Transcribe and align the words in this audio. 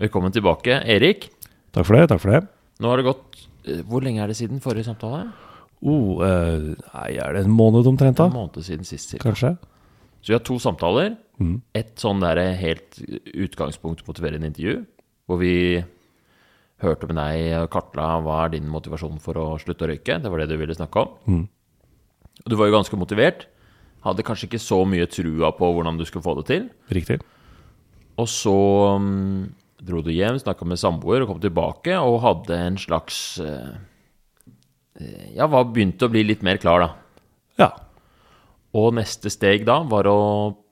Velkommen 0.00 0.32
tilbake, 0.32 0.78
Erik. 0.88 1.26
Takk 1.76 1.84
for 1.84 1.98
det. 1.98 2.06
takk 2.08 2.20
for 2.22 2.32
det. 2.32 2.38
Nå 2.80 2.88
har 2.88 2.96
det 2.96 3.04
gått 3.04 3.42
eh, 3.68 3.82
Hvor 3.84 4.00
lenge 4.00 4.22
er 4.24 4.30
det 4.30 4.38
siden 4.38 4.62
forrige 4.64 4.86
samtale? 4.86 5.26
Oh, 5.84 6.22
eh, 6.24 6.70
nei, 6.72 7.10
er 7.20 7.36
det 7.36 7.42
en 7.44 7.52
måned 7.52 7.84
omtrent, 7.90 8.16
da? 8.16 8.30
En 8.30 8.38
måned 8.38 8.64
siden 8.64 8.88
sist. 8.88 9.12
cirka. 9.12 9.26
Kanskje? 9.26 9.50
Så 10.22 10.32
vi 10.32 10.36
har 10.38 10.42
to 10.48 10.56
samtaler. 10.56 11.18
Mm. 11.36 11.58
Et 11.76 11.92
sånn 12.00 12.24
der 12.24 12.40
helt 12.62 12.96
utgangspunkt 13.44 14.00
motiverende 14.08 14.48
intervju, 14.48 14.78
hvor 15.28 15.42
vi 15.44 15.84
hørte 16.80 17.12
med 17.12 17.20
deg 17.20 17.60
og 17.60 17.70
kartla 17.76 18.08
hva 18.24 18.40
er 18.46 18.56
din 18.56 18.72
motivasjon 18.72 19.20
for 19.20 19.36
å 19.36 19.46
slutte 19.60 19.84
å 19.84 19.92
røyke. 19.92 20.16
Det 20.16 20.32
var 20.32 20.40
det 20.40 20.48
du 20.48 20.56
ville 20.64 20.80
snakke 20.80 21.04
om. 21.04 21.16
Mm. 21.28 21.46
Du 22.48 22.56
var 22.56 22.72
jo 22.72 22.78
ganske 22.78 22.96
motivert. 23.04 23.50
Hadde 24.08 24.24
kanskje 24.24 24.48
ikke 24.48 24.64
så 24.64 24.80
mye 24.88 25.12
trua 25.12 25.52
på 25.52 25.74
hvordan 25.76 26.00
du 26.00 26.08
skulle 26.08 26.24
få 26.24 26.38
det 26.40 26.48
til. 26.48 26.70
Riktig. 26.88 27.20
Og 28.16 28.28
så 28.32 28.60
mm, 28.96 29.50
dro 29.86 30.02
du 30.04 30.10
hjem, 30.12 30.38
snakka 30.40 30.66
med 30.68 30.80
samboer 30.80 31.24
og 31.24 31.32
kom 31.32 31.42
tilbake 31.42 31.96
og 31.98 32.20
hadde 32.24 32.56
en 32.56 32.78
slags 32.80 33.40
eh, 33.44 33.70
eh, 35.00 35.28
Ja, 35.36 35.48
var 35.50 35.70
begynte 35.70 36.08
å 36.08 36.12
bli 36.12 36.24
litt 36.26 36.44
mer 36.46 36.60
klar, 36.62 36.84
da. 36.84 36.90
Ja. 37.60 37.70
Og 38.76 38.92
neste 38.98 39.32
steg 39.32 39.66
da 39.68 39.80
var 39.88 40.08
å 40.10 40.20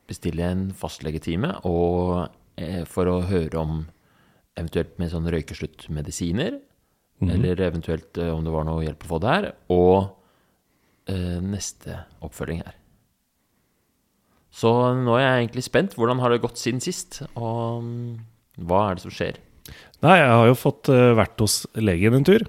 bestille 0.08 0.46
en 0.46 0.68
fastlegetime 0.76 1.54
og, 1.68 2.28
eh, 2.60 2.84
for 2.88 3.10
å 3.10 3.20
høre 3.28 3.60
om 3.60 3.80
eventuelt 4.58 4.96
med 4.98 5.12
sånn 5.12 5.28
røykesluttmedisiner, 5.30 6.58
eller 7.22 7.60
eventuelt 7.62 8.18
om 8.18 8.42
det 8.46 8.52
var 8.54 8.64
noe 8.66 8.82
hjelp 8.84 9.04
å 9.06 9.10
få 9.10 9.18
der, 9.22 9.52
og 9.74 10.08
eh, 11.10 11.38
neste 11.42 12.04
oppfølging 12.24 12.62
her. 12.64 12.76
Så 14.58 14.70
nå 14.96 15.14
er 15.18 15.24
jeg 15.24 15.44
egentlig 15.44 15.64
spent. 15.66 15.94
Hvordan 15.98 16.22
har 16.22 16.32
det 16.32 16.42
gått 16.42 16.58
siden 16.58 16.80
sist? 16.82 17.20
Og 17.38 17.84
mm, 17.84 18.12
hva 18.66 18.88
er 18.88 18.98
det 18.98 19.04
som 19.06 19.14
skjer? 19.14 19.38
Nei, 20.04 20.18
jeg 20.20 20.30
har 20.30 20.46
jo 20.50 20.58
fått 20.58 20.90
eh, 20.92 21.10
vært 21.18 21.42
hos 21.42 21.60
legen 21.78 22.18
en 22.18 22.26
tur. 22.26 22.44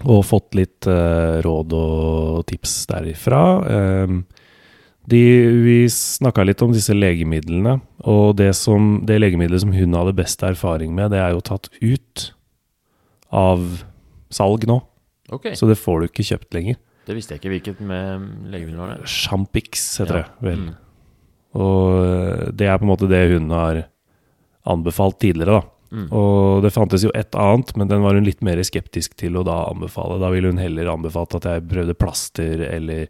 Og 0.00 0.22
fått 0.24 0.56
litt 0.56 0.86
uh, 0.88 1.40
råd 1.44 1.74
og 1.76 2.44
tips 2.48 2.86
derifra. 2.88 3.40
Um, 4.08 4.22
de, 5.10 5.20
vi 5.60 5.76
snakka 5.92 6.44
litt 6.46 6.62
om 6.64 6.72
disse 6.72 6.94
legemidlene. 6.96 7.78
Og 8.08 8.36
det, 8.38 8.52
som, 8.56 9.02
det 9.08 9.18
legemiddelet 9.20 9.64
som 9.64 9.74
hun 9.76 9.96
hadde 9.98 10.16
best 10.16 10.44
erfaring 10.46 10.94
med, 10.96 11.12
det 11.12 11.20
er 11.20 11.34
jo 11.34 11.44
tatt 11.44 11.68
ut 11.82 12.30
av 13.28 13.82
salg 14.32 14.64
nå. 14.70 14.78
Okay. 15.30 15.52
Så 15.58 15.68
det 15.70 15.78
får 15.78 16.00
du 16.00 16.08
ikke 16.08 16.26
kjøpt 16.32 16.56
lenger. 16.56 16.80
det 17.06 17.16
visste 17.16 17.34
jeg 17.34 17.42
ikke. 17.42 17.52
Hvilket 17.54 17.80
med 17.84 18.24
legemiddel 18.52 18.80
var 18.80 18.94
det? 18.94 19.10
Champix 19.10 19.84
heter 20.00 20.22
Ja. 20.22 20.24
det 20.24 20.48
vel. 20.48 20.64
Mm. 20.70 20.74
Og 21.60 21.86
eh, 22.06 22.44
det 22.54 22.68
er 22.70 22.78
på 22.78 22.86
en 22.86 22.92
måte 22.92 23.10
det 23.10 23.24
hun 23.32 23.50
har 23.50 23.84
anbefalt 24.68 25.20
tidligere, 25.22 25.60
da. 25.60 25.76
Mm. 25.90 26.06
Og 26.14 26.62
det 26.62 26.70
fantes 26.70 27.02
jo 27.02 27.10
et 27.18 27.34
annet, 27.34 27.72
men 27.76 27.88
den 27.90 28.04
var 28.04 28.14
hun 28.14 28.26
litt 28.26 28.42
mer 28.46 28.60
skeptisk 28.62 29.16
til 29.18 29.38
å 29.40 29.44
da 29.46 29.64
anbefale. 29.66 30.20
Da 30.22 30.30
ville 30.30 30.52
hun 30.52 30.60
heller 30.62 30.92
anbefalt 30.92 31.34
at 31.40 31.48
jeg 31.48 31.66
prøvde 31.70 31.96
plaster 31.98 32.62
eller 32.68 33.08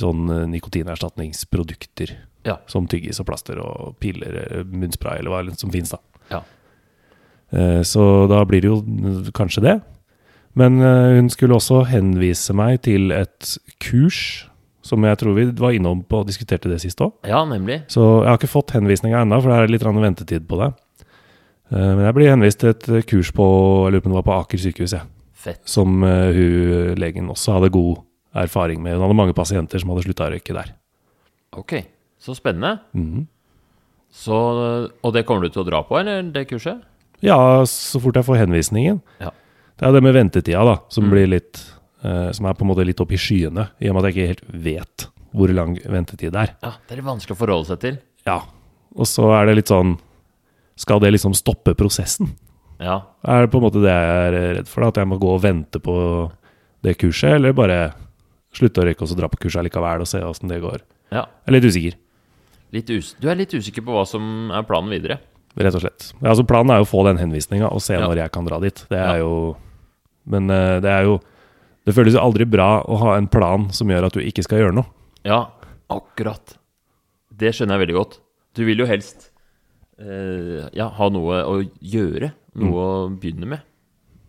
sånn 0.00 0.26
eh, 0.32 0.46
nikotinerstatningsprodukter. 0.56 2.16
Ja. 2.48 2.56
Som 2.72 2.88
tyggis 2.90 3.20
og 3.20 3.28
plaster 3.28 3.60
og 3.62 3.94
piller, 4.02 4.40
eh, 4.42 4.64
munnspray 4.66 5.20
eller 5.20 5.34
hva 5.34 5.56
som 5.60 5.70
fins, 5.74 5.92
da. 5.94 6.00
Ja. 6.32 6.42
Eh, 7.52 7.80
Så 7.86 8.26
da 8.30 8.42
blir 8.48 8.64
det 8.64 8.72
jo 8.72 9.30
kanskje 9.36 9.66
det. 9.68 9.80
Men 10.58 10.80
hun 10.82 11.28
skulle 11.30 11.54
også 11.54 11.84
henvise 11.86 12.50
meg 12.58 12.80
til 12.82 13.12
et 13.14 13.52
kurs, 13.78 14.48
som 14.82 15.04
jeg 15.04 15.18
tror 15.20 15.34
vi 15.36 15.44
var 15.60 15.74
innom 15.76 16.02
på 16.08 16.20
og 16.22 16.26
diskuterte 16.30 16.68
det 16.70 16.80
sist 16.80 17.00
òg. 17.04 17.12
ja, 17.28 17.44
nemlig. 17.44 17.82
Så 17.88 18.00
jeg 18.24 18.28
har 18.30 18.38
ikke 18.38 18.48
fått 18.54 18.70
henvisninga 18.76 19.20
ennå, 19.22 19.40
for 19.42 19.50
det 19.52 19.58
er 19.58 19.72
litt 19.74 19.82
ventetid 19.84 20.46
på 20.48 20.56
det. 20.60 20.70
Eh, 21.72 21.94
Men 21.96 22.04
jeg 22.06 22.14
blir 22.14 22.30
henvist 22.30 22.58
til 22.60 22.70
et 22.70 22.88
eh, 22.88 23.02
kurs 23.02 23.30
på 23.32 23.44
jeg 23.86 23.92
lurer 23.92 24.00
på 24.00 24.06
om 24.10 24.14
det 24.16 24.22
var 24.24 24.28
på 24.30 24.38
Aker 24.40 24.58
sykehus, 24.58 24.92
jeg. 24.92 25.02
Fett. 25.34 25.60
Som 25.64 26.02
eh, 26.04 26.32
hun, 26.32 26.94
legen 27.00 27.28
også 27.28 27.52
hadde 27.58 27.70
god 27.70 28.00
erfaring 28.34 28.82
med. 28.82 28.94
Hun 28.96 29.02
hadde 29.06 29.16
mange 29.16 29.34
pasienter 29.34 29.78
som 29.80 29.90
hadde 29.90 30.04
slutta 30.04 30.26
å 30.28 30.32
røyke 30.34 30.54
der. 30.56 30.72
Ok, 31.56 31.76
så 32.20 32.34
spennende. 32.36 32.80
Mm. 32.94 33.26
Så, 34.10 34.34
og 35.02 35.12
det 35.14 35.24
kommer 35.26 35.42
du 35.46 35.50
til 35.54 35.62
å 35.62 35.68
dra 35.68 35.82
på, 35.86 35.98
eller 36.00 36.22
det 36.34 36.48
kurset? 36.50 36.80
Ja, 37.22 37.36
så 37.68 38.00
fort 38.02 38.16
jeg 38.16 38.24
får 38.26 38.40
henvisningen. 38.42 39.00
Ja. 39.20 39.30
Det 39.78 39.86
er 39.88 39.92
det 39.96 40.02
med 40.04 40.14
ventetida, 40.16 40.64
da, 40.66 40.78
som 40.88 41.04
Mm. 41.06 41.10
blir 41.10 41.26
litt 41.28 41.60
eh, 42.04 42.30
Som 42.36 42.46
er 42.46 42.54
på 42.54 42.64
en 42.64 42.70
måte 42.72 42.84
litt 42.86 43.00
opp 43.00 43.12
i 43.12 43.18
skyene, 43.20 43.68
i 43.80 43.88
og 43.90 43.96
med 43.96 44.04
at 44.04 44.10
jeg 44.10 44.16
ikke 44.16 44.32
helt 44.34 44.62
vet 44.64 45.06
hvor 45.32 45.52
lang 45.54 45.76
ventetid 45.86 46.32
det 46.34 46.40
er. 46.42 46.54
Ja, 46.64 46.72
det 46.88 46.96
er 46.98 47.02
vanskelig 47.06 47.36
å 47.36 47.38
forholde 47.38 47.68
seg 47.68 47.78
til. 47.84 47.98
Ja. 48.26 48.40
Og 48.98 49.06
så 49.06 49.28
er 49.36 49.46
det 49.46 49.54
litt 49.60 49.70
sånn 49.70 49.92
Skal 50.80 50.98
det 51.00 51.12
liksom 51.12 51.34
stoppe 51.36 51.74
prosessen? 51.78 52.32
Ja, 52.80 53.02
Er 53.22 53.42
det 53.44 53.50
på 53.52 53.58
en 53.60 53.66
måte 53.66 53.82
det 53.84 53.92
jeg 53.92 54.10
er 54.26 54.32
redd 54.56 54.68
for? 54.68 54.80
Da? 54.82 54.88
At 54.88 54.96
jeg 55.02 55.06
må 55.10 55.18
gå 55.20 55.34
og 55.36 55.42
vente 55.44 55.78
på 55.78 55.94
det 56.82 56.94
kurset, 56.98 57.34
eller 57.36 57.52
bare 57.52 57.92
slutte 58.56 58.80
å 58.80 58.86
røyke 58.88 59.04
og 59.04 59.10
så 59.10 59.14
dra 59.18 59.28
på 59.28 59.36
kurset 59.44 59.62
likevel 59.66 60.00
og 60.02 60.08
se 60.08 60.18
åssen 60.24 60.48
det 60.48 60.62
går? 60.64 60.80
ja. 61.12 61.26
Jeg 61.44 61.52
er 61.52 61.56
litt 61.58 61.68
usikker, 61.68 61.98
Litt 62.72 62.90
us 62.94 63.14
du 63.20 63.28
er 63.28 63.34
litt 63.36 63.50
usikker 63.52 63.82
på 63.84 63.92
hva 63.94 64.04
som 64.06 64.50
er 64.54 64.62
planen 64.66 64.90
videre. 64.90 65.18
rett 65.58 65.74
og 65.74 65.82
slett. 65.82 66.12
Ja, 66.22 66.30
altså 66.30 66.44
Planen 66.46 66.70
er 66.70 66.78
jo 66.80 66.86
å 66.86 66.90
få 66.90 67.04
den 67.04 67.18
henvisninga 67.18 67.68
og 67.70 67.82
se 67.82 67.94
Ja. 67.94 68.06
når 68.06 68.16
jeg 68.24 68.32
kan 68.32 68.44
dra 68.46 68.58
dit. 68.62 68.86
Det 68.88 68.98
er 68.98 69.18
jo 69.18 69.56
Men 70.26 70.48
uh, 70.50 70.78
det 70.80 70.88
er 70.90 71.02
jo 71.04 71.20
Det 71.88 71.94
føles 71.96 72.14
jo 72.16 72.22
aldri 72.22 72.46
bra 72.48 72.82
å 72.84 72.98
ha 73.04 73.16
en 73.16 73.28
plan 73.30 73.68
som 73.74 73.90
gjør 73.90 74.08
at 74.08 74.16
du 74.16 74.22
ikke 74.24 74.44
skal 74.46 74.62
gjøre 74.62 74.76
noe. 74.76 74.88
Ja, 75.26 75.46
akkurat. 75.92 76.56
Det 77.30 77.54
skjønner 77.56 77.78
jeg 77.78 77.86
veldig 77.86 77.96
godt. 77.96 78.18
Du 78.56 78.64
vil 78.66 78.82
jo 78.82 78.88
helst 78.88 79.30
eh, 80.00 80.66
ja, 80.76 80.90
ha 80.96 81.08
noe 81.12 81.40
å 81.46 81.60
gjøre. 81.80 82.32
Noe 82.60 82.84
å 82.84 83.08
begynne 83.14 83.48
med. 83.48 83.64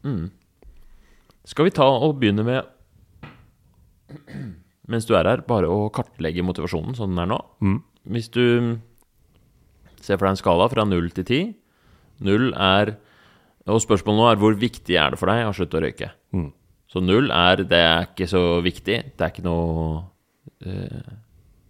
Mm. 0.05 0.29
Skal 1.49 1.67
vi 1.67 1.73
ta 1.75 1.87
og 1.89 2.19
begynne 2.21 2.45
med 2.45 2.69
Mens 4.91 5.05
du 5.07 5.13
er 5.15 5.27
her, 5.29 5.43
bare 5.47 5.69
å 5.71 5.85
kartlegge 5.93 6.43
motivasjonen 6.43 6.97
sånn 6.97 7.13
den 7.13 7.21
er 7.23 7.29
nå. 7.31 7.37
Mm. 7.63 7.77
Hvis 8.11 8.27
du 8.33 8.43
ser 10.01 10.17
for 10.17 10.25
deg 10.25 10.33
en 10.33 10.41
skala 10.41 10.67
fra 10.71 10.85
null 10.87 11.11
til 11.13 11.27
ti 11.27 11.41
Null 12.25 12.49
er 12.57 12.95
Og 13.69 13.77
spørsmålet 13.83 14.17
nå 14.17 14.25
er 14.31 14.39
hvor 14.41 14.57
viktig 14.57 14.97
er 14.97 15.13
det 15.13 15.19
for 15.21 15.29
deg 15.31 15.45
å 15.45 15.53
slutte 15.55 15.77
å 15.79 15.83
røyke? 15.85 16.09
Mm. 16.35 16.49
Så 16.91 16.99
null 17.03 17.31
er 17.31 17.63
det 17.63 17.79
er 17.79 18.07
ikke 18.09 18.27
så 18.27 18.43
viktig. 18.63 18.97
Det 19.15 19.23
er 19.23 19.31
ikke 19.31 19.45
noe 19.45 20.01
uh, 20.67 21.11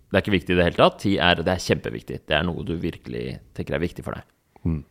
Det 0.10 0.18
er 0.18 0.24
ikke 0.24 0.34
viktig 0.34 0.56
i 0.56 0.58
det 0.58 0.66
hele 0.66 0.80
tatt. 0.80 0.98
Ti 1.04 1.16
er 1.22 1.42
det 1.42 1.54
er 1.54 1.66
kjempeviktig. 1.68 2.24
Det 2.28 2.38
er 2.38 2.48
noe 2.48 2.66
du 2.66 2.74
virkelig 2.82 3.26
tenker 3.58 3.78
er 3.78 3.84
viktig 3.84 4.06
for 4.06 4.18
deg. 4.18 4.26
Mm. 4.66 4.82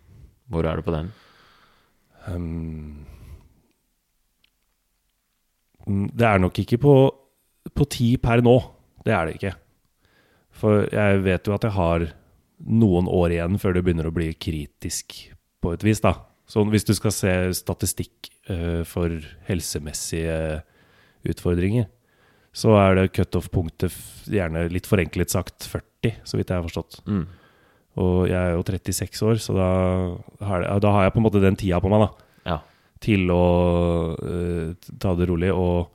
Hvor 0.50 0.66
er 0.66 0.78
du 0.78 0.86
på 0.86 0.94
den? 0.94 1.10
Um, 2.30 3.06
det 6.14 6.26
er 6.26 6.38
nok 6.38 6.62
ikke 6.62 6.78
på, 6.78 6.94
på 7.74 7.88
ti 7.90 8.14
per 8.22 8.42
nå. 8.44 8.56
Det 9.02 9.14
er 9.16 9.26
det 9.26 9.36
ikke. 9.38 9.54
For 10.60 10.86
jeg 10.92 11.22
vet 11.24 11.46
jo 11.46 11.56
at 11.56 11.66
jeg 11.66 11.74
har 11.74 12.08
noen 12.60 13.08
år 13.08 13.34
igjen 13.34 13.58
før 13.58 13.76
det 13.76 13.84
begynner 13.86 14.10
å 14.10 14.14
bli 14.14 14.30
kritisk 14.36 15.16
på 15.60 15.74
et 15.74 15.84
vis. 15.86 16.02
da. 16.04 16.14
Så 16.50 16.64
hvis 16.66 16.86
du 16.86 16.92
skal 16.98 17.14
se 17.14 17.32
statistikk 17.54 18.30
uh, 18.50 18.82
for 18.88 19.14
helsemessige 19.46 20.60
utfordringer, 21.30 21.86
så 22.50 22.74
er 22.80 22.96
det 22.98 23.12
cutoff-punktet 23.14 23.94
gjerne 24.26 24.64
litt 24.72 24.88
forenklet 24.90 25.30
sagt 25.30 25.68
40, 25.70 26.16
så 26.26 26.38
vidt 26.38 26.50
jeg 26.50 26.58
har 26.58 26.66
forstått. 26.66 26.98
Mm. 27.06 27.22
Og 28.00 28.16
jeg 28.30 28.38
er 28.38 28.56
jo 28.56 28.64
36 28.66 29.22
år, 29.28 29.38
så 29.42 29.54
da 29.54 29.68
har, 30.48 30.64
jeg, 30.64 30.82
da 30.82 30.94
har 30.96 31.06
jeg 31.06 31.14
på 31.14 31.22
en 31.22 31.26
måte 31.28 31.42
den 31.42 31.58
tida 31.58 31.78
på 31.82 31.92
meg 31.92 32.06
da, 32.06 32.10
Ja. 32.50 32.58
til 33.02 33.30
å 33.30 33.44
uh, 34.16 34.90
ta 34.98 35.14
det 35.18 35.30
rolig 35.30 35.52
og, 35.54 35.92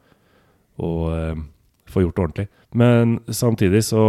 og 0.80 1.04
uh, 1.12 1.44
få 1.92 2.06
gjort 2.06 2.16
det 2.16 2.25
ordentlig. 2.28 2.48
Men 2.75 3.19
samtidig 3.28 3.84
så 3.90 4.06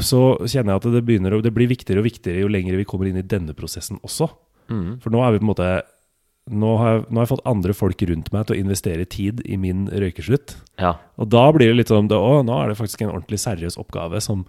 så 0.00 0.20
kjenner 0.48 0.72
jeg 0.72 0.80
at 0.80 0.86
det, 0.94 1.02
begynner 1.04 1.34
det 1.44 1.52
blir 1.52 1.68
viktigere 1.68 2.00
og 2.00 2.06
viktigere 2.06 2.40
jo 2.40 2.48
lenger 2.48 2.78
vi 2.80 2.86
kommer 2.88 3.10
inn 3.10 3.18
i 3.20 3.26
denne 3.26 3.52
prosessen 3.52 3.98
også. 4.00 4.30
Mm. 4.72 5.00
For 5.04 5.10
nå 5.14 5.20
er 5.26 5.34
vi 5.34 5.40
på 5.42 5.44
en 5.46 5.52
måte 5.52 5.68
nå 6.54 6.70
har, 6.76 6.90
jeg, 6.98 7.04
nå 7.08 7.16
har 7.20 7.24
jeg 7.24 7.30
fått 7.30 7.46
andre 7.48 7.72
folk 7.76 8.02
rundt 8.10 8.26
meg 8.34 8.42
til 8.46 8.56
å 8.56 8.60
investere 8.60 9.06
tid 9.08 9.40
i 9.48 9.56
min 9.56 9.86
røykeslutt. 9.88 10.58
ja. 10.80 10.90
Og 11.16 11.30
da 11.32 11.46
blir 11.56 11.70
det 11.72 11.78
litt 11.78 11.88
sånn 11.92 12.08
det, 12.10 12.18
Å, 12.20 12.42
nå 12.44 12.58
er 12.60 12.68
det 12.68 12.76
faktisk 12.76 13.00
en 13.06 13.14
ordentlig 13.14 13.38
seriøs 13.40 13.78
oppgave 13.80 14.20
som, 14.20 14.42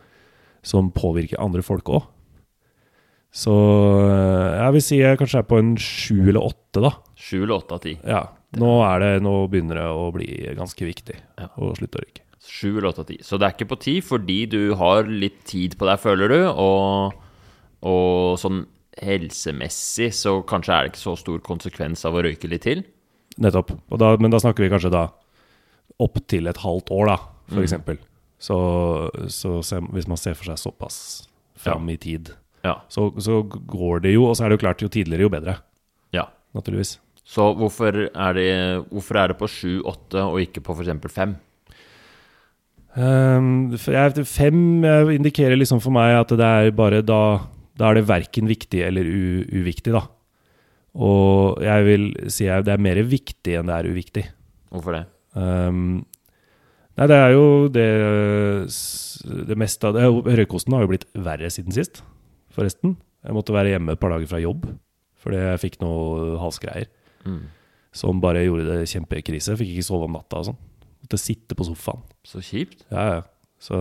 som 0.62 0.90
påvirker 0.92 1.40
andre 1.40 1.64
folk 1.64 1.88
òg. 1.88 2.04
Så 3.36 3.52
eh, 4.08 4.58
jeg 4.62 4.76
vil 4.76 4.84
si 4.84 5.00
jeg 5.02 5.20
kanskje 5.20 5.42
er 5.44 5.48
på 5.50 5.58
en 5.60 5.74
sju 5.80 6.22
eller 6.30 6.44
åtte, 6.44 6.84
da. 6.84 6.92
Sju 7.20 7.42
eller 7.44 7.58
åtte 7.58 7.76
av 7.80 7.82
ti. 7.84 7.96
Ja. 8.08 8.22
Nå, 8.60 8.70
er 8.88 9.02
det, 9.04 9.10
nå 9.24 9.34
begynner 9.52 9.80
det 9.82 9.88
å 9.92 10.06
bli 10.16 10.30
ganske 10.56 10.88
viktig 10.88 11.18
Ja. 11.42 11.50
å 11.60 11.74
slutte 11.76 12.00
å 12.00 12.06
røyke. 12.06 12.22
Sju 12.46 12.70
eller 12.78 12.92
åtte 12.92 13.04
av 13.04 13.10
ti. 13.10 13.18
Så 13.26 13.40
det 13.40 13.48
er 13.50 13.56
ikke 13.58 13.72
på 13.74 13.80
ti 13.82 13.98
fordi 14.06 14.38
du 14.52 14.62
har 14.80 15.08
litt 15.10 15.42
tid 15.50 15.76
på 15.80 15.88
deg, 15.90 16.00
føler 16.00 16.32
du, 16.32 16.40
og, 16.52 17.16
og 17.84 18.40
sånn 18.40 18.66
helsemessig 19.04 20.12
så 20.16 20.38
kanskje 20.48 20.74
er 20.74 20.86
det 20.86 20.94
ikke 20.94 21.04
så 21.04 21.16
stor 21.20 21.40
konsekvens 21.46 22.06
av 22.08 22.16
å 22.16 22.24
røyke 22.26 22.50
litt 22.52 22.66
til. 22.68 22.84
Nettopp. 23.42 23.74
Da, 24.00 24.16
men 24.22 24.32
da 24.32 24.40
snakker 24.40 24.64
vi 24.66 24.72
kanskje 24.72 24.94
da 24.94 25.08
opp 26.02 26.20
til 26.32 26.48
et 26.52 26.60
halvt 26.64 26.92
år, 26.96 27.14
da, 27.14 27.18
for 27.52 27.66
Mm. 27.66 28.04
Så, 28.46 28.56
så 29.32 29.62
se, 29.64 29.80
hvis 29.96 30.08
man 30.12 30.20
ser 30.20 30.36
for 30.36 30.50
seg 30.50 30.60
såpass 30.60 31.28
fram 31.56 31.88
i 31.90 31.96
tid. 31.98 32.34
Ja. 32.66 32.82
Så, 32.92 33.08
så 33.24 33.40
går 33.48 34.04
det 34.04 34.12
jo, 34.14 34.26
og 34.28 34.36
så 34.36 34.46
er 34.46 34.52
det 34.52 34.58
jo 34.58 34.64
klart, 34.66 34.82
jo 34.84 34.92
tidligere, 34.92 35.26
jo 35.26 35.32
bedre. 35.32 35.58
ja. 36.14 36.28
Naturligvis. 36.54 37.00
Så 37.26 37.48
hvorfor 37.58 37.96
er 38.06 38.34
det, 38.38 38.52
hvorfor 38.92 39.18
er 39.18 39.32
det 39.32 39.38
på 39.40 39.48
7-8 39.50 40.22
og 40.22 40.42
ikke 40.44 40.62
på 40.62 40.76
f.eks. 40.78 41.12
fem? 41.12 41.34
Um, 42.96 43.74
fem 43.76 44.86
eh, 44.86 45.16
indikerer 45.18 45.58
liksom 45.58 45.82
for 45.84 45.92
meg 45.92 46.14
at 46.16 46.30
det 46.32 46.46
er 46.46 46.70
bare 46.72 47.02
da 47.04 47.42
Da 47.76 47.90
er 47.92 47.98
det 48.00 48.06
verken 48.08 48.48
viktig 48.48 48.82
eller 48.88 49.04
uviktig, 49.06 49.92
da. 49.96 50.06
Og 50.96 51.60
jeg 51.66 51.86
vil 51.90 52.06
si 52.32 52.46
at 52.48 52.64
det 52.68 52.72
er 52.78 52.84
mer 52.86 53.02
viktig 53.04 53.58
enn 53.60 53.68
det 53.68 53.76
er 53.76 53.90
uviktig. 53.92 54.24
Hvorfor 54.72 54.96
det? 54.96 55.02
Um, 55.36 56.06
nei, 56.96 57.08
det 57.12 57.18
er 57.20 57.34
jo 57.36 57.68
det 57.68 57.88
Det 59.50 59.58
meste 59.60 59.90
av 59.90 59.98
det 59.98 60.06
Røykosten 60.40 60.72
har 60.76 60.86
jo 60.86 60.92
blitt 60.94 61.04
verre 61.20 61.50
siden 61.52 61.76
sist, 61.76 62.00
forresten. 62.56 62.96
Jeg 63.26 63.36
måtte 63.36 63.56
være 63.56 63.74
hjemme 63.76 63.96
et 63.96 64.00
par 64.00 64.14
dager 64.16 64.30
fra 64.32 64.40
jobb 64.44 64.68
fordi 65.26 65.40
jeg 65.42 65.62
fikk 65.64 65.80
noe 65.82 66.36
halsgreier 66.38 66.86
Mm. 67.26 67.40
som 67.92 68.20
bare 68.22 68.44
gjorde 68.46 68.68
det 68.70 68.84
kjempekrise. 68.92 69.56
Fikk 69.58 69.72
ikke 69.74 69.86
sove 69.88 70.06
om 70.06 70.14
natta 70.14 70.38
og 70.38 70.46
sånn. 70.52 70.58
Måtte 71.02 71.18
sitte 71.18 71.56
på 71.58 71.66
sofaen. 71.66 72.04
Så 72.22 72.38
kjipt. 72.46 72.84
Ja, 72.92 73.06
ja. 73.16 73.22
Så 73.58 73.80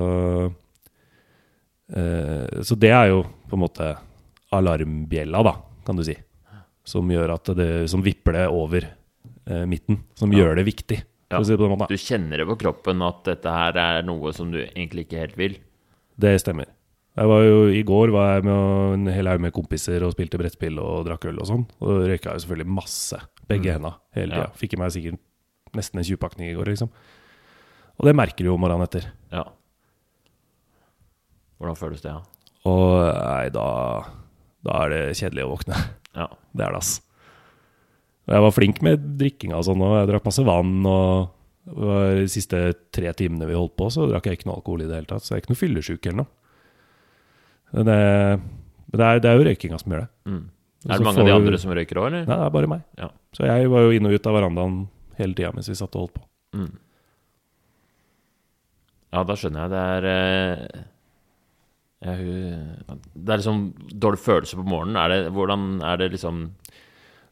Så 1.94 2.75
det 2.79 2.91
er 2.91 3.08
jo 3.12 3.20
på 3.49 3.55
en 3.55 3.62
måte 3.62 3.93
alarmbjella, 4.55 5.43
da, 5.46 5.52
kan 5.87 5.96
du 5.99 6.02
si. 6.06 6.17
Som 6.85 7.08
gjør 7.08 7.35
at 7.37 7.44
det 7.56 7.88
Som 7.91 8.02
vipper 8.05 8.32
det 8.37 8.46
over 8.50 8.82
eh, 9.46 9.64
midten. 9.69 10.00
Som 10.19 10.32
Ja. 10.32 10.38
gjør 10.44 10.56
det 10.56 10.64
viktig, 10.67 11.02
Ja. 11.31 11.43
si 11.43 11.56
det. 11.56 11.88
Du 11.88 11.96
kjenner 11.96 12.37
det 12.38 12.46
på 12.46 12.58
kroppen 12.58 13.02
at 13.02 13.25
dette 13.25 13.46
her 13.50 13.73
er 13.76 14.02
noe 14.02 14.32
som 14.32 14.50
du 14.50 14.58
egentlig 14.58 15.06
ikke 15.06 15.19
helt 15.20 15.37
vil. 15.37 15.56
Det 16.19 16.41
stemmer. 16.41 16.67
Jeg 17.17 17.26
var 17.29 17.43
jo, 17.44 17.69
I 17.70 17.82
går 17.85 18.11
var 18.11 18.35
jeg 18.35 18.44
med 18.44 18.94
en 18.94 19.06
hel 19.14 19.26
haug 19.26 19.41
med 19.41 19.52
kompiser 19.52 20.02
og 20.02 20.12
spilte 20.17 20.37
brettspill 20.38 20.79
og 20.81 21.06
drakk 21.06 21.26
øl 21.31 21.38
og 21.38 21.46
sånn. 21.46 21.67
Og 21.81 22.08
røyka 22.08 22.32
jo 22.35 22.43
selvfølgelig 22.43 22.67
masse. 22.75 23.20
Begge 23.49 23.70
Mm. 23.70 23.75
henda 23.82 23.94
hele 24.14 24.31
tida. 24.35 24.49
Ja. 24.49 24.50
Fikk 24.56 24.75
i 24.75 24.76
meg 24.79 24.91
sikkert 24.91 25.19
nesten 25.75 25.99
en 25.99 26.05
20-pakning 26.05 26.50
i 26.50 26.55
går, 26.55 26.64
liksom. 26.67 26.91
Og 28.00 28.06
det 28.06 28.17
merker 28.17 28.38
du 28.38 28.50
jo 28.50 28.56
morgenen 28.58 28.82
etter. 28.82 29.05
Ja. 29.31 29.44
Hvordan 31.58 31.78
føles 31.78 32.04
det, 32.04 32.12
ja? 32.12 32.20
Og 32.68 32.84
nei, 33.04 33.48
da, 33.54 33.66
da 34.64 34.78
er 34.84 34.94
det 34.94 35.02
kjedelig 35.20 35.46
å 35.46 35.52
våkne. 35.54 35.80
Ja. 36.16 36.30
Det 36.54 36.62
er 36.62 36.70
det, 36.70 36.78
ass. 36.78 37.00
Jeg 38.30 38.42
var 38.44 38.52
flink 38.54 38.78
med 38.86 39.08
drikkinga 39.18 39.56
og 39.58 39.64
sånn, 39.66 39.80
og 39.82 39.96
jeg 39.98 40.06
drakk 40.12 40.28
masse 40.28 40.44
vann. 40.46 40.86
Og 40.86 41.32
de 41.74 42.28
siste 42.30 42.60
tre 42.94 43.10
timene 43.18 43.48
vi 43.48 43.56
holdt 43.58 43.74
på, 43.80 43.88
så 43.90 44.06
drakk 44.06 44.28
jeg 44.28 44.38
ikke 44.38 44.48
noe 44.48 44.60
alkohol 44.60 44.84
i 44.84 44.86
det 44.86 45.00
hele 45.00 45.10
tatt. 45.10 45.26
Så 45.26 45.32
jeg 45.34 45.40
er 45.40 45.42
ikke 45.42 45.52
noe 45.52 45.60
fyllesyk 45.60 46.06
eller 46.06 46.20
noe. 46.22 46.30
Men 47.74 47.88
det, 47.90 47.98
men 48.86 49.00
det, 49.00 49.08
er, 49.08 49.20
det 49.24 49.30
er 49.32 49.40
jo 49.40 49.46
røykinga 49.50 49.80
som 49.82 49.96
gjør 49.96 50.04
det. 50.04 50.10
Mm. 50.30 50.40
Er 50.84 51.00
det 51.00 51.08
mange 51.08 51.24
av 51.24 51.28
de 51.28 51.34
andre 51.34 51.60
som 51.60 51.74
røyker 51.74 52.00
òg, 52.00 52.08
eller? 52.12 52.24
Nei, 52.28 52.38
det 52.38 52.46
er 52.46 52.54
bare 52.54 52.70
meg. 52.70 52.86
Ja. 53.00 53.10
Så 53.34 53.50
jeg 53.50 53.68
var 53.74 53.84
jo 53.86 53.92
inn 53.98 54.08
og 54.08 54.14
ut 54.14 54.30
av 54.30 54.38
verandaen 54.38 54.80
hele 55.18 55.36
tida 55.36 55.52
mens 55.56 55.70
vi 55.72 55.76
satt 55.78 55.98
og 55.98 56.06
holdt 56.06 56.16
på. 56.20 56.24
Mm. 56.54 56.72
Ja, 59.14 59.22
da 59.26 59.36
skjønner 59.38 59.64
jeg. 59.64 59.74
Det 59.74 59.84
er 60.14 60.84
eh, 62.02 62.17
hun, 62.17 63.00
Det 63.14 63.32
er 63.32 63.38
liksom 63.43 63.75
dårlig 64.00 64.19
følelse 64.25 64.56
på 64.56 64.64
morgenen. 64.67 64.96
Er 64.96 65.08
det, 65.08 65.32
hvordan 65.32 65.81
er 65.82 65.96
det 65.96 66.11
liksom 66.12 66.50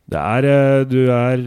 Det 0.09 0.19
er 0.19 0.45
eh, 0.45 0.85
Du 0.85 0.99
er 1.11 1.39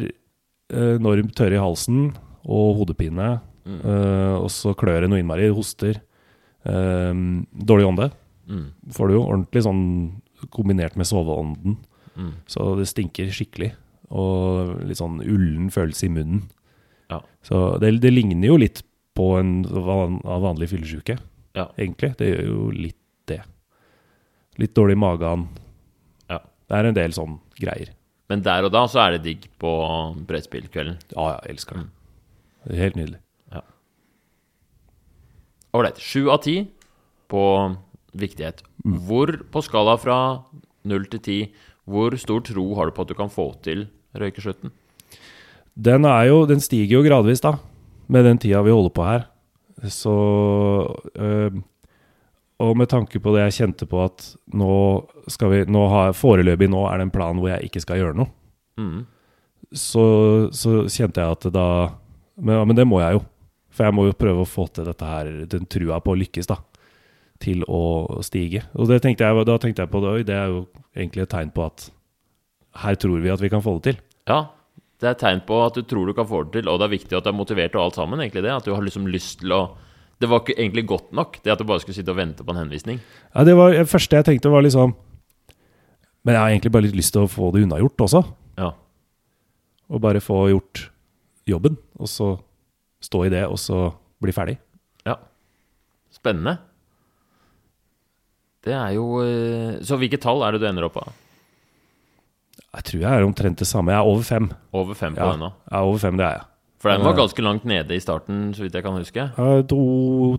eh, 0.74 0.96
enormt 1.00 1.36
tørr 1.36 1.54
i 1.54 1.62
halsen 1.62 2.16
og 2.46 2.76
hodepine. 2.82 3.40
Mm. 3.66 3.80
eh, 3.82 4.36
Og 4.42 4.50
så 4.54 4.76
klør 4.78 5.02
det 5.02 5.10
noe 5.10 5.20
innmari. 5.24 5.50
Hoster. 5.50 6.02
Dårlig 6.66 7.86
ånde 7.86 8.10
mm, 8.50 8.68
får 8.94 9.08
du 9.10 9.14
jo. 9.18 9.24
Ordentlig 9.26 9.62
sånn 9.66 9.84
kombinert 10.54 10.96
med 10.98 11.06
soveånden. 11.10 11.78
mm, 12.18 12.32
Så 12.50 12.76
det 12.80 12.88
stinker 12.90 13.30
skikkelig. 13.34 13.72
Og 14.10 14.76
litt 14.86 14.98
sånn 15.00 15.20
ullen 15.22 15.70
følelse 15.74 16.06
i 16.08 16.14
munnen. 16.14 16.44
Ja. 17.10 17.20
Så 17.46 17.78
det, 17.82 18.00
det 18.02 18.12
ligner 18.14 18.48
jo 18.50 18.58
litt 18.62 18.82
på 19.16 19.36
en 19.40 19.64
van, 19.64 20.20
vanlig 20.26 20.70
fyllesyke, 20.74 21.18
Ja. 21.56 21.68
egentlig. 21.78 22.16
Det 22.18 22.28
gjør 22.34 22.46
jo 22.50 22.70
litt 22.74 22.98
det. 23.32 23.42
Litt 24.62 24.76
dårlig 24.78 24.96
i 24.96 25.02
magen. 25.02 25.48
Ja. 26.32 26.40
Det 26.42 26.78
er 26.78 26.90
en 26.90 26.98
del 26.98 27.16
sånn 27.16 27.40
greier. 27.60 27.92
Men 28.32 28.42
der 28.46 28.66
og 28.66 28.74
da 28.74 28.86
så 28.90 29.04
er 29.04 29.16
det 29.16 29.26
digg 29.26 29.50
på 29.62 29.72
brettspillkvelden. 30.26 30.98
Ja, 31.14 31.36
ja, 31.36 31.42
jeg 31.46 31.58
elsker 31.58 31.82
det. 31.82 31.86
Det 32.66 32.74
er 32.74 32.84
helt 32.88 32.98
nydelig. 32.98 33.20
Ja. 33.54 33.62
Ålreit. 35.78 36.02
Sju 36.02 36.32
av 36.34 36.42
ti 36.46 36.56
på 37.30 37.44
viktighet. 38.18 38.64
Hvor 38.86 39.32
på 39.52 39.62
skala 39.66 39.98
fra 40.02 40.18
null 40.86 41.06
til 41.12 41.22
ti, 41.26 41.38
hvor 41.86 42.16
stor 42.18 42.42
tro 42.46 42.66
har 42.78 42.90
du 42.90 42.96
på 42.96 43.06
at 43.06 43.12
du 43.12 43.18
kan 43.18 43.30
få 43.34 43.52
til 43.66 43.86
røykeslutten? 44.18 44.74
Den, 45.76 46.06
er 46.08 46.30
jo, 46.32 46.44
den 46.50 46.62
stiger 46.64 46.98
jo 46.98 47.06
gradvis, 47.06 47.44
da, 47.44 47.58
med 48.08 48.26
den 48.26 48.40
tida 48.42 48.62
vi 48.66 48.74
holder 48.74 48.94
på 48.96 49.06
her. 49.06 49.26
Så 49.92 50.14
øh, 51.20 51.58
Og 52.64 52.72
med 52.80 52.88
tanke 52.88 53.20
på 53.20 53.34
det 53.36 53.50
jeg 53.50 53.58
kjente 53.58 53.88
på 53.90 54.00
at 54.06 54.30
nå 54.56 54.76
skal 55.32 55.52
vi 55.52 55.60
nå 55.68 55.82
har, 55.92 56.14
Foreløpig 56.16 56.70
nå 56.72 56.86
er 56.88 57.02
det 57.02 57.10
en 57.10 57.14
plan 57.16 57.42
hvor 57.42 57.52
jeg 57.52 57.68
ikke 57.68 57.84
skal 57.84 58.00
gjøre 58.00 58.18
noe. 58.22 58.32
Mm. 58.80 59.04
Så, 59.76 60.06
så 60.56 60.86
kjente 60.88 61.24
jeg 61.24 61.36
at 61.36 61.48
da 61.52 61.68
men, 62.36 62.56
ja, 62.56 62.66
men 62.68 62.78
det 62.78 62.86
må 62.88 63.00
jeg 63.02 63.18
jo. 63.18 63.24
For 63.76 63.88
jeg 63.88 63.96
må 63.96 64.08
jo 64.08 64.16
prøve 64.18 64.44
å 64.44 64.48
få 64.48 64.68
til 64.72 64.88
dette 64.88 65.08
her, 65.08 65.30
den 65.52 65.68
trua 65.72 66.00
på 66.04 66.14
å 66.14 66.20
lykkes, 66.20 66.48
da. 66.52 66.60
Til 67.44 67.66
å 67.68 68.22
stige. 68.24 68.64
Og 68.80 68.88
det 68.92 69.02
tenkte 69.04 69.28
jeg, 69.28 69.48
da 69.48 69.58
tenkte 69.60 69.84
jeg 69.84 69.92
på 69.92 70.02
det, 70.04 70.12
òg. 70.12 70.28
det 70.28 70.36
er 70.36 70.52
jo 70.52 70.62
egentlig 70.96 71.26
et 71.26 71.34
tegn 71.34 71.52
på 71.56 71.66
at 71.66 71.90
her 72.84 73.00
tror 73.00 73.24
vi 73.24 73.32
at 73.32 73.44
vi 73.44 73.52
kan 73.52 73.64
få 73.64 73.78
det 73.78 73.90
til. 73.90 74.00
Ja, 74.32 74.40
det 75.00 75.10
er 75.10 75.16
et 75.16 75.24
tegn 75.24 75.44
på 75.48 75.60
at 75.64 75.76
du 75.76 75.84
tror 75.88 76.08
du 76.08 76.16
kan 76.16 76.28
få 76.28 76.46
det 76.46 76.60
til, 76.60 76.72
og 76.72 76.80
det 76.80 76.88
er 76.88 76.96
viktig 76.96 77.18
at 77.18 77.28
du 77.28 77.32
er 77.32 77.38
motivert 77.38 77.76
og 77.76 77.84
alt 77.84 78.00
sammen. 78.00 78.24
egentlig 78.24 78.46
det, 78.46 78.54
At 78.56 78.68
du 78.68 78.74
har 78.76 78.84
liksom 78.84 79.08
lyst 79.12 79.42
til 79.44 79.56
å 79.56 79.64
Det 80.22 80.30
var 80.32 80.40
ikke 80.44 80.56
egentlig 80.58 80.86
godt 80.88 81.12
nok, 81.12 81.40
det 81.44 81.52
at 81.52 81.60
du 81.60 81.66
bare 81.68 81.82
skulle 81.84 81.96
sitte 81.98 82.14
og 82.14 82.18
vente 82.18 82.44
på 82.46 82.54
en 82.54 82.62
henvisning. 82.64 83.02
Ja, 83.36 83.44
det 83.44 83.56
var 83.58 83.74
det 83.76 83.88
første 83.92 84.16
jeg 84.16 84.26
tenkte 84.30 84.50
var 84.54 84.64
liksom 84.64 84.94
Men 86.26 86.34
jeg 86.34 86.42
har 86.42 86.50
egentlig 86.54 86.72
bare 86.72 86.86
litt 86.88 86.96
lyst 86.96 87.12
til 87.14 87.26
å 87.26 87.30
få 87.30 87.52
det 87.54 87.66
unnagjort 87.66 88.02
også. 88.08 88.22
Ja. 88.58 88.72
Og 89.92 90.02
bare 90.02 90.22
få 90.24 90.48
gjort 90.50 90.86
jobben, 91.46 91.76
og 92.00 92.08
så 92.10 92.32
stå 93.06 93.26
i 93.28 93.30
det, 93.30 93.44
og 93.46 93.60
så 93.62 93.92
bli 94.24 94.32
ferdig. 94.34 94.58
ja. 95.06 95.18
Spennende. 96.16 96.56
Det 98.66 98.74
er 98.74 98.96
jo 98.96 99.20
eh, 99.22 99.76
Så 99.86 99.98
hvilket 100.00 100.24
tall 100.24 100.42
er 100.42 100.56
det 100.56 100.62
du 100.64 100.66
ender 100.70 100.88
opp 100.88 100.96
av? 100.98 101.12
Jeg 102.76 102.84
tror 102.88 103.02
jeg 103.04 103.12
er 103.20 103.26
omtrent 103.28 103.60
det 103.62 103.68
samme. 103.70 103.92
Jeg 103.94 104.00
er 104.02 104.10
over 104.10 104.24
fem. 104.26 104.48
Over 104.74 104.98
fem 104.98 105.14
på 105.14 105.22
Ja, 105.22 105.36
denne? 105.36 105.52
jeg 105.70 105.78
er 105.78 105.86
over 105.92 106.00
fem, 106.02 106.18
det 106.18 106.26
er 106.26 106.40
jeg. 106.40 106.48
For 106.84 106.92
den 106.92 107.06
var 107.06 107.16
ganske 107.18 107.42
langt 107.42 107.64
nede 107.68 107.96
i 107.96 108.04
starten, 108.04 108.50
så 108.54 108.66
vidt 108.66 108.76
jeg 108.78 108.86
kan 108.86 108.98
huske. 109.00 109.28
Jeg 109.32 109.60
er 109.60 109.64
to, 109.70 109.82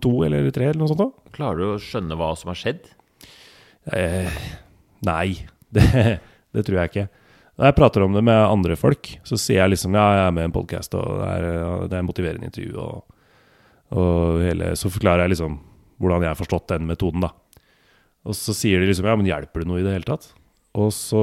to 0.03 0.11
eller 0.23 0.47
tre 0.55 0.69
eller 0.69 0.83
noe 0.83 0.91
sånt. 0.91 1.01
da. 1.01 1.31
Klarer 1.35 1.59
du 1.59 1.69
å 1.73 1.81
skjønne 1.81 2.17
hva 2.19 2.29
som 2.39 2.51
har 2.53 2.59
skjedd? 2.59 2.91
Eh, 3.97 4.37
nei, 5.07 5.27
det, 5.75 5.87
det 6.53 6.65
tror 6.67 6.81
jeg 6.81 6.93
ikke. 6.93 7.07
Når 7.57 7.71
jeg 7.71 7.77
prater 7.79 8.05
om 8.05 8.13
det 8.13 8.21
med 8.21 8.37
andre 8.37 8.77
folk, 8.77 9.09
så 9.25 9.39
sier 9.41 9.63
jeg 9.63 9.73
liksom 9.73 9.97
ja, 9.97 10.05
jeg 10.13 10.25
er 10.27 10.35
med 10.37 10.45
i 10.45 10.49
en 10.51 10.55
podkast, 10.59 10.93
og 10.99 11.23
det 11.23 11.29
er, 11.33 11.47
det 11.89 11.97
er 11.97 12.05
motiverende 12.05 12.51
intervju, 12.51 12.83
og, 12.83 13.21
og 13.97 14.43
hele, 14.45 14.75
så 14.77 14.93
forklarer 14.93 15.25
jeg 15.25 15.33
liksom 15.33 15.57
hvordan 15.97 16.21
jeg 16.21 16.35
har 16.35 16.37
forstått 16.37 16.75
den 16.75 16.85
metoden, 16.85 17.25
da. 17.25 17.31
Og 18.27 18.35
så 18.37 18.53
sier 18.53 18.83
de 18.83 18.89
liksom 18.91 19.07
ja, 19.07 19.15
men 19.17 19.29
hjelper 19.29 19.63
det 19.63 19.69
noe 19.71 19.81
i 19.81 19.85
det 19.87 19.95
hele 19.95 20.07
tatt? 20.07 20.29
Og 20.77 20.91
så 20.93 21.21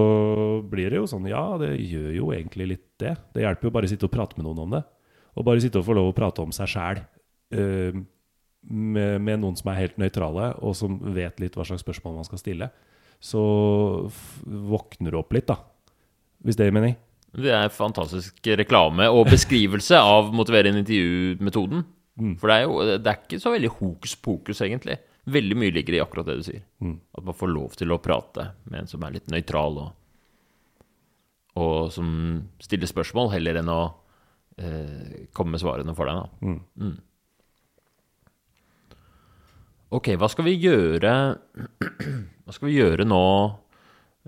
blir 0.66 0.90
det 0.90 0.98
jo 0.98 1.06
sånn 1.06 1.28
ja, 1.30 1.44
det 1.60 1.76
gjør 1.76 2.10
jo 2.16 2.30
egentlig 2.34 2.68
litt 2.72 2.86
det. 2.98 3.12
Det 3.36 3.44
hjelper 3.44 3.68
jo 3.68 3.74
bare 3.76 3.86
å 3.86 3.92
sitte 3.92 4.08
og 4.08 4.14
prate 4.14 4.38
med 4.38 4.48
noen 4.48 4.64
om 4.64 4.74
det. 4.74 4.80
Og 5.34 5.46
bare 5.46 5.62
sitte 5.62 5.80
og 5.80 5.86
få 5.88 5.96
lov 5.96 6.12
å 6.12 6.16
prate 6.16 6.42
om 6.44 6.52
seg 6.54 6.70
sjæl. 6.70 7.04
med, 8.64 9.20
med 9.20 9.40
noen 9.42 9.56
som 9.58 9.68
er 9.70 9.80
helt 9.82 9.98
nøytrale, 10.00 10.54
og 10.64 10.74
som 10.78 10.96
vet 11.14 11.40
litt 11.42 11.56
hva 11.56 11.66
slags 11.68 11.84
spørsmål 11.84 12.16
man 12.16 12.28
skal 12.28 12.40
stille. 12.40 12.70
Så 13.20 13.40
våkner 14.44 15.12
du 15.12 15.18
opp 15.20 15.34
litt, 15.36 15.48
da. 15.48 15.58
Hvis 16.44 16.58
det 16.58 16.68
gir 16.68 16.76
mening. 16.76 16.96
Det 17.34 17.50
er 17.50 17.72
fantastisk 17.74 18.46
reklame 18.60 19.08
og 19.10 19.26
beskrivelse 19.32 19.98
av 19.98 20.30
motiverende 20.36 20.84
intervju-metoden. 20.84 21.82
Mm. 22.20 22.36
For 22.38 22.50
det 22.50 22.56
er 22.56 22.66
jo 22.68 22.98
det 23.02 23.10
er 23.10 23.18
ikke 23.24 23.40
så 23.42 23.52
veldig 23.54 23.72
hokus 23.80 24.14
pokus, 24.22 24.62
egentlig. 24.62 25.00
Veldig 25.34 25.56
mye 25.58 25.74
ligger 25.74 25.96
i 25.96 26.02
akkurat 26.04 26.28
det 26.28 26.38
du 26.38 26.44
sier. 26.46 26.62
Mm. 26.84 26.98
At 27.18 27.26
man 27.26 27.38
får 27.38 27.50
lov 27.50 27.74
til 27.80 27.94
å 27.94 28.00
prate 28.02 28.50
med 28.68 28.84
en 28.84 28.90
som 28.90 29.02
er 29.02 29.16
litt 29.16 29.32
nøytral, 29.32 29.80
og, 29.82 30.84
og 31.58 31.90
som 31.94 32.08
stiller 32.62 32.90
spørsmål, 32.90 33.32
heller 33.34 33.58
enn 33.60 33.72
å 33.72 33.82
eh, 34.58 35.26
komme 35.34 35.56
med 35.56 35.62
svarene 35.62 35.94
for 35.96 36.10
deg. 36.10 36.22
Da. 36.22 36.28
Mm. 36.46 36.60
Mm. 36.80 36.96
Ok, 39.94 40.08
hva 40.18 40.26
skal 40.32 40.48
vi 40.48 40.56
gjøre 40.58 41.10
Hva 41.54 42.54
skal 42.54 42.66
vi 42.66 42.78
gjøre 42.80 43.04
nå 43.06 43.20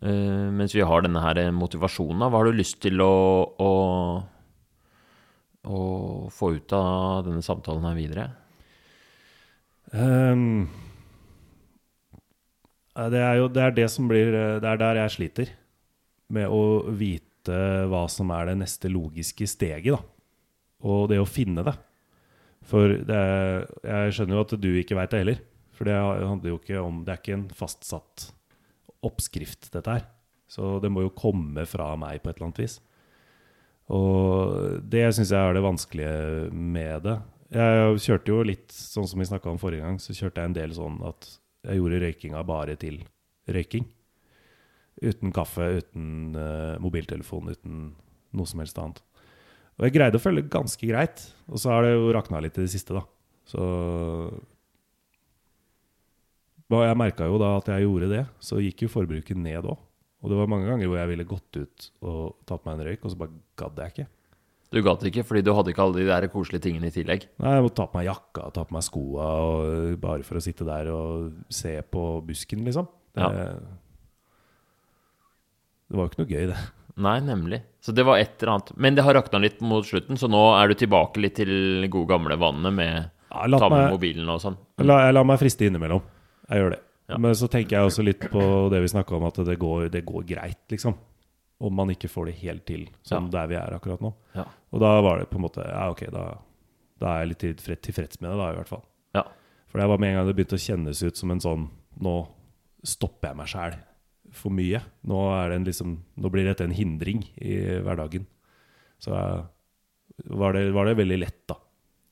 eh, 0.04 0.46
mens 0.54 0.74
vi 0.76 0.84
har 0.86 1.02
denne 1.02 1.22
her 1.24 1.40
motivasjonen? 1.56 2.22
da? 2.22 2.30
Hva 2.30 2.42
har 2.42 2.50
du 2.50 2.58
lyst 2.60 2.78
til 2.84 3.02
å, 3.02 3.12
å, 3.58 3.72
å 5.66 5.80
få 6.32 6.52
ut 6.58 6.76
av 6.76 7.26
denne 7.26 7.42
samtalen 7.44 7.88
her 7.88 7.98
videre? 7.98 8.28
Um, 9.92 10.66
Det 12.96 13.20
er 13.22 13.36
jo 13.38 13.46
det, 13.52 13.62
er 13.62 13.74
det 13.76 13.88
som 13.92 14.08
blir 14.10 14.34
eh, 14.34 14.58
Det 14.62 14.70
er 14.70 14.80
der 14.82 15.02
jeg 15.02 15.14
sliter. 15.18 15.54
Med 16.32 16.50
å 16.50 16.62
vite 16.90 17.56
hva 17.86 18.06
som 18.10 18.30
er 18.34 18.48
det 18.50 18.56
neste 18.64 18.90
logiske 18.90 19.46
steget, 19.46 19.94
da. 19.94 20.15
Og 20.84 21.06
det 21.10 21.20
å 21.22 21.28
finne 21.28 21.64
det. 21.66 21.76
For 22.66 22.96
det 23.08 23.16
er, 23.16 23.68
jeg 23.86 24.16
skjønner 24.16 24.36
jo 24.36 24.44
at 24.44 24.56
du 24.60 24.70
ikke 24.74 24.98
veit 24.98 25.12
det 25.14 25.22
heller. 25.22 25.40
For 25.76 25.88
det 25.88 25.96
handler 25.96 26.50
jo 26.50 26.58
ikke 26.58 26.80
om 26.80 27.02
Det 27.04 27.12
er 27.12 27.20
ikke 27.20 27.36
en 27.36 27.48
fastsatt 27.54 28.30
oppskrift, 29.06 29.70
dette 29.74 29.92
her. 29.92 30.06
Så 30.50 30.76
det 30.82 30.90
må 30.92 31.04
jo 31.04 31.14
komme 31.14 31.66
fra 31.68 31.92
meg 32.00 32.22
på 32.22 32.30
et 32.30 32.38
eller 32.38 32.48
annet 32.48 32.62
vis. 32.64 32.76
Og 33.92 34.82
det 34.82 35.04
syns 35.14 35.30
jeg 35.30 35.38
er 35.38 35.54
det 35.54 35.62
vanskelige 35.62 36.50
med 36.50 37.04
det. 37.06 37.16
Jeg 37.54 38.00
kjørte 38.02 38.32
jo 38.32 38.46
litt 38.46 38.74
sånn 38.74 39.06
som 39.06 39.20
vi 39.22 39.28
snakka 39.28 39.52
om 39.52 39.60
forrige 39.62 39.84
gang, 39.84 40.00
så 40.02 40.14
kjørte 40.16 40.42
jeg 40.42 40.50
en 40.50 40.56
del 40.56 40.74
sånn 40.74 40.96
at 41.06 41.28
jeg 41.66 41.78
gjorde 41.78 42.00
røykinga 42.02 42.42
bare 42.46 42.74
til 42.80 42.98
røyking. 43.46 43.86
Uten 45.04 45.34
kaffe, 45.34 45.68
uten 45.78 46.34
uh, 46.34 46.74
mobiltelefon, 46.82 47.52
uten 47.52 47.84
noe 48.34 48.50
som 48.50 48.62
helst 48.62 48.80
annet. 48.80 49.02
Og 49.76 49.84
jeg 49.86 49.92
greide 49.98 50.16
å 50.16 50.22
følge 50.22 50.46
ganske 50.48 50.88
greit. 50.88 51.26
Og 51.52 51.60
så 51.60 51.70
har 51.74 51.84
det 51.84 51.92
jo 51.94 52.12
rakna 52.16 52.40
litt 52.40 52.56
i 52.56 52.64
det 52.64 52.72
siste, 52.72 52.96
da. 52.96 53.02
Så 53.46 53.60
jeg 56.72 56.98
merka 56.98 57.28
jo 57.30 57.36
da 57.38 57.52
at 57.60 57.68
jeg 57.70 57.84
gjorde 57.84 58.08
det, 58.10 58.24
så 58.42 58.58
gikk 58.62 58.86
jo 58.86 58.88
forbruket 58.92 59.38
ned 59.38 59.68
òg. 59.68 59.78
Og 60.24 60.32
det 60.32 60.38
var 60.40 60.48
mange 60.50 60.66
ganger 60.66 60.88
hvor 60.90 60.98
jeg 60.98 61.10
ville 61.12 61.26
gått 61.28 61.58
ut 61.60 61.88
og 62.02 62.22
tatt 62.48 62.64
meg 62.66 62.78
en 62.80 62.86
røyk, 62.88 63.04
og 63.04 63.12
så 63.12 63.18
bare 63.20 63.36
gadd 63.60 63.82
jeg 63.84 63.92
ikke. 63.94 64.06
Du 64.74 64.80
gadd 64.82 65.04
ikke 65.06 65.22
fordi 65.28 65.44
du 65.46 65.52
hadde 65.54 65.70
ikke 65.70 65.84
alle 65.84 66.00
de 66.00 66.06
der 66.08 66.26
koselige 66.32 66.64
tingene 66.64 66.88
i 66.90 66.94
tillegg. 66.94 67.28
Nei, 67.38 67.52
jeg 67.54 67.62
måtte 67.68 67.78
ta 67.78 67.86
på 67.86 68.00
meg 68.00 68.08
jakka, 68.08 68.48
ta 68.56 68.64
på 68.66 68.74
meg 68.74 68.82
skoa, 68.82 69.28
og 69.46 70.00
bare 70.02 70.26
for 70.26 70.40
å 70.40 70.42
sitte 70.42 70.66
der 70.66 70.90
og 70.90 71.36
se 71.54 71.76
på 71.86 72.02
busken, 72.26 72.64
liksom. 72.66 72.88
Det, 73.14 73.22
Ja. 73.22 73.28
det 75.86 75.94
var 75.96 76.02
jo 76.02 76.10
ikke 76.10 76.22
noe 76.24 76.32
gøy, 76.34 76.46
det. 76.50 76.58
Nei, 76.96 77.18
nemlig. 77.20 77.60
Så 77.84 77.92
det 77.92 78.06
var 78.08 78.18
et 78.18 78.40
eller 78.40 78.54
annet. 78.54 78.70
Men 78.80 78.96
det 78.96 79.04
har 79.04 79.14
rakna 79.18 79.40
litt 79.42 79.60
mot 79.60 79.84
slutten, 79.84 80.16
så 80.16 80.30
nå 80.32 80.40
er 80.56 80.70
du 80.72 80.78
tilbake 80.80 81.20
litt 81.20 81.36
til 81.36 81.84
gode 81.92 82.08
gamle 82.14 82.38
vannet 82.40 82.72
med 82.72 82.94
Ja, 83.28 83.42
ta 83.58 83.68
med 83.68 83.82
meg, 83.82 83.90
mobilen 83.92 84.30
og 84.32 84.40
sånn. 84.40 84.56
la, 84.80 85.02
jeg 85.04 85.16
lar 85.16 85.26
meg 85.28 85.40
friste 85.42 85.66
innimellom. 85.68 86.00
Jeg 86.48 86.62
gjør 86.62 86.72
det. 86.76 86.80
Ja. 87.12 87.18
Men 87.22 87.36
så 87.38 87.48
tenker 87.52 87.76
jeg 87.76 87.90
også 87.90 88.02
litt 88.06 88.24
på 88.32 88.42
det 88.72 88.80
vi 88.82 88.88
snakka 88.90 89.14
om, 89.18 89.26
at 89.28 89.38
det 89.46 89.58
går, 89.60 89.90
det 89.92 90.02
går 90.08 90.24
greit, 90.26 90.62
liksom. 90.72 90.96
Om 91.60 91.72
man 91.76 91.92
ikke 91.92 92.08
får 92.12 92.26
det 92.30 92.34
helt 92.42 92.64
til, 92.68 92.88
sånn 93.06 93.28
der 93.32 93.46
vi 93.48 93.56
er 93.60 93.76
akkurat 93.76 94.02
nå. 94.04 94.10
Ja. 94.36 94.44
Og 94.72 94.80
da 94.82 94.94
var 95.04 95.20
det 95.20 95.28
på 95.30 95.38
en 95.38 95.44
måte 95.46 95.64
Ja, 95.64 95.86
ok, 95.92 96.02
da, 96.12 96.24
da 97.00 97.12
er 97.14 97.24
jeg 97.24 97.30
litt 97.34 97.44
tilfreds, 97.84 98.20
med 98.20 98.32
det, 98.32 98.38
da, 98.40 98.48
i 98.52 98.58
hvert 98.58 98.72
fall. 98.72 98.82
Ja. 99.16 99.22
For 99.70 99.80
det 99.80 99.88
var 99.88 100.00
med 100.00 100.10
en 100.12 100.18
gang 100.20 100.28
det 100.28 100.36
begynte 100.36 100.58
å 100.58 100.64
kjennes 100.64 101.02
ut 101.04 101.16
som 101.16 101.32
en 101.32 101.40
sånn 101.44 101.68
Nå 102.00 102.16
stopper 102.84 103.30
jeg 103.30 103.38
meg 103.38 103.48
sjæl 103.48 103.76
for 104.36 104.54
mye. 104.54 104.80
Nå, 105.08 105.18
det 105.50 105.56
en 105.58 105.64
liksom, 105.68 105.96
nå 106.16 106.30
blir 106.32 106.44
dette 106.48 106.64
en 106.64 106.74
hindring 106.76 107.24
i 107.36 107.56
hverdagen. 107.84 108.26
Så 109.02 109.12
eh, 109.16 109.44
var 110.32 110.52
det, 110.56 110.70
var 110.76 110.86
det 110.88 110.96
veldig 111.00 111.18
lett, 111.20 111.42
da. 111.50 111.56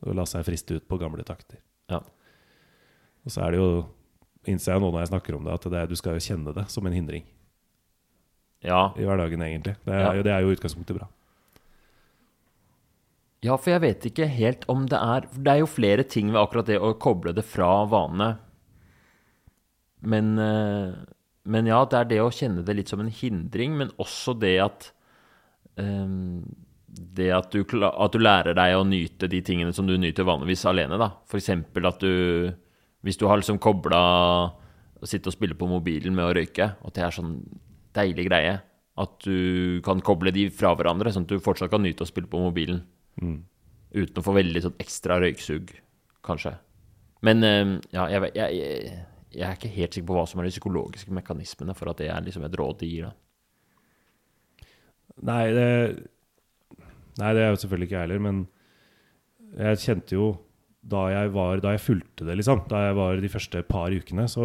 Å 0.05 0.13
la 0.17 0.27
seg 0.29 0.45
friste 0.45 0.77
ut 0.77 0.89
på 0.89 0.99
gamle 1.01 1.25
takter. 1.25 1.61
Ja. 1.89 2.01
Og 3.25 3.33
så 3.33 3.45
er 3.47 3.55
det 3.55 3.61
jo 3.63 3.69
Innser 4.45 4.75
jeg 4.75 4.83
nå 4.83 4.91
når 4.93 5.01
jeg 5.01 5.09
snakker 5.09 5.37
om 5.39 5.47
det, 5.47 5.55
at 5.57 5.65
det 5.73 5.79
er, 5.81 5.87
du 5.89 5.97
skal 5.97 6.19
jo 6.19 6.21
kjenne 6.21 6.53
det 6.53 6.67
som 6.69 6.85
en 6.85 6.93
hindring 6.93 7.23
Ja. 8.61 8.91
i 8.93 9.07
hverdagen, 9.09 9.41
egentlig. 9.41 9.73
Det 9.87 9.95
er, 9.95 10.03
Ja. 10.19 10.23
det 10.27 10.33
er 10.35 10.43
jo 10.45 10.51
utgangspunktet 10.53 10.99
bra. 10.99 11.07
ja, 13.45 13.57
for 13.57 13.71
jeg 13.73 13.81
vet 13.81 14.05
ikke 14.11 14.29
helt 14.29 14.67
om 14.69 14.85
det 14.89 15.01
er 15.01 15.27
Det 15.33 15.49
er 15.53 15.59
jo 15.63 15.67
flere 15.69 16.05
ting 16.05 16.31
ved 16.33 16.41
akkurat 16.43 16.67
det 16.69 16.77
å 16.81 16.93
koble 17.01 17.33
det 17.33 17.45
fra 17.45 17.87
vane. 17.89 18.39
Men, 20.03 20.39
eh, 20.39 20.93
men 21.45 21.69
ja, 21.69 21.83
det 21.85 21.99
er 21.99 22.11
det 22.11 22.21
å 22.25 22.33
kjenne 22.33 22.65
det 22.65 22.77
litt 22.79 22.91
som 22.93 23.03
en 23.03 23.13
hindring, 23.13 23.75
men 23.77 23.93
også 24.01 24.37
det 24.41 24.57
at 24.65 24.91
um, 25.77 26.43
Det 26.87 27.31
at 27.35 27.51
du, 27.53 27.65
at 27.85 28.13
du 28.15 28.21
lærer 28.23 28.55
deg 28.55 28.77
å 28.79 28.85
nyte 28.87 29.29
de 29.29 29.41
tingene 29.45 29.73
som 29.75 29.87
du 29.87 29.97
nyter 29.99 30.25
vanligvis 30.25 30.65
alene, 30.71 30.97
da. 31.01 31.11
Eksempel 31.35 31.89
at 31.91 32.01
du 32.01 32.53
Hvis 33.05 33.19
du 33.21 33.27
har 33.29 33.37
liksom 33.37 33.59
kobla 33.59 34.01
å 35.05 35.09
sitte 35.09 35.29
og 35.29 35.35
spille 35.37 35.57
på 35.59 35.69
mobilen 35.69 36.15
med 36.17 36.25
å 36.25 36.33
røyke, 36.33 36.71
og 36.81 36.89
at 36.89 36.97
det 36.97 37.03
er 37.05 37.17
sånn 37.19 37.35
deilig 37.95 38.25
greie 38.31 38.55
at 38.97 39.17
du 39.27 39.83
kan 39.85 40.01
koble 40.07 40.31
de 40.33 40.47
fra 40.55 40.71
hverandre, 40.79 41.11
sånn 41.13 41.27
at 41.27 41.33
du 41.35 41.43
fortsatt 41.43 41.73
kan 41.73 41.83
nyte 41.83 42.07
å 42.07 42.09
spille 42.09 42.31
på 42.31 42.41
mobilen. 42.41 42.81
Uten 43.95 44.21
å 44.21 44.25
få 44.25 44.35
veldig 44.37 44.63
sånn 44.65 44.79
ekstra 44.81 45.19
røyksug, 45.21 45.75
kanskje. 46.25 46.55
Men 47.27 47.43
eh, 47.45 47.75
ja, 47.95 48.07
jeg, 48.13 48.31
jeg, 48.39 48.57
jeg, 48.61 49.03
jeg 49.35 49.45
er 49.49 49.59
ikke 49.59 49.75
helt 49.75 49.97
sikker 49.97 50.09
på 50.09 50.17
hva 50.17 50.25
som 50.31 50.41
er 50.41 50.49
de 50.49 50.55
psykologiske 50.55 51.15
mekanismene 51.15 51.75
for 51.77 51.91
at 51.91 52.01
det 52.01 52.11
er 52.13 52.25
liksom 52.25 52.47
et 52.47 52.59
råd 52.59 52.81
de 52.81 52.91
gir. 52.91 53.09
da. 53.11 54.73
Nei, 55.29 55.45
det, 55.55 55.69
nei, 57.21 57.33
det 57.37 57.45
er 57.45 57.53
jo 57.53 57.61
selvfølgelig 57.63 57.89
ikke 57.89 57.97
jeg 57.99 58.07
heller, 58.09 58.23
men 58.25 58.43
jeg 59.55 59.83
kjente 59.85 60.17
jo 60.17 60.29
da 60.85 61.07
jeg, 61.09 61.31
var, 61.33 61.63
da 61.65 61.73
jeg 61.73 61.85
fulgte 61.85 62.27
det, 62.29 62.37
liksom, 62.41 62.65
da 62.69 62.83
jeg 62.89 62.97
var 62.99 63.21
de 63.23 63.33
første 63.33 63.63
par 63.69 63.95
ukene, 63.95 64.27
så 64.29 64.45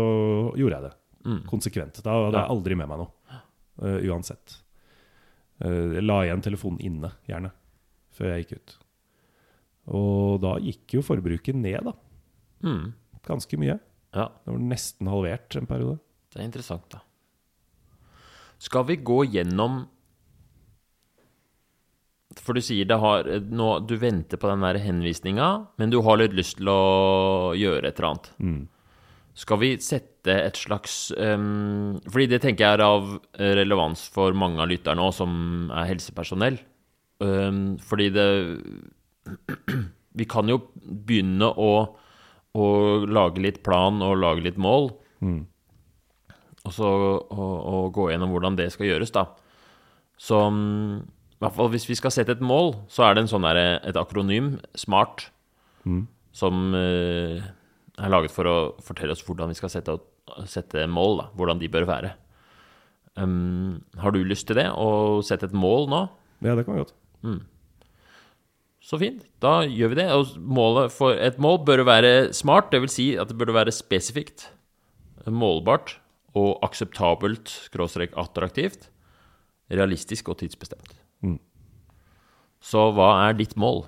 gjorde 0.55 0.77
jeg 0.77 0.85
det. 0.85 0.91
Mm. 1.27 1.39
Konsekvent. 1.49 1.99
Da 2.05 2.15
hadde 2.15 2.37
jeg 2.37 2.53
aldri 2.55 2.77
med 2.79 2.87
meg 2.87 3.01
noe. 3.01 3.41
Uh, 3.79 3.97
uansett. 4.07 4.59
Uh, 5.59 5.97
jeg 5.97 6.05
la 6.05 6.21
igjen 6.23 6.43
telefonen 6.45 6.79
inne, 6.85 7.11
gjerne, 7.27 7.51
før 8.15 8.31
jeg 8.31 8.45
gikk 8.45 8.55
ut. 8.55 8.77
Og 9.99 10.39
da 10.43 10.55
gikk 10.63 10.95
jo 10.95 11.03
forbruket 11.03 11.59
ned, 11.59 11.89
da. 11.89 11.95
Mm. 12.63 12.91
Ganske 13.27 13.59
mye. 13.59 13.75
Ja, 14.15 14.31
Det 14.45 14.51
var 14.51 14.59
nesten 14.59 15.07
halvert 15.11 15.55
en 15.55 15.67
periode. 15.69 15.99
det 16.33 16.41
er 16.41 16.45
interessant, 16.47 16.85
da. 16.89 16.99
Skal 18.59 18.83
vi 18.89 18.97
gå 18.97 19.23
gjennom 19.31 19.87
For 22.39 22.53
du 22.53 22.61
sier 22.61 22.85
det 22.85 22.97
har 22.99 23.23
nå, 23.49 23.69
Du 23.87 23.95
venter 23.97 24.37
på 24.37 24.49
den 24.49 24.61
der 24.65 24.79
henvisninga, 24.83 25.67
men 25.77 25.89
du 25.89 26.01
har 26.05 26.17
litt 26.19 26.35
lyst 26.37 26.57
til 26.59 26.69
å 26.71 27.53
gjøre 27.57 27.87
et 27.87 27.97
eller 27.99 28.09
annet. 28.09 28.29
Mm. 28.39 28.67
Skal 29.39 29.59
vi 29.61 29.69
sette 29.79 30.33
et 30.33 30.57
slags 30.59 31.11
um, 31.17 31.99
Fordi 32.09 32.27
det 32.27 32.41
tenker 32.43 32.65
jeg 32.65 32.79
er 32.79 32.83
av 32.83 33.13
relevans 33.39 34.07
for 34.11 34.35
mange 34.35 34.59
av 34.59 34.67
lytterne 34.71 35.01
òg, 35.05 35.13
som 35.15 35.69
er 35.71 35.89
helsepersonell. 35.93 36.59
Um, 37.19 37.77
fordi 37.83 38.09
det 38.15 38.27
Vi 40.19 40.25
kan 40.27 40.49
jo 40.49 40.57
begynne 40.83 41.47
å, 41.53 41.71
å 42.57 42.65
lage 43.05 43.41
litt 43.43 43.61
plan 43.65 44.01
og 44.05 44.17
lage 44.21 44.43
litt 44.45 44.57
mål. 44.57 44.89
Mm. 45.21 45.43
Og 46.67 46.73
så 46.75 46.87
å, 46.89 47.45
å 47.73 47.75
gå 47.93 48.09
gjennom 48.11 48.33
hvordan 48.33 48.57
det 48.59 48.69
skal 48.73 48.89
gjøres, 48.89 49.13
da. 49.15 49.27
Så 50.19 50.39
um, 50.49 51.01
i 51.31 51.39
hvert 51.43 51.55
fall 51.55 51.69
hvis 51.71 51.87
vi 51.87 51.95
skal 51.95 52.11
sette 52.11 52.33
et 52.35 52.41
mål, 52.43 52.73
så 52.91 53.05
er 53.07 53.15
det 53.15 53.23
en 53.23 53.31
sånn 53.31 53.45
der, 53.47 53.59
et 53.87 53.99
akronym, 53.99 54.57
SMART, 54.77 55.29
Mm. 55.87 56.01
som 56.35 56.73
uh, 56.75 57.39
er 57.39 58.11
laget 58.11 58.33
for 58.35 58.45
å 58.51 58.55
fortelle 58.83 59.13
oss 59.15 59.23
hvordan 59.23 59.47
vi 59.47 59.55
skal 59.55 59.71
sette, 59.71 59.93
sette 60.51 60.83
mål, 60.91 61.21
da, 61.21 61.25
hvordan 61.39 61.61
de 61.61 61.69
bør 61.71 61.87
være. 61.87 62.09
Um, 63.15 63.79
har 63.97 64.11
du 64.11 64.19
lyst 64.27 64.49
til 64.51 64.59
det, 64.59 64.67
å 64.75 65.23
sette 65.25 65.47
et 65.47 65.55
mål 65.55 65.87
nå? 65.89 66.01
Ja, 66.43 66.57
det 66.59 66.65
kan 66.67 66.75
vi 66.75 66.83
godt. 66.83 66.93
Så 68.79 68.99
fint, 69.01 69.25
da 69.43 69.59
gjør 69.67 69.91
vi 69.91 69.99
det. 69.99 70.07
Og 70.15 71.17
et 71.19 71.39
mål 71.41 71.61
bør 71.67 71.83
være 71.87 72.13
smart, 72.35 72.71
det 72.71 72.81
vil 72.85 72.93
si 72.93 73.09
at 73.19 73.31
det 73.31 73.37
bør 73.39 73.53
være 73.57 73.75
spesifikt, 73.75 74.47
målbart 75.27 75.97
og 76.37 76.57
akseptabelt, 76.65 77.51
skråstrek 77.67 78.15
attraktivt, 78.17 78.87
realistisk 79.69 80.31
og 80.31 80.39
tidsbestemt. 80.39 80.95
Mm. 81.25 81.37
Så 82.63 82.89
hva 82.95 83.11
er 83.27 83.37
ditt 83.37 83.55
mål? 83.59 83.83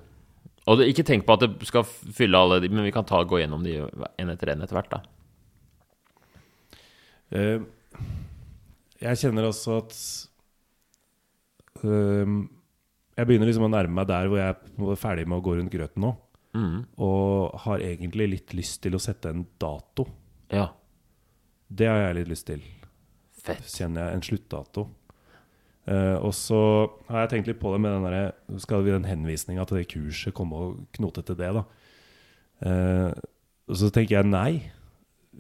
Og 0.69 0.77
det, 0.77 0.91
ikke 0.91 1.05
tenk 1.07 1.25
på 1.25 1.35
at 1.37 1.45
det 1.47 1.69
skal 1.69 1.87
fylle 1.87 2.37
alle 2.37 2.59
de, 2.61 2.69
men 2.69 2.85
vi 2.85 2.93
kan 2.93 3.07
ta, 3.07 3.23
gå 3.25 3.41
gjennom 3.41 3.63
de 3.65 3.79
en 3.81 4.33
etter 4.33 4.53
en 4.53 4.61
etter 4.65 4.77
hvert, 4.77 4.93
da. 4.93 5.01
Uh, 7.31 7.63
jeg 9.01 9.17
kjenner 9.23 9.47
også 9.47 9.77
at 9.79 9.93
ehm, 11.87 12.41
Jeg 13.17 13.27
begynner 13.27 13.47
liksom 13.49 13.65
å 13.67 13.71
nærme 13.71 13.93
meg 13.99 14.07
der 14.07 14.27
hvor 14.31 14.39
jeg 14.39 14.55
er 14.55 14.99
ferdig 14.99 15.27
med 15.27 15.39
å 15.39 15.43
gå 15.45 15.55
rundt 15.57 15.71
grøten 15.73 16.01
nå. 16.05 16.13
Mm. 16.55 16.77
Og 16.99 17.51
har 17.65 17.79
egentlig 17.83 18.29
litt 18.29 18.53
lyst 18.57 18.81
til 18.83 18.95
å 18.97 19.01
sette 19.03 19.29
en 19.31 19.45
dato. 19.59 20.05
Ja, 20.51 20.69
Det 21.71 21.87
har 21.87 22.01
jeg 22.07 22.15
litt 22.21 22.27
lyst 22.33 22.47
til. 22.47 22.61
fett. 23.41 23.63
Kjenner 23.63 24.09
jeg 24.09 24.13
en 24.19 24.21
sluttdato. 24.21 24.87
Uh, 25.87 26.17
og 26.21 26.33
så 26.37 26.57
har 27.09 27.23
jeg 27.23 27.29
tenkt 27.31 27.47
litt 27.47 27.59
på 27.59 27.71
det 27.73 27.79
med 27.81 27.91
den 27.95 28.03
der, 28.05 28.33
skal 28.61 28.83
vi 28.85 28.91
den 28.93 29.07
henvisninga 29.07 29.63
til 29.65 29.77
det 29.79 29.87
kurset 29.89 30.33
komme 30.37 30.53
og 30.53 30.75
knote 30.93 31.23
til 31.25 31.35
det, 31.39 31.49
da. 31.57 31.63
Uh, 32.61 33.11
og 33.71 33.79
så 33.79 33.89
tenker 33.93 34.19
jeg 34.19 34.29
nei, 34.29 34.51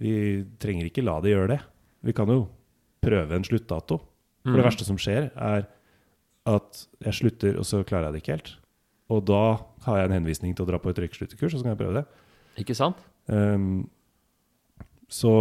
vi 0.01 0.41
trenger 0.63 0.87
ikke 0.89 1.03
la 1.05 1.19
det 1.21 1.35
gjøre 1.35 1.51
det. 1.53 1.59
Vi 2.07 2.15
kan 2.17 2.31
jo 2.33 2.47
prøve 3.03 3.35
en 3.37 3.43
sluttdato. 3.45 3.99
For 4.41 4.55
det 4.55 4.63
Mhm. 4.63 4.65
verste 4.71 4.85
som 4.87 4.97
skjer, 4.97 5.29
er 5.37 5.67
at 6.49 6.85
jeg 7.05 7.13
slutter, 7.13 7.57
og 7.61 7.65
så 7.67 7.83
klarer 7.85 8.09
jeg 8.09 8.13
det 8.15 8.21
ikke 8.23 8.35
helt. 8.37 8.51
Og 9.11 9.25
da 9.27 9.41
har 9.85 9.97
jeg 9.99 10.07
en 10.09 10.15
henvisning 10.19 10.55
til 10.55 10.63
å 10.65 10.69
dra 10.71 10.79
på 10.81 10.89
et 10.89 11.01
røykesluttekurs, 11.03 11.53
og 11.53 11.59
så 11.59 11.65
kan 11.67 11.73
jeg 11.75 11.81
prøve 11.83 11.99
det. 11.99 12.05
Ikke 12.63 12.75
sant? 12.77 12.97
Um, 13.31 13.89
så 15.11 15.31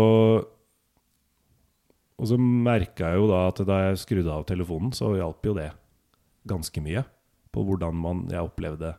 Og 2.21 2.27
så 2.29 2.37
merka 2.37 3.09
jeg 3.15 3.17
jo 3.23 3.29
da 3.31 3.47
at 3.49 3.63
da 3.65 3.77
jeg 3.89 4.01
skrudde 4.03 4.29
av 4.35 4.43
telefonen, 4.45 4.91
så 4.93 5.09
hjalp 5.17 5.47
jo 5.47 5.55
det 5.57 5.71
ganske 6.51 6.83
mye 6.85 7.05
på 7.51 7.63
hvordan 7.65 7.97
man, 7.97 8.27
jeg 8.29 8.45
opplevde 8.45 8.91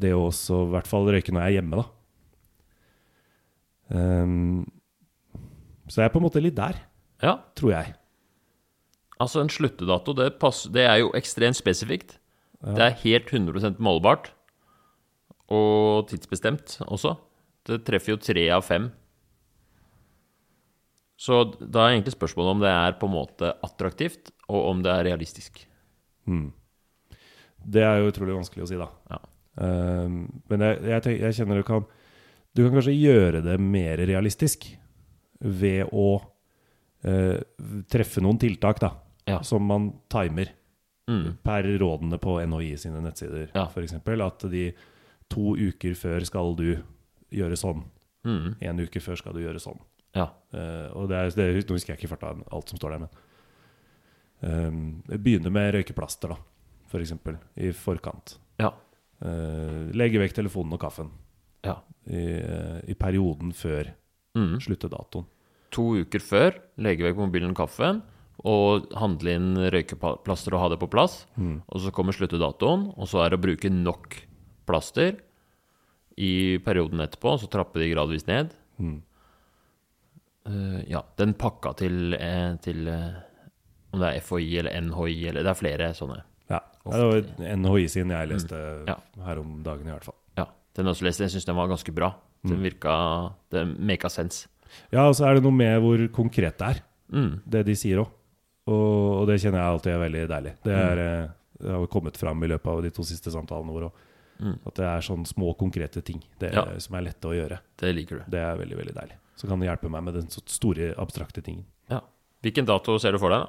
det 0.00 0.12
å 0.14 0.28
også 0.28 0.60
i 0.68 0.70
hvert 0.70 0.86
fall 0.88 1.08
røyke 1.10 1.32
når 1.34 1.42
jeg 1.42 1.50
er 1.50 1.56
hjemme, 1.58 1.80
da. 1.82 1.86
Um, 3.90 4.62
så 5.90 6.00
jeg 6.04 6.06
er 6.08 6.14
på 6.14 6.20
en 6.22 6.26
måte 6.28 6.40
litt 6.44 6.54
der, 6.56 6.78
Ja. 7.22 7.34
tror 7.58 7.72
jeg. 7.74 7.94
Altså, 9.20 9.42
en 9.42 9.52
sluttedato, 9.52 10.14
det, 10.16 10.32
passer, 10.40 10.72
det 10.72 10.86
er 10.88 11.02
jo 11.02 11.12
ekstremt 11.18 11.58
spesifikt. 11.58 12.16
Det 12.60 12.84
er 12.84 12.98
helt 13.02 13.28
100% 13.32 13.80
målbart. 13.80 14.30
Og 15.52 16.06
tidsbestemt 16.08 16.78
også. 16.86 17.16
Det 17.66 17.82
treffer 17.84 18.14
jo 18.14 18.22
tre 18.22 18.46
av 18.54 18.64
fem. 18.64 18.88
Så 21.20 21.42
da 21.60 21.84
er 21.84 21.98
egentlig 21.98 22.14
spørsmålet 22.14 22.54
om 22.54 22.62
det 22.62 22.70
er 22.72 22.96
på 22.96 23.08
en 23.08 23.12
måte 23.12 23.52
attraktivt, 23.66 24.32
og 24.48 24.70
om 24.70 24.80
det 24.84 24.92
er 24.92 25.04
realistisk. 25.10 25.60
Det 27.60 27.84
er 27.84 28.00
jo 28.00 28.08
utrolig 28.08 28.38
vanskelig 28.38 28.64
å 28.64 28.70
si, 28.70 28.78
da. 28.80 28.88
Ja. 29.10 29.20
Um, 29.60 30.22
men 30.48 30.64
jeg, 30.64 30.78
jeg, 30.88 31.04
tenker, 31.04 31.24
jeg 31.26 31.36
kjenner 31.36 31.58
du 31.58 31.64
kan 31.66 31.82
Du 32.54 32.60
kan 32.62 32.76
kanskje 32.76 32.94
gjøre 32.94 33.40
det 33.42 33.56
mer 33.60 33.98
realistisk 34.08 34.68
ved 35.42 35.90
å 35.90 36.06
uh, 36.22 37.38
treffe 37.90 38.22
noen 38.24 38.40
tiltak, 38.40 38.80
da. 38.80 38.94
Ja. 39.30 39.42
Som 39.46 39.66
man 39.70 39.92
timer 40.12 40.50
Mm. 41.10 41.38
per 41.42 41.64
rådene 41.80 42.18
på 42.22 42.36
NHI 42.46 42.76
sine 42.78 43.00
nettsider, 43.02 43.48
Ja. 43.54 43.64
eksempel 43.82 44.20
At 44.22 44.44
de 44.50 44.72
to 45.28 45.56
uker 45.56 45.94
før 45.98 46.22
skal 46.24 46.54
du 46.54 46.76
gjøre 47.32 47.56
sånn. 47.58 47.82
Mm. 48.24 48.56
En 48.60 48.78
uke 48.84 49.00
før 49.02 49.16
skal 49.18 49.32
du 49.34 49.40
gjøre 49.40 49.58
sånn. 49.58 49.78
Ja. 50.14 50.28
Uh, 50.54 50.90
og 50.94 51.08
det 51.08 51.16
er, 51.16 51.30
det, 51.34 51.66
Nå 51.68 51.74
husker 51.74 51.94
jeg 51.94 51.98
ikke 52.02 52.12
farta 52.16 52.34
alt 52.52 52.68
som 52.68 52.78
står 52.78 52.90
der, 52.94 52.98
men 52.98 53.10
um, 54.42 55.02
Begynne 55.08 55.50
med 55.52 55.74
røykeplaster, 55.74 56.28
da, 56.34 56.36
for 56.90 57.00
eksempel. 57.02 57.38
I 57.56 57.72
forkant. 57.76 58.36
Ja. 58.60 58.72
Uh, 59.20 59.90
legge 59.96 60.20
vekk 60.22 60.32
telefonen 60.38 60.72
og 60.74 60.80
kaffen 60.80 61.10
ja. 61.66 61.76
i, 62.08 62.22
uh, 62.40 62.78
i 62.88 62.94
perioden 62.94 63.52
før 63.56 63.92
Mm. 64.36 64.60
sluttedatoen. 64.62 65.24
To 65.74 65.88
uker 66.04 66.22
før 66.22 66.54
legge 66.78 67.02
vekk 67.02 67.16
mobilen 67.18 67.50
og 67.50 67.56
kaffen 67.58 67.98
og 68.44 68.86
handle 68.96 69.34
inn 69.36 69.50
røykeplaster 69.72 70.54
og 70.56 70.60
ha 70.62 70.68
det 70.72 70.78
på 70.80 70.88
plass. 70.90 71.26
Og 71.36 71.80
så 71.82 71.90
kommer 71.92 72.12
sluttedatoen, 72.16 72.86
og 72.96 73.08
så 73.10 73.20
er 73.24 73.30
det 73.34 73.38
å 73.40 73.42
bruke 73.44 73.68
nok 73.72 74.16
plaster 74.66 75.18
i 76.16 76.58
perioden 76.64 77.00
etterpå, 77.04 77.34
og 77.36 77.40
så 77.42 77.50
trappe 77.52 77.80
de 77.82 77.90
gradvis 77.92 78.26
ned. 78.28 78.54
Mm. 78.80 79.02
Uh, 80.48 80.80
ja, 80.88 81.02
den 81.20 81.34
pakka 81.36 81.74
til, 81.76 82.14
eh, 82.16 82.54
til 82.64 82.86
eh, 82.88 83.18
Om 83.92 84.00
det 84.00 84.08
er 84.08 84.20
FHI 84.24 84.46
eller 84.62 84.76
NHI 84.86 85.16
eller 85.28 85.42
Det 85.44 85.50
er 85.52 85.58
flere 85.58 85.88
sånne. 85.98 86.20
Ja. 86.48 86.60
Det 86.86 87.00
var 87.10 87.56
NHI 87.58 87.88
sin 87.92 88.08
jeg 88.14 88.28
leste 88.30 88.54
Mm. 88.56 88.86
Ja. 88.88 88.96
her 89.26 89.38
om 89.42 89.62
dagen, 89.62 89.86
i 89.86 89.90
hvert 89.92 90.04
fall. 90.06 90.14
Ja, 90.38 90.46
Den 90.74 90.86
også 90.86 91.04
leste. 91.04 91.24
Jeg 91.26 91.30
syns 91.34 91.44
den 91.44 91.56
var 91.56 91.68
ganske 91.68 91.92
bra. 91.94 92.14
Den 92.46 92.62
virka 92.62 93.34
Det 93.50 93.66
make 93.78 94.08
sense. 94.08 94.46
Ja, 94.92 95.08
og 95.08 95.14
så 95.18 95.26
er 95.28 95.34
det 95.34 95.42
noe 95.42 95.52
med 95.52 95.82
hvor 95.82 95.98
konkret 96.14 96.56
det 96.58 96.68
er, 96.76 96.82
Mm. 97.12 97.40
det 97.46 97.66
de 97.66 97.74
sier 97.74 97.98
òg. 97.98 98.08
Og, 98.70 99.20
og 99.20 99.24
det 99.30 99.40
kjenner 99.42 99.58
jeg 99.64 99.72
alltid 99.74 99.92
er 99.96 100.02
veldig 100.04 100.22
deilig. 100.30 100.52
Det, 100.62 100.74
Mm. 100.76 100.84
er, 100.86 100.98
eh, 101.24 101.28
det 101.60 101.70
har 101.74 101.86
kommet 101.92 102.16
fram 102.20 102.44
i 102.44 102.48
løpet 102.52 102.70
av 102.72 102.82
de 102.84 102.90
to 102.94 103.02
siste 103.02 103.32
samtalene 103.34 103.72
våre 103.74 103.88
òg. 103.90 104.06
Mm. 104.40 104.54
At 104.66 104.74
det 104.78 104.84
er 104.88 105.02
sånne 105.04 105.26
små, 105.28 105.50
konkrete 105.58 106.00
ting 106.04 106.22
det, 106.38 106.54
Ja. 106.54 106.64
som 106.78 106.94
er 106.96 107.02
lette 107.02 107.28
å 107.28 107.34
gjøre. 107.36 107.58
Det 107.76 107.90
liker 107.94 108.18
du. 108.20 108.30
Det 108.30 108.40
er 108.40 108.56
veldig 108.56 108.76
veldig 108.78 108.94
deilig. 108.94 109.16
Så 109.36 109.48
kan 109.48 109.60
det 109.60 109.68
hjelpe 109.68 109.90
meg 109.90 110.02
med 110.04 110.14
den 110.14 110.28
store, 110.30 110.94
abstrakte 110.96 111.42
tingen. 111.44 111.64
Ja. 111.90 112.00
Hvilken 112.42 112.64
dato 112.64 112.98
ser 112.98 113.12
du 113.12 113.18
for 113.18 113.28
deg, 113.30 113.40
da? 113.44 113.48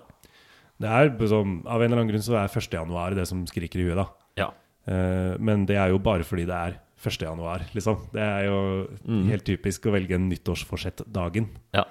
Det 0.82 0.90
er 0.90 1.28
sånn, 1.28 1.66
Av 1.68 1.80
en 1.82 1.92
eller 1.92 2.02
annen 2.02 2.10
grunn 2.12 2.24
så 2.26 2.36
er 2.44 2.48
1. 2.50 2.72
januar 2.74 3.14
det 3.16 3.28
som 3.28 3.46
skriker 3.46 3.80
i 3.80 3.84
huet, 3.88 3.96
da. 3.96 4.08
Ja. 4.36 4.50
Uh, 4.88 5.38
men 5.40 5.66
det 5.66 5.78
er 5.78 5.90
jo 5.92 6.00
bare 6.00 6.24
fordi 6.24 6.46
det 6.48 6.56
er 6.58 6.80
1. 7.06 7.22
januar, 7.22 7.60
liksom. 7.74 8.10
Det 8.12 8.22
er 8.22 8.46
jo 8.46 8.88
Mm. 9.08 9.28
helt 9.30 9.46
typisk 9.46 9.86
å 9.86 9.92
velge 9.94 10.16
en 10.16 10.30
nyttårsforsett-dagen. 10.30 11.48
ja. 11.74 11.84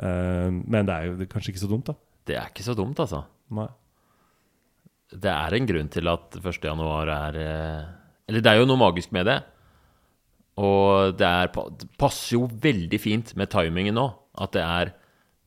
Uh, 0.00 0.50
men 0.66 0.86
det 0.86 0.94
er 0.94 1.06
jo 1.08 1.16
det 1.18 1.26
er 1.28 1.32
kanskje 1.34 1.50
ikke 1.52 1.64
så 1.66 1.68
dumt, 1.70 1.84
da. 1.86 1.94
Det 2.28 2.36
er 2.36 2.50
ikke 2.50 2.66
så 2.66 2.76
dumt, 2.76 2.98
altså. 3.00 3.22
Nei. 3.56 3.68
Det 5.08 5.30
er 5.32 5.56
en 5.56 5.68
grunn 5.68 5.88
til 5.88 6.10
at 6.12 6.36
1. 6.36 6.58
januar 6.68 7.08
er 7.08 7.38
eh, 7.40 7.86
Eller 8.28 8.44
det 8.44 8.50
er 8.50 8.60
jo 8.60 8.68
noe 8.68 8.80
magisk 8.80 9.14
med 9.16 9.24
det. 9.30 9.38
Og 10.60 11.14
det, 11.16 11.26
er, 11.26 11.52
det 11.80 11.88
passer 12.00 12.34
jo 12.34 12.48
veldig 12.50 12.98
fint 13.00 13.32
med 13.38 13.48
timingen 13.52 13.96
nå, 13.96 14.08
at 14.42 14.52
det 14.56 14.64
er 14.64 14.92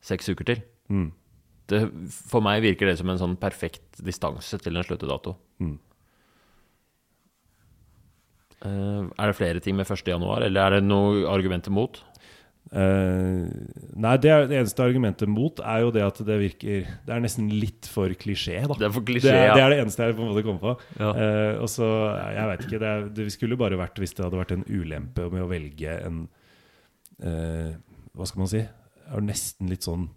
seks 0.02 0.32
uker 0.32 0.48
til. 0.48 0.62
Mm. 0.90 1.10
Det, 1.70 1.82
for 2.10 2.44
meg 2.44 2.64
virker 2.64 2.88
det 2.88 2.96
som 2.98 3.12
en 3.12 3.20
sånn 3.20 3.38
perfekt 3.40 4.00
distanse 4.02 4.58
til 4.58 4.76
en 4.76 4.86
sluttedato. 4.86 5.36
Mm. 5.62 5.76
Uh, 8.62 9.10
er 9.18 9.28
det 9.28 9.36
flere 9.36 9.62
ting 9.62 9.76
med 9.78 9.90
1. 9.90 10.02
januar, 10.08 10.42
eller 10.46 10.64
er 10.64 10.78
det 10.78 10.88
noe 10.88 11.26
argumenter 11.30 11.74
mot? 11.74 12.00
Eh, 12.72 13.48
nei, 14.00 14.12
det, 14.22 14.30
er, 14.32 14.46
det 14.48 14.56
eneste 14.62 14.80
argumentet 14.80 15.28
mot 15.28 15.58
er 15.60 15.82
jo 15.82 15.90
det 15.92 16.04
at 16.06 16.20
det 16.24 16.36
virker 16.40 16.86
Det 17.04 17.12
er 17.12 17.20
nesten 17.20 17.50
litt 17.52 17.84
for 17.90 18.08
klisjé, 18.16 18.62
da. 18.64 18.78
Det 18.80 18.86
er 18.86 18.94
for 18.94 19.04
Det 19.04 19.28
er, 19.28 19.48
ja. 19.50 19.56
det 19.58 19.64
er 19.64 19.74
det 19.74 19.80
eneste 19.82 20.06
jeg 20.06 20.16
på 20.16 20.24
en 20.24 20.30
måte 20.30 20.44
kommer 20.46 20.62
på. 20.62 20.72
Ja. 20.96 21.10
Uh, 21.12 21.54
og 21.66 21.68
så, 21.68 21.88
jeg 22.32 22.46
veit 22.48 22.64
ikke, 22.64 22.80
det, 22.80 22.92
det 23.18 23.26
skulle 23.34 23.58
bare 23.60 23.76
vært 23.80 24.00
hvis 24.00 24.14
det 24.16 24.24
hadde 24.24 24.40
vært 24.40 24.54
en 24.56 24.64
ulempe 24.70 25.26
med 25.34 25.44
å 25.44 25.50
velge 25.50 25.98
en 26.06 26.22
uh, 27.20 27.70
Hva 28.16 28.24
skal 28.30 28.44
man 28.44 28.52
si? 28.54 28.62
Det 28.64 29.18
er 29.18 29.26
nesten 29.28 29.68
litt 29.68 29.84
sånn 29.84 30.08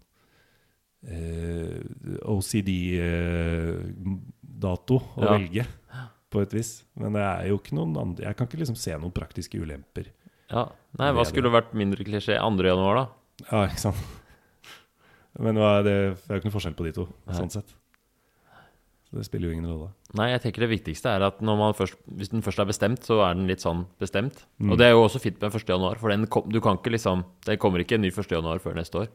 OCD-dato 3.45 4.95
å 4.97 5.21
Ja. 5.21 5.35
velge, 5.35 5.65
på 6.33 6.41
et 6.41 6.53
vis. 6.55 6.71
Men 6.97 7.13
det 7.13 7.21
er 7.21 7.47
jo 7.51 7.59
ikke 7.59 7.75
noen 7.77 7.93
andre 8.01 8.25
Jeg 8.25 8.35
kan 8.39 8.47
ikke 8.47 8.57
liksom 8.63 8.79
se 8.79 8.95
noen 8.97 9.13
praktiske 9.13 9.59
ulemper. 9.61 10.09
Ja. 10.51 10.67
Nei, 10.99 11.09
hva 11.15 11.25
skulle 11.27 11.51
vært 11.53 11.73
mindre 11.77 12.05
klisjé? 12.07 12.37
2. 12.39 12.67
januar, 12.69 13.01
da? 13.01 13.47
Ja, 13.49 13.63
ikke 13.67 13.81
sant? 13.87 14.03
Men 15.43 15.57
det, 15.59 15.71
det 15.87 15.95
er 15.95 16.37
jo 16.37 16.39
ikke 16.39 16.49
noe 16.49 16.55
forskjell 16.55 16.77
på 16.77 16.85
de 16.87 16.93
to, 16.95 17.09
Nei. 17.27 17.39
sånn 17.39 17.51
sett. 17.51 17.73
Så 19.05 19.19
det 19.19 19.25
spiller 19.27 19.51
jo 19.51 19.55
ingen 19.55 19.67
rolle. 19.69 19.89
Nei, 20.17 20.29
jeg 20.31 20.41
tenker 20.45 20.65
det 20.65 20.71
viktigste 20.71 21.11
er 21.11 21.23
at 21.27 21.37
først, 21.77 21.99
hvis 22.17 22.31
den 22.31 22.43
først 22.45 22.61
er 22.63 22.69
bestemt, 22.69 23.03
så 23.05 23.19
er 23.27 23.35
den 23.37 23.45
litt 23.47 23.61
sånn 23.61 23.85
bestemt. 24.01 24.45
Mm. 24.57 24.71
Og 24.71 24.79
det 24.79 24.87
er 24.87 24.95
jo 24.95 25.03
også 25.03 25.21
fint 25.21 25.37
med 25.41 25.53
1. 25.53 25.67
januar, 25.69 25.99
for 26.01 26.09
den 26.11 26.25
kom, 26.31 26.47
du 26.49 26.59
kan 26.63 26.79
ikke 26.79 26.95
liksom 26.95 27.23
Det 27.45 27.59
kommer 27.61 27.83
ikke 27.83 27.99
en 27.99 28.05
ny 28.07 28.11
1. 28.11 28.31
januar 28.31 28.59
før 28.63 28.75
neste 28.79 29.03
år. 29.03 29.11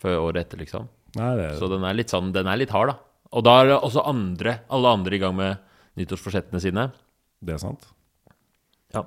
Før 0.00 0.24
året 0.30 0.46
etter, 0.46 0.62
liksom. 0.62 0.88
Nei, 1.18 1.30
det 1.36 1.46
er 1.50 1.58
Så 1.60 1.68
den 1.68 1.84
er 1.84 1.96
litt 1.98 2.12
sånn 2.12 2.30
Den 2.32 2.48
er 2.48 2.56
litt 2.56 2.72
hard, 2.72 2.94
da. 2.94 2.98
Og 3.36 3.44
da 3.46 3.60
er 3.60 3.70
det 3.70 3.78
også 3.78 4.06
andre, 4.06 4.60
alle 4.70 4.94
andre 4.96 5.16
i 5.16 5.22
gang 5.22 5.36
med 5.38 5.60
nyttårsforsettene 6.00 6.62
sine. 6.62 6.88
Det 7.38 7.54
er 7.54 7.62
sant. 7.62 7.84
Ja. 8.94 9.04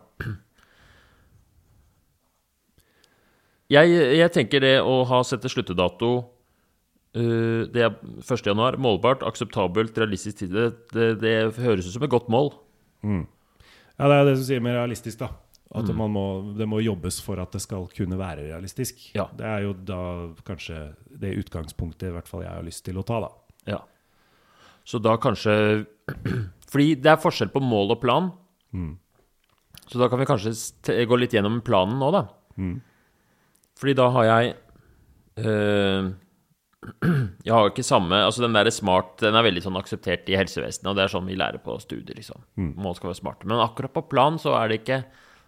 Jeg, 3.74 3.90
jeg 4.20 4.32
tenker 4.36 4.62
det 4.64 4.76
å 4.86 5.00
ha 5.10 5.22
sette 5.26 5.50
sluttedato 5.50 6.10
uh, 7.18 7.64
Det 7.74 7.82
er 7.88 7.96
1. 8.22 8.44
januar. 8.46 8.78
Målbart, 8.82 9.24
akseptabelt, 9.26 9.98
realistisk 9.98 10.44
tid. 10.44 10.54
Det, 10.54 10.68
det, 10.94 11.08
det 11.24 11.34
høres 11.64 11.88
ut 11.90 11.96
som 11.96 12.06
et 12.06 12.12
godt 12.14 12.30
mål. 12.34 12.52
Ja, 13.04 14.08
det 14.10 14.16
er 14.20 14.28
det 14.30 14.38
du 14.40 14.44
sier 14.46 14.62
med 14.64 14.78
realistisk, 14.78 15.20
da. 15.24 15.32
At 15.74 15.88
Mm. 15.90 15.96
man 15.98 16.12
må, 16.14 16.24
det 16.54 16.68
må 16.70 16.78
jobbes 16.86 17.16
for 17.26 17.40
at 17.42 17.52
det 17.56 17.62
skal 17.64 17.88
kunne 17.98 18.18
være 18.20 18.44
realistisk. 18.46 19.00
Ja. 19.18 19.26
Det 19.34 19.46
er 19.50 19.64
jo 19.66 19.72
da 19.74 20.02
kanskje 20.46 20.78
det 21.10 21.32
utgangspunktet 21.42 22.12
i 22.12 22.14
hvert 22.14 22.30
fall 22.30 22.44
jeg 22.46 22.54
har 22.54 22.66
lyst 22.68 22.84
til 22.86 23.00
å 23.02 23.04
ta, 23.08 23.18
da. 23.26 23.32
Ja. 23.72 23.80
Så 24.86 25.00
da 25.02 25.16
kanskje 25.18 25.56
Fordi 26.74 26.94
det 27.02 27.10
er 27.10 27.22
forskjell 27.22 27.50
på 27.54 27.62
mål 27.64 27.94
og 27.96 28.00
plan. 28.04 28.32
Mm. 28.74 28.98
Så 29.90 29.98
da 30.02 30.08
kan 30.10 30.22
vi 30.22 30.26
kanskje 30.30 30.54
gå 31.10 31.18
litt 31.22 31.34
gjennom 31.34 31.60
planen 31.66 31.98
nå, 32.02 32.10
da. 32.14 32.24
Mm. 32.58 32.76
Fordi 33.80 33.96
da 33.98 34.10
har 34.14 34.28
jeg 34.30 34.54
øh, 35.42 36.12
Jeg 37.48 37.54
har 37.54 37.70
ikke 37.70 37.86
samme 37.86 38.20
Altså 38.22 38.44
den 38.44 38.56
der 38.56 38.70
smart 38.74 39.22
Den 39.24 39.38
er 39.40 39.46
veldig 39.46 39.64
sånn 39.66 39.80
akseptert 39.80 40.30
i 40.30 40.38
helsevesenet, 40.38 40.90
og 40.92 40.98
det 40.98 41.06
er 41.06 41.14
sånn 41.14 41.30
vi 41.30 41.38
lærer 41.40 41.62
på 41.64 41.78
studier, 41.82 42.18
liksom. 42.18 42.44
Mål 42.58 42.98
skal 43.00 43.12
være 43.12 43.22
smart. 43.22 43.46
Men 43.48 43.64
akkurat 43.64 43.96
på 43.96 44.06
plan 44.12 44.40
så 44.42 44.58
er 44.60 44.70
det 44.70 44.82
ikke, 44.82 45.00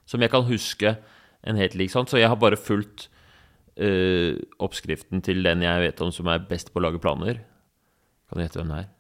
som 0.10 0.24
jeg 0.24 0.34
kan 0.34 0.48
huske, 0.48 0.96
en 1.46 1.60
helt 1.60 1.76
lik 1.78 1.92
sånn. 1.94 2.08
Så 2.10 2.18
jeg 2.22 2.32
har 2.32 2.40
bare 2.42 2.58
fulgt 2.60 3.10
øh, 3.78 4.40
oppskriften 4.64 5.22
til 5.26 5.44
den 5.46 5.64
jeg 5.66 5.84
vet 5.84 6.02
om 6.02 6.14
som 6.16 6.30
er 6.32 6.46
best 6.50 6.72
på 6.74 6.82
å 6.82 6.88
lage 6.88 7.02
planer. 7.04 7.44
Kan 8.30 8.40
du 8.40 8.46
gjette 8.46 8.62
hvem 8.62 8.74
det 8.74 8.82
er? 8.84 8.92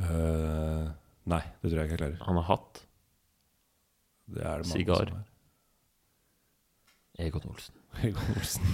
Uh, 0.00 0.86
nei, 1.28 1.42
det 1.60 1.68
tror 1.68 1.82
jeg 1.82 1.90
ikke 1.90 1.96
jeg 1.96 2.00
klarer. 2.00 2.22
Han 2.24 2.40
har 2.40 2.46
hatt 2.48 2.80
Det 4.30 4.40
er 4.40 4.62
det 4.62 4.70
mange 4.70 4.78
Sigar. 4.78 5.10
som 5.10 5.18
er. 5.20 5.29
Egon 7.20 7.46
Olsen. 7.50 7.74
Egon 8.06 8.34
Olsen. 8.36 8.64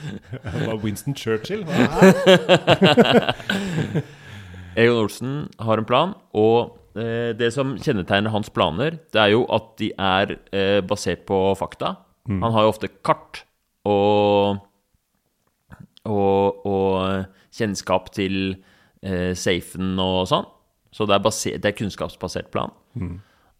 Det 0.42 0.66
var 0.66 0.78
Winston 0.80 1.14
Churchill? 1.14 1.64
Egon 4.80 4.96
Olsen 5.02 5.32
har 5.60 5.78
en 5.78 5.84
plan, 5.88 6.14
og 6.32 6.78
eh, 6.96 7.36
det 7.36 7.50
som 7.52 7.74
kjennetegner 7.76 8.32
hans 8.32 8.50
planer, 8.54 8.96
det 9.12 9.20
er 9.20 9.34
jo 9.34 9.42
at 9.52 9.74
de 9.82 9.90
er 9.98 10.36
eh, 10.56 10.80
basert 10.86 11.26
på 11.28 11.42
fakta. 11.58 11.96
Han 12.30 12.52
har 12.54 12.62
jo 12.62 12.70
ofte 12.70 12.88
kart 13.02 13.42
og 13.88 14.60
og, 16.08 16.66
og 16.66 17.24
kjennskap 17.52 18.08
til 18.14 18.54
eh, 19.04 19.32
safen 19.36 19.98
og 20.00 20.28
sånn. 20.30 20.46
Så 20.94 21.06
det 21.06 21.18
er, 21.18 21.58
det 21.60 21.68
er 21.70 21.76
kunnskapsbasert 21.76 22.48
plan. 22.54 22.72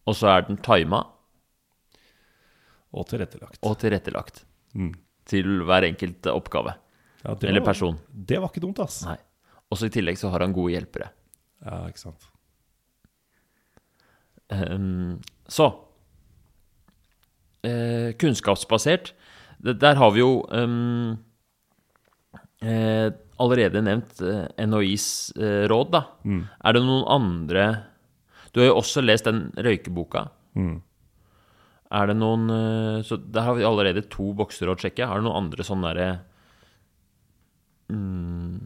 Og 0.09 0.16
så 0.16 0.31
er 0.33 0.46
den 0.49 0.59
tima 0.64 1.05
Og 2.92 3.07
tilrettelagt. 3.07 3.59
og 3.62 3.79
tilrettelagt 3.79 4.44
Mm. 4.74 4.92
til 5.26 5.44
hver 5.66 5.83
enkelt 5.87 6.22
oppgave. 6.26 6.74
Ja, 7.24 7.35
Eller 7.42 7.61
var- 7.61 7.66
person. 7.72 7.98
Det 8.11 8.38
var 8.40 8.48
ikke 8.48 8.61
dumt, 8.62 8.79
ass. 8.81 9.05
Nei. 9.05 9.16
Og 9.70 9.79
så 9.79 9.87
i 9.87 9.90
tillegg 9.90 10.16
så 10.18 10.31
har 10.31 10.40
han 10.40 10.53
gode 10.53 10.72
hjelpere. 10.72 11.11
Ja, 11.64 11.87
ikke 11.87 11.98
sant. 11.98 12.26
Um, 14.50 15.20
så 15.48 15.66
uh, 17.64 18.12
Kunnskapsbasert. 18.18 19.12
Der 19.62 19.94
har 19.94 20.11
vi 20.14 20.20
jo 20.22 20.40
um, 20.50 21.18
uh, 22.64 23.11
allerede 23.40 23.83
nevnt 23.85 24.20
uh, 24.24 24.46
NHIs 24.66 25.33
eh, 25.37 25.66
råd, 25.68 25.90
da. 25.92 26.00
Mm. 26.24 26.42
Er 26.64 26.72
det 26.76 26.83
noen 26.85 27.05
andre 27.09 27.66
Du 28.53 28.61
har 28.61 28.66
jo 28.72 28.79
også 28.81 29.03
lest 29.05 29.24
den 29.29 29.53
røykeboka. 29.57 30.26
Mm. 30.59 30.81
Er 31.90 32.11
det 32.11 32.18
noen 32.20 32.50
eh, 32.55 33.03
Så 33.07 33.18
der 33.18 33.46
har 33.48 33.57
vi 33.59 33.66
allerede 33.66 34.07
to 34.12 34.31
bokser 34.38 34.70
å 34.70 34.76
sjekke. 34.79 35.07
Er 35.07 35.20
det 35.20 35.26
noen 35.26 35.44
andre 35.44 35.66
sånne 35.66 35.90
derre 35.90 36.11
mm, 37.90 38.59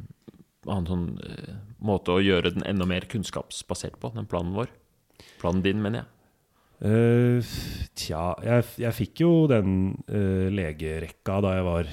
Annen 0.64 0.88
sånn 0.88 1.08
uh, 1.20 1.56
måte 1.84 2.14
å 2.14 2.22
gjøre 2.24 2.54
den 2.54 2.64
enda 2.64 2.86
mer 2.88 3.04
kunnskapsbasert 3.12 3.98
på, 4.00 4.14
den 4.14 4.24
planen 4.24 4.54
vår? 4.56 4.70
Planen 5.42 5.60
din, 5.60 5.82
mener 5.84 6.00
jeg. 6.00 6.08
Uh, 6.84 7.50
tja, 7.92 8.22
jeg, 8.40 8.64
jeg 8.80 8.96
fikk 8.96 9.20
jo 9.26 9.32
den 9.52 9.74
uh, 10.08 10.48
legerekka 10.48 11.36
da 11.44 11.52
jeg 11.58 11.66
var 11.68 11.90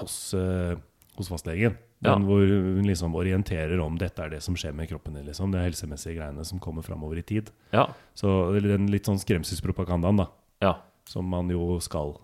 hos, 0.00 0.16
hos 0.34 1.30
fastlegen. 1.30 1.78
Den 2.02 2.22
Ja. 2.22 2.26
hvor 2.26 2.42
hun 2.46 2.86
liksom 2.86 3.14
orienterer 3.14 3.78
om 3.82 3.96
dette 3.98 4.22
er 4.22 4.30
det 4.30 4.42
som 4.42 4.54
skjer 4.54 4.74
med 4.74 4.90
kroppen 4.90 5.14
din. 5.14 5.26
Liksom. 5.26 5.50
Det 5.50 5.58
er 5.58 5.70
helsemessige 5.70 6.18
greiene 6.18 6.44
som 6.46 6.58
kommer 6.58 6.82
framover 6.82 7.18
i 7.18 7.22
tid. 7.26 7.50
Ja. 7.72 7.88
Så 8.14 8.58
den 8.58 8.90
litt 8.90 9.06
sånn 9.06 9.18
skremselspropagandaen, 9.18 10.22
da. 10.22 10.28
Ja. 10.64 10.74
Som 11.08 11.28
man 11.30 11.50
jo 11.52 11.78
skal 11.84 12.16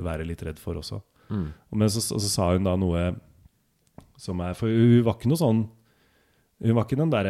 være 0.00 0.26
litt 0.26 0.42
redd 0.44 0.60
for 0.60 0.78
også. 0.80 1.00
Mm. 1.28 1.50
Men 1.70 1.90
så, 1.92 2.00
så, 2.00 2.18
så 2.20 2.30
sa 2.30 2.48
hun 2.52 2.66
da 2.66 2.74
noe 2.76 3.12
som 4.20 4.40
er 4.44 4.56
For 4.58 4.68
hun 4.68 5.04
var 5.06 5.16
ikke 5.16 5.30
noe 5.30 5.40
sånn 5.40 5.60
Hun 6.62 6.74
var 6.76 6.84
ikke 6.84 6.98
den 6.98 7.12
der 7.12 7.28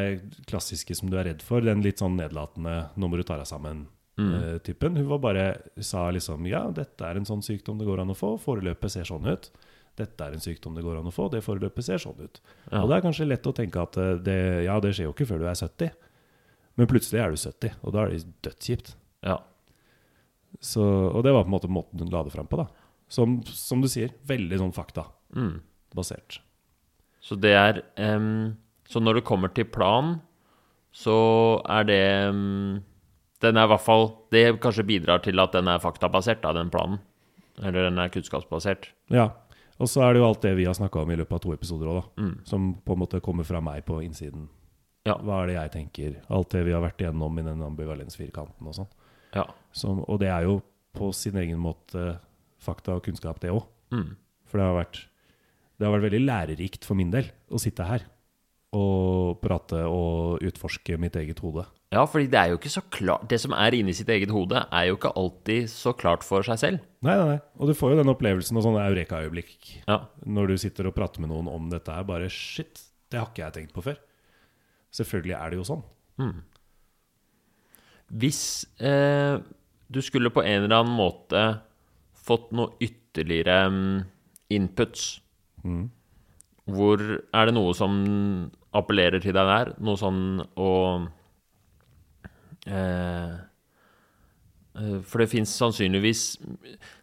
klassiske 0.49 0.97
som 0.99 1.11
du 1.13 1.17
er 1.21 1.29
redd 1.31 1.45
for, 1.45 1.65
den 1.65 1.85
litt 1.85 2.03
sånn 2.03 2.17
nedlatende 2.19 2.91
'nå 2.97 3.09
må 3.09 3.17
du 3.17 3.23
ta 3.25 3.39
deg 3.41 3.49
sammen'-typen. 3.49 4.99
Hun 4.99 5.09
var 5.09 5.23
bare 5.23 5.45
sa 5.81 6.11
liksom 6.13 6.45
ja, 6.51 6.67
dette 6.75 7.07
er 7.07 7.17
en 7.17 7.29
sånn 7.29 7.45
sykdom 7.45 7.79
det 7.81 7.89
går 7.89 8.03
an 8.03 8.13
å 8.13 8.19
få, 8.19 8.35
foreløpet 8.43 8.93
ser 8.93 9.09
sånn 9.09 9.25
ut. 9.25 9.49
Dette 9.97 10.25
er 10.25 10.37
en 10.37 10.45
sykdom 10.45 10.77
det 10.77 10.85
går 10.85 11.01
an 11.01 11.09
å 11.09 11.15
få, 11.15 11.31
det 11.33 11.41
foreløpet 11.45 11.87
ser 11.87 12.03
sånn 12.03 12.21
ut. 12.21 12.43
Ja. 12.71 12.83
Og 12.83 12.91
det 12.91 12.99
er 12.99 13.07
kanskje 13.07 13.29
lett 13.29 13.49
å 13.49 13.55
tenke 13.57 13.81
at 13.81 13.97
eh, 14.01 14.19
det, 14.21 14.39
ja, 14.67 14.77
det 14.85 14.93
skjer 14.93 15.09
jo 15.09 15.15
ikke 15.17 15.29
før 15.33 15.41
du 15.41 15.49
er 15.49 15.57
70. 15.57 15.97
Men 16.77 16.89
plutselig 16.89 17.21
er 17.21 17.33
du 17.33 17.41
70, 17.41 17.81
og 17.81 17.97
da 17.97 18.05
er 18.05 18.13
det 18.13 18.37
dødskjipt. 18.45 18.95
ja. 19.25 19.41
Så, 20.63 20.83
og 20.83 21.25
det 21.27 21.33
var 21.35 21.45
på 21.45 21.51
en 21.51 21.57
måte 21.57 21.71
måten 21.73 22.05
hun 22.05 22.13
la 22.13 22.23
det 22.23 22.33
fram 22.35 22.47
på. 22.47 22.61
da 22.61 22.69
Som, 23.11 23.41
som 23.45 23.83
du 23.83 23.89
sier, 23.91 24.15
veldig 24.29 24.61
sånn 24.61 24.75
faktabasert. 24.77 26.39
Mm. 26.39 26.49
Så 27.23 27.39
det 27.39 27.53
er 27.55 27.83
um, 28.17 28.55
Så 28.89 29.01
når 29.03 29.21
det 29.21 29.27
kommer 29.27 29.53
til 29.55 29.67
plan, 29.71 30.17
så 30.93 31.17
er 31.71 31.85
det 31.89 32.03
um, 32.31 32.83
Den 33.43 33.57
er 33.57 33.67
i 33.67 33.73
hvert 33.73 33.85
fall 33.85 34.09
Det 34.31 34.61
kanskje 34.63 34.87
bidrar 34.87 35.23
til 35.25 35.41
at 35.43 35.55
den 35.57 35.69
er 35.69 35.83
faktabasert, 35.83 36.43
da, 36.43 36.55
den 36.57 36.71
planen. 36.71 37.01
Eller 37.61 37.91
den 37.91 37.99
er 38.01 38.09
kunnskapsbasert. 38.09 38.89
Ja. 39.13 39.31
Og 39.83 39.91
så 39.91 40.03
er 40.05 40.15
det 40.15 40.23
jo 40.23 40.29
alt 40.29 40.43
det 40.45 40.55
vi 40.57 40.65
har 40.69 40.77
snakka 40.79 41.03
om 41.03 41.11
i 41.11 41.17
løpet 41.19 41.37
av 41.37 41.43
to 41.43 41.53
episoder 41.53 41.91
òg, 41.91 41.99
da. 41.99 42.23
Mm. 42.23 42.35
Som 42.49 42.75
på 42.87 42.95
en 42.95 43.03
måte 43.03 43.21
kommer 43.25 43.45
fra 43.45 43.61
meg 43.65 43.85
på 43.89 43.99
innsiden. 44.05 44.47
Ja. 45.09 45.17
Hva 45.19 45.43
er 45.43 45.51
det 45.51 45.57
jeg 45.57 45.73
tenker? 45.75 46.19
Alt 46.31 46.55
det 46.55 46.63
vi 46.69 46.75
har 46.75 46.85
vært 46.85 47.03
igjennom 47.03 47.39
i 47.41 47.45
den 47.47 47.65
ambivalensfirkanten 47.67 48.69
og 48.71 48.77
sånn. 48.79 48.91
Ja. 49.35 49.47
Som- 49.73 50.05
Og 50.09 50.19
det 50.21 50.29
er 50.29 50.43
jo 50.49 50.63
på 50.95 51.13
sin 51.15 51.37
egen 51.37 51.59
måte 51.59 52.19
fakta 52.61 52.95
og 52.97 53.03
kunnskap, 53.05 53.41
det 53.41 53.51
òg. 53.51 53.65
Mm. 53.91 54.17
For 54.47 54.59
det 54.59 54.67
har, 54.67 54.85
vært, 54.85 54.99
det 55.79 55.87
har 55.89 55.95
vært 55.99 56.11
veldig 56.11 56.27
lærerikt 56.27 56.85
for 56.85 56.95
min 56.95 57.11
del 57.11 57.31
å 57.51 57.59
sitte 57.61 57.85
her 57.89 58.03
og 58.73 59.41
prate 59.43 59.83
og 59.85 60.41
utforske 60.45 60.97
mitt 61.01 61.17
eget 61.17 61.41
hode. 61.45 61.65
Ja, 61.93 62.07
fordi 62.09 62.31
det 62.33 62.39
er 62.41 62.49
jo 62.49 62.57
ikke 62.57 62.71
så 62.73 62.81
klart 62.89 63.27
Det 63.29 63.39
som 63.39 63.53
er 63.53 63.75
inni 63.77 63.93
sitt 63.93 64.09
eget 64.09 64.31
hode, 64.33 64.63
er 64.73 64.87
jo 64.89 64.97
ikke 64.97 65.13
alltid 65.15 65.67
så 65.69 65.93
klart 65.93 66.23
for 66.25 66.41
seg 66.43 66.57
selv. 66.59 66.81
Nei, 67.05 67.17
nei, 67.17 67.27
nei. 67.35 67.41
Og 67.61 67.69
du 67.69 67.75
får 67.77 67.93
jo 67.93 67.99
den 68.03 68.09
opplevelsen 68.15 68.57
og 68.57 68.65
sånne 68.65 68.87
eureka-øyeblikk 68.89 69.83
Ja. 69.89 69.99
når 70.25 70.47
du 70.49 70.57
sitter 70.57 70.87
og 70.89 70.95
prater 70.95 71.21
med 71.21 71.29
noen 71.29 71.49
om 71.53 71.69
dette 71.69 71.93
her. 71.93 72.03
Bare 72.05 72.31
shit, 72.31 72.81
det 73.11 73.21
har 73.21 73.27
ikke 73.29 73.45
jeg 73.45 73.53
tenkt 73.53 73.75
på 73.75 73.83
før. 73.85 73.99
Selvfølgelig 74.93 75.37
er 75.37 75.51
det 75.51 75.59
jo 75.59 75.65
sånn. 75.69 75.83
Hvis 78.13 78.43
eh, 78.83 79.41
du 79.93 80.01
skulle 80.05 80.33
på 80.33 80.45
en 80.45 80.67
eller 80.67 80.83
annen 80.83 80.97
måte 80.97 81.45
fått 82.23 82.51
noe 82.55 82.77
ytterligere 82.83 83.65
mm, 83.73 84.03
inputs, 84.53 85.07
hvor 86.73 87.01
er 87.03 87.49
det 87.49 87.55
noe 87.57 87.73
som 87.77 87.95
appellerer 88.77 89.23
til 89.23 89.35
deg 89.37 89.49
der? 89.49 89.73
Noe 89.83 89.99
sånn 90.01 90.43
å 90.61 90.71
eh, 92.67 93.33
eh, 94.79 94.99
For 95.03 95.23
det 95.23 95.29
fins 95.33 95.53
sannsynligvis 95.59 96.25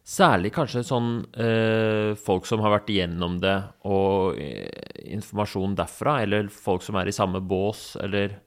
Særlig 0.09 0.53
kanskje 0.55 0.85
sånn 0.87 1.11
eh, 1.37 2.15
folk 2.17 2.47
som 2.49 2.63
har 2.65 2.73
vært 2.79 2.89
igjennom 2.89 3.37
det, 3.43 3.57
og 3.85 4.39
eh, 4.41 4.65
informasjon 5.13 5.75
derfra, 5.77 6.15
eller 6.23 6.49
folk 6.49 6.81
som 6.81 6.97
er 6.97 7.11
i 7.11 7.13
samme 7.13 7.43
bås, 7.45 7.91
eller 8.01 8.39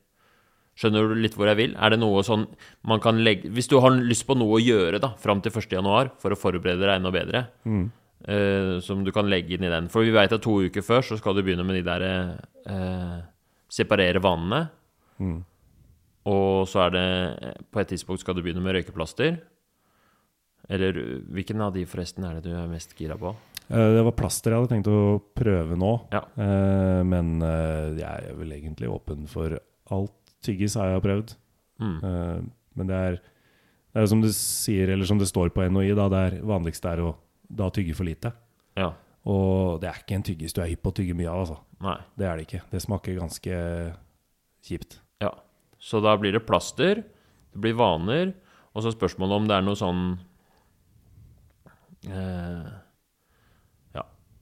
Skjønner 0.78 1.08
du 1.10 1.14
litt 1.20 1.34
hvor 1.36 1.46
jeg 1.50 1.58
vil? 1.58 1.74
Er 1.76 1.92
det 1.92 1.98
noe 2.00 2.22
sånn 2.24 2.46
man 2.88 3.00
kan 3.04 3.18
legge 3.22 3.50
Hvis 3.52 3.68
du 3.68 3.74
har 3.84 3.92
lyst 3.92 4.24
på 4.26 4.32
noe 4.40 4.56
å 4.56 4.62
gjøre 4.62 4.98
da, 5.02 5.10
fram 5.20 5.42
til 5.44 5.52
1. 5.52 5.66
januar 5.76 6.08
for 6.22 6.32
å 6.32 6.38
forberede 6.38 6.80
deg 6.80 6.94
enda 6.96 7.12
bedre, 7.12 7.42
eh, 8.24 8.80
som 8.80 9.04
du 9.04 9.12
kan 9.12 9.28
legge 9.28 9.54
inn 9.58 9.64
i 9.68 9.72
den 9.72 9.90
For 9.92 10.02
vi 10.06 10.14
veit 10.14 10.32
at 10.32 10.42
to 10.42 10.62
uker 10.64 10.80
før 10.86 11.02
så 11.04 11.18
skal 11.20 11.34
du 11.36 11.42
begynne 11.44 11.66
med 11.68 11.76
de 11.76 11.84
der 11.84 12.06
eh, 12.08 13.18
separere 13.72 14.22
vanene. 14.24 14.62
Og 16.32 16.68
så 16.70 16.86
er 16.86 16.90
det 16.94 17.06
På 17.72 17.80
et 17.82 17.88
tidspunkt 17.92 18.20
skal 18.24 18.34
du 18.38 18.42
begynne 18.42 18.62
med 18.64 18.76
røykeplaster. 18.78 19.40
Eller 20.72 20.94
hvilken 21.34 21.60
av 21.60 21.72
de 21.74 21.82
forresten 21.90 22.24
er 22.24 22.38
det 22.38 22.44
du 22.48 22.54
er 22.56 22.68
mest 22.70 22.94
gira 22.96 23.16
på? 23.18 23.34
Eh, 23.68 23.88
Det 23.98 24.04
var 24.06 24.14
plaster 24.16 24.52
jeg 24.54 24.60
hadde 24.62 24.72
tenkt 24.72 24.88
å 24.88 25.20
prøve 25.36 25.76
nå. 25.76 25.92
Ja. 26.14 26.22
Eh, 26.38 27.02
Men 27.04 27.42
eh, 27.42 27.98
jeg 27.98 28.30
er 28.30 28.34
vel 28.38 28.52
egentlig 28.56 28.88
åpen 28.88 29.26
for 29.28 29.58
alt. 29.92 30.16
Tyggis 30.42 30.76
har 30.78 30.92
jeg 30.92 31.04
prøvd. 31.04 31.34
Mm. 31.82 31.96
Uh, 32.02 32.42
Men 32.78 32.88
det 32.88 32.98
er, 32.98 33.16
det 33.92 34.02
er 34.02 34.08
som 34.08 34.22
du 34.22 34.30
sier, 34.32 34.90
eller 34.94 35.08
som 35.08 35.18
det 35.20 35.28
står 35.28 35.52
på 35.52 35.64
NHI, 35.68 35.92
da, 35.98 36.08
det 36.12 36.20
er 36.28 36.36
vanligste 36.48 36.88
er 36.88 37.02
å 37.04 37.14
da 37.52 37.68
tygge 37.74 37.96
for 37.98 38.08
lite. 38.08 38.32
Ja. 38.80 38.92
Og 39.28 39.80
det 39.82 39.90
er 39.90 39.98
ikke 40.00 40.16
en 40.16 40.24
tyggis 40.26 40.54
du 40.56 40.62
er 40.64 40.70
hypp 40.72 40.82
på 40.86 40.92
å 40.94 40.96
tygge 40.96 41.16
mye 41.18 41.28
av, 41.30 41.42
altså. 41.44 41.58
Nei. 41.84 41.98
Det 42.18 42.26
er 42.26 42.38
det 42.38 42.46
ikke. 42.46 42.62
Det 42.72 42.80
smaker 42.82 43.18
ganske 43.20 43.58
kjipt. 44.66 44.96
Ja. 45.22 45.34
Så 45.82 46.00
da 46.02 46.14
blir 46.18 46.32
det 46.34 46.44
plaster, 46.48 47.02
det 47.52 47.60
blir 47.60 47.76
vaner, 47.76 48.32
og 48.72 48.86
så 48.86 48.94
spørsmålet 48.94 49.42
om 49.42 49.50
det 49.50 49.58
er 49.58 49.66
noe 49.66 49.76
sånn 49.78 50.02
eh. 52.08 52.70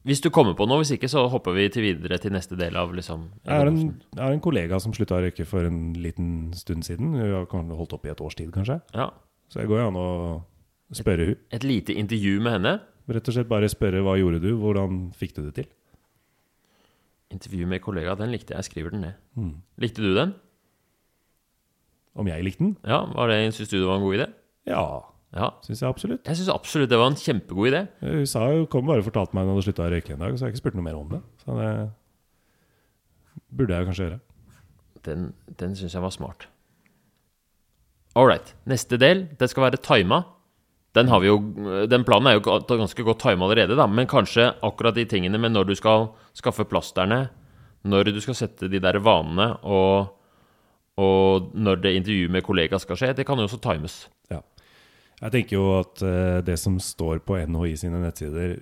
Hvis 0.09 0.23
du 0.25 0.31
kommer 0.33 0.55
på 0.57 0.65
noe, 0.65 0.81
hvis 0.81 0.95
ikke, 0.95 1.11
så 1.13 1.27
hopper 1.29 1.53
vi 1.53 1.67
til 1.73 1.85
videre 1.85 2.17
til 2.21 2.33
neste 2.33 2.57
del 2.57 2.77
av 2.81 2.93
liksom 2.97 3.27
Jeg 3.45 3.53
har 3.53 3.69
en, 3.69 3.81
jeg 4.17 4.23
har 4.23 4.33
en 4.33 4.41
kollega 4.41 4.79
som 4.81 4.95
slutta 4.97 5.19
å 5.19 5.25
røyke 5.27 5.45
for 5.49 5.67
en 5.69 5.91
liten 6.01 6.55
stund 6.57 6.87
siden. 6.87 7.13
Hun 7.19 7.35
har 7.35 7.77
holdt 7.77 7.93
opp 7.99 8.07
i 8.09 8.13
et 8.15 8.23
års 8.25 8.39
tid, 8.39 8.49
kanskje. 8.55 8.79
Ja. 8.97 9.11
Så 9.53 9.61
jeg 9.61 9.69
går 9.69 9.83
jo 9.83 9.91
an 9.91 9.99
å 10.01 10.09
spørre 10.97 11.29
hun. 11.29 11.43
Et 11.53 11.67
lite 11.69 11.97
intervju 12.01 12.41
med 12.41 12.57
henne. 12.57 12.75
Rett 13.11 13.29
og 13.29 13.37
slett 13.37 13.51
bare 13.51 13.69
spørre 13.69 14.01
hva 14.07 14.17
gjorde 14.17 14.41
du, 14.41 14.55
hvordan 14.63 15.11
fikk 15.19 15.37
du 15.37 15.43
det 15.43 15.55
til? 15.59 15.69
Intervju 17.35 17.69
med 17.69 17.83
kollega, 17.85 18.17
den 18.19 18.33
likte 18.33 18.55
jeg. 18.55 18.63
Jeg 18.63 18.71
skriver 18.71 18.95
den 18.95 19.05
ned. 19.05 19.21
Mm. 19.37 19.53
Likte 19.85 20.03
du 20.03 20.15
den? 20.17 20.33
Om 22.17 22.31
jeg 22.31 22.47
likte 22.47 22.65
den? 22.65 22.77
Ja, 22.89 23.05
var 23.13 23.31
det, 23.31 23.43
Syns 23.55 23.71
du 23.71 23.79
det 23.79 23.87
var 23.87 24.01
en 24.01 24.07
god 24.07 24.17
idé? 24.17 24.31
Ja, 24.71 24.85
Ja. 25.31 25.53
syns 25.63 25.83
jeg 25.83 25.87
absolutt. 25.87 26.27
Jeg 26.27 26.41
syns 26.41 26.51
absolutt 26.53 26.91
det 26.91 26.99
var 26.99 27.13
en 27.13 27.19
kjempegod 27.19 27.71
idé. 27.71 27.85
Hun 28.03 28.27
sa 28.27 28.49
jo, 28.51 28.65
kom 28.71 28.89
bare 28.89 29.03
og 29.03 29.07
fortalte 29.07 29.37
meg 29.37 29.47
hun 29.47 29.55
hadde 29.55 29.67
slutta 29.69 29.87
å 29.87 29.93
røyke 29.93 30.15
en 30.17 30.25
dag, 30.25 30.35
så 30.35 30.43
jeg 30.43 30.49
har 30.49 30.55
ikke 30.57 30.63
spurt 30.65 30.79
noe 30.79 30.87
mer 30.89 30.99
om 30.99 31.13
det. 31.13 31.21
Så 31.45 31.59
det 31.59 31.71
burde 33.55 33.77
jeg 33.77 33.89
kanskje 33.91 34.09
gjøre. 34.09 34.21
Den, 35.07 35.31
den 35.63 35.77
syns 35.79 35.95
jeg 35.97 36.03
var 36.03 36.15
smart. 36.15 36.49
All 38.19 38.27
right. 38.27 38.55
Neste 38.69 38.99
del, 38.99 39.29
det 39.39 39.51
skal 39.53 39.69
være 39.69 39.81
tima. 39.83 40.25
Den, 40.99 41.07
har 41.13 41.23
vi 41.23 41.29
jo, 41.31 41.37
den 41.87 42.03
planen 42.03 42.27
er 42.27 42.39
jo 42.41 42.59
ganske 42.67 43.05
godt 43.07 43.23
tima 43.23 43.47
allerede, 43.47 43.77
da, 43.79 43.87
men 43.87 44.11
kanskje 44.11 44.49
akkurat 44.67 44.97
de 44.97 45.05
tingene 45.07 45.39
med 45.39 45.55
når 45.55 45.69
du 45.69 45.77
skal 45.79 46.09
skaffe 46.35 46.67
plasterne, 46.67 47.29
når 47.87 48.11
du 48.11 48.19
skal 48.21 48.35
sette 48.35 48.67
de 48.69 48.81
der 48.83 48.99
vanene, 48.99 49.53
og, 49.63 50.11
og 50.99 51.53
når 51.55 51.85
det 51.85 51.95
intervjuet 52.01 52.35
med 52.35 52.45
kollega 52.45 52.81
skal 52.83 52.99
skje, 52.99 53.13
det 53.15 53.27
kan 53.29 53.39
jo 53.39 53.47
også 53.47 53.61
times. 53.63 54.01
Ja. 54.33 54.43
Jeg 55.21 55.33
tenker 55.35 55.57
jo 55.59 55.65
at 55.79 56.01
uh, 56.07 56.39
det 56.47 56.57
som 56.59 56.79
står 56.81 57.21
på 57.27 57.37
NHI 57.47 57.75
sine 57.77 57.99
nettsider, 58.01 58.57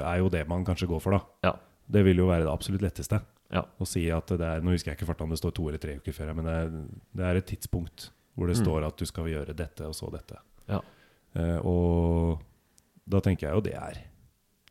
er 0.00 0.18
jo 0.22 0.30
det 0.32 0.46
man 0.48 0.64
kanskje 0.64 0.88
går 0.88 1.00
for, 1.04 1.12
da. 1.18 1.20
Ja. 1.50 1.52
Det 1.90 2.04
vil 2.06 2.16
jo 2.22 2.28
være 2.30 2.46
det 2.46 2.52
absolutt 2.52 2.80
letteste. 2.86 3.18
Ja. 3.52 3.64
Å 3.66 3.86
si 3.88 4.04
at 4.14 4.30
det 4.38 4.46
er 4.46 4.60
Nå 4.62 4.70
husker 4.76 4.92
jeg 4.92 4.96
ikke 5.00 5.08
farta 5.08 5.24
om 5.26 5.32
det 5.34 5.40
står 5.40 5.52
to 5.56 5.64
eller 5.68 5.80
tre 5.82 5.96
uker 5.98 6.14
før, 6.14 6.30
men 6.38 6.46
det 6.46 6.52
er, 6.54 6.68
det 7.18 7.24
er 7.26 7.40
et 7.40 7.48
tidspunkt 7.50 8.10
hvor 8.38 8.46
det 8.46 8.54
Mm. 8.56 8.62
står 8.62 8.84
at 8.86 8.96
du 8.96 9.04
skal 9.10 9.26
gjøre 9.28 9.52
dette 9.58 9.84
og 9.84 9.92
så 9.98 10.08
dette. 10.14 10.38
Ja. 10.70 10.78
Uh, 11.34 11.58
og 11.66 12.40
da 13.10 13.20
tenker 13.20 13.48
jeg 13.48 13.58
jo 13.58 13.64
det 13.66 13.74
er 13.74 13.98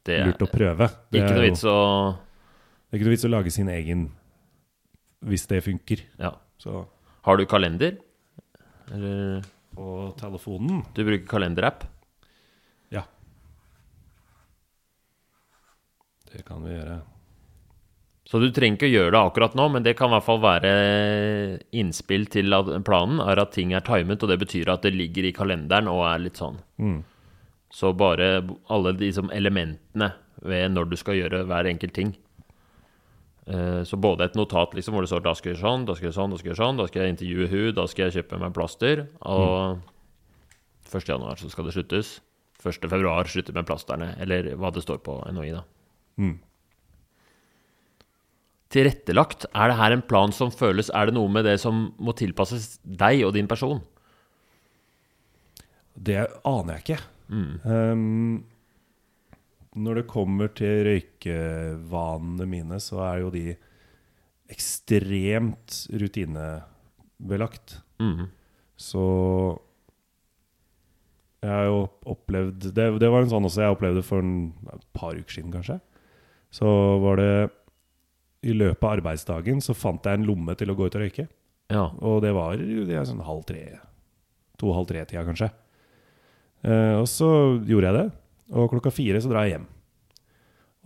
Det 0.08 0.16
er 0.16 0.26
lurt 0.32 0.42
å 0.42 0.50
prøve. 0.50 0.88
Det 1.12 1.22
ikke 1.22 1.36
noe 1.36 1.44
vits 1.50 1.66
å 1.68 1.76
Det 2.16 2.96
er 2.96 2.98
ikke 3.02 3.10
noe 3.10 3.14
vits 3.18 3.28
å 3.28 3.34
lage 3.36 3.52
sin 3.54 3.70
egen 3.70 4.08
hvis 5.28 5.46
det 5.52 5.60
funker. 5.68 6.02
Ja. 6.18 6.32
Så 6.58 6.86
Har 7.28 7.38
du 7.38 7.46
kalender? 7.46 7.98
Eller 8.96 9.44
på 9.80 10.14
telefonen 10.20 10.84
du 10.94 11.06
bruker 11.08 11.28
kalenderapp? 11.30 11.86
Ja. 12.92 13.06
Det 16.32 16.44
kan 16.48 16.66
vi 16.66 16.76
gjøre. 16.76 17.00
Så 18.30 18.38
du 18.38 18.52
trenger 18.54 18.78
ikke 18.78 18.90
å 18.90 18.92
gjøre 18.92 19.14
det 19.16 19.22
akkurat 19.26 19.56
nå, 19.58 19.64
men 19.74 19.86
det 19.86 19.96
kan 19.98 20.12
i 20.12 20.14
hvert 20.14 20.26
fall 20.28 20.42
være 20.44 20.74
innspill 21.80 22.28
til 22.30 22.54
planen 22.86 23.24
er 23.24 23.42
at 23.42 23.56
ting 23.56 23.72
er 23.74 23.86
timet, 23.88 24.22
og 24.22 24.30
det 24.30 24.38
betyr 24.44 24.70
at 24.70 24.84
det 24.86 24.92
ligger 24.94 25.26
i 25.26 25.34
kalenderen 25.34 25.90
og 25.90 26.04
er 26.12 26.22
litt 26.28 26.38
sånn. 26.38 26.60
Mm. 26.78 27.00
Så 27.74 27.96
bare 27.98 28.44
alle 28.70 28.94
de 29.00 29.10
som 29.16 29.32
elementene 29.34 30.12
ved 30.46 30.76
når 30.76 30.92
du 30.92 31.00
skal 31.00 31.18
gjøre 31.18 31.46
hver 31.50 31.72
enkelt 31.72 31.96
ting. 31.96 32.14
Eh, 33.50 33.84
Så 33.84 33.98
både 33.98 34.28
et 34.28 34.36
notat 34.38 34.76
liksom, 34.78 34.94
hvor 34.94 35.02
det 35.02 35.10
står 35.10 35.24
da 35.26 35.34
skal 35.34 35.52
jeg 35.52 35.58
gjøre 35.58 35.66
sånn, 35.66 35.86
da 35.88 35.96
skal 35.96 36.06
jeg 36.06 36.12
gjøre 36.14 36.22
sånn, 36.22 36.34
da 36.34 36.38
skal 36.38 36.50
jeg 36.50 36.54
gjøre 36.54 36.66
sånn, 36.66 36.78
da 36.80 36.88
skal 36.90 37.02
jeg 37.02 37.14
intervjue 37.16 37.48
hun, 37.50 37.70
da 37.80 37.86
skal 37.90 38.06
jeg 38.06 38.18
kjøpe 38.20 38.42
meg 38.44 38.54
plaster, 38.54 39.08
og 39.26 39.80
1. 40.90 41.08
januar 41.10 41.40
så 41.42 41.50
skal 41.50 41.66
det 41.66 41.74
sluttes. 41.74 42.20
1. 42.62 42.86
februar 42.92 43.30
slutter 43.32 43.56
med 43.56 43.66
plasterne, 43.66 44.12
eller 44.22 44.52
hva 44.60 44.70
det 44.76 44.84
står 44.84 45.02
på 45.02 45.18
NHI, 45.32 45.52
da. 45.56 45.64
Mm. 46.20 46.38
Tilrettelagt, 48.70 49.48
er 49.56 49.72
det 49.72 49.80
her 49.80 49.96
en 49.96 50.04
plan 50.06 50.34
som 50.36 50.52
føles 50.54 50.92
Er 50.94 51.10
det 51.10 51.16
noe 51.16 51.32
med 51.32 51.48
det 51.48 51.56
som 51.58 51.88
må 51.98 52.14
tilpasses 52.14 52.76
deg 52.84 53.24
og 53.26 53.34
din 53.34 53.48
person? 53.50 53.80
Det 55.98 56.28
aner 56.46 56.78
jeg 56.78 56.84
ikke. 56.84 57.00
Mm. 57.34 57.54
Um, 57.66 58.44
når 59.78 60.02
det 60.02 60.10
kommer 60.10 60.50
til 60.58 60.84
røykevanene 60.88 62.48
mine, 62.50 62.80
så 62.82 63.02
er 63.06 63.24
jo 63.24 63.32
de 63.34 63.46
ekstremt 64.50 65.84
rutinebelagt. 65.94 67.80
Mm. 68.02 68.30
Så 68.80 69.04
jeg 71.40 71.52
har 71.54 71.68
jo 71.70 71.84
opplevd 72.10 72.72
det, 72.76 72.88
det 73.00 73.12
var 73.12 73.24
en 73.24 73.32
sånn 73.32 73.48
også 73.48 73.64
jeg 73.64 73.76
opplevde 73.76 74.04
for 74.04 74.24
en, 74.24 74.50
et 74.74 74.88
par 74.96 75.16
uker 75.16 75.38
siden, 75.38 75.54
kanskje. 75.54 75.78
Så 76.52 76.68
var 77.04 77.22
det 77.22 77.34
I 78.50 78.56
løpet 78.56 78.84
av 78.84 78.98
arbeidsdagen 78.98 79.62
så 79.62 79.76
fant 79.78 80.06
jeg 80.06 80.18
en 80.18 80.26
lomme 80.28 80.56
til 80.58 80.72
å 80.72 80.76
gå 80.76 80.88
ut 80.88 80.98
og 80.98 81.04
røyke. 81.04 81.28
Ja. 81.70 81.86
Og 82.02 82.24
det 82.26 82.34
var 82.34 82.58
jo 82.58 82.88
det 82.90 83.06
sånn 83.06 83.24
halv 83.24 83.46
tre 83.48 83.64
To-halv 84.60 84.90
tre-tida, 84.90 85.22
kanskje. 85.24 85.48
Eh, 86.68 86.98
og 87.00 87.06
så 87.08 87.30
gjorde 87.64 87.88
jeg 87.88 87.96
det. 87.96 88.08
Og 88.52 88.70
klokka 88.72 88.92
fire 88.94 89.20
så 89.22 89.30
drar 89.32 89.46
jeg 89.48 89.58
hjem. 89.58 89.68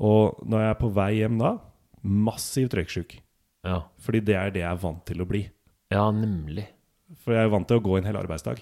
Og 0.04 0.40
når 0.50 0.64
jeg 0.66 0.70
er 0.74 0.80
på 0.82 0.90
vei 0.96 1.12
hjem 1.22 1.38
da, 1.40 1.54
massivt 2.04 2.74
røyksjuk. 2.76 3.20
ja. 3.64 3.82
Fordi 4.04 4.20
det 4.26 4.36
er 4.36 4.50
det 4.52 4.64
jeg 4.66 4.72
er 4.72 4.82
vant 4.82 5.06
til 5.08 5.22
å 5.24 5.28
bli. 5.30 5.46
Ja, 5.94 6.10
nemlig. 6.12 6.66
For 7.24 7.34
jeg 7.38 7.46
er 7.46 7.54
vant 7.54 7.68
til 7.70 7.78
å 7.80 7.84
gå 7.86 7.98
en 8.00 8.04
hel 8.10 8.18
arbeidsdag 8.20 8.60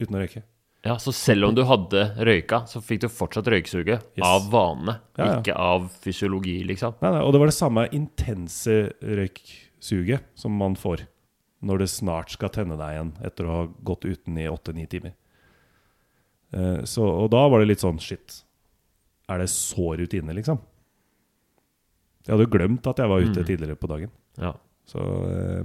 uten 0.00 0.16
å 0.16 0.22
røyke. 0.22 0.42
Ja, 0.84 0.96
Så 0.98 1.12
selv 1.14 1.44
om 1.46 1.54
du 1.54 1.62
hadde 1.64 2.14
røyka, 2.18 2.64
så 2.66 2.80
fikk 2.82 3.00
du 3.04 3.08
fortsatt 3.08 3.46
røyksuget 3.46 4.02
Yes. 4.16 4.24
av 4.26 4.48
vane, 4.50 4.96
Ja, 5.18 5.24
ja. 5.26 5.40
ikke 5.40 5.54
av 5.56 5.90
fysiologi, 6.02 6.64
liksom. 6.66 6.94
Nei, 7.02 7.10
nei, 7.12 7.20
og 7.22 7.32
det 7.32 7.38
var 7.38 7.46
det 7.46 7.54
samme 7.54 7.84
intense 7.92 8.92
røyksuget 9.02 10.20
som 10.34 10.52
man 10.58 10.74
får 10.74 11.04
når 11.62 11.78
det 11.84 11.88
snart 11.92 12.30
skal 12.34 12.48
tenne 12.50 12.76
deg 12.76 12.96
igjen 12.96 13.12
etter 13.24 13.46
å 13.46 13.50
ha 13.60 13.66
gått 13.84 14.04
uten 14.08 14.38
i 14.38 14.48
åtte-ni 14.50 14.86
timer. 14.90 15.12
Eh, 16.52 16.82
så, 16.88 17.06
og 17.24 17.30
da 17.32 17.46
var 17.48 17.62
det 17.62 17.70
litt 17.72 17.82
sånn 17.84 18.00
Shit, 18.02 18.42
er 19.32 19.40
det 19.42 19.48
så 19.52 19.94
rutine, 19.98 20.34
liksom? 20.36 20.60
Jeg 22.26 22.34
hadde 22.36 22.44
jo 22.46 22.52
glemt 22.52 22.86
at 22.86 23.00
jeg 23.02 23.10
var 23.10 23.24
ute 23.24 23.40
Mm. 23.42 23.46
tidligere 23.48 23.76
på 23.80 23.88
dagen. 23.90 24.10
Ja. 24.38 24.52
Så 24.86 25.00
eh, 25.02 25.64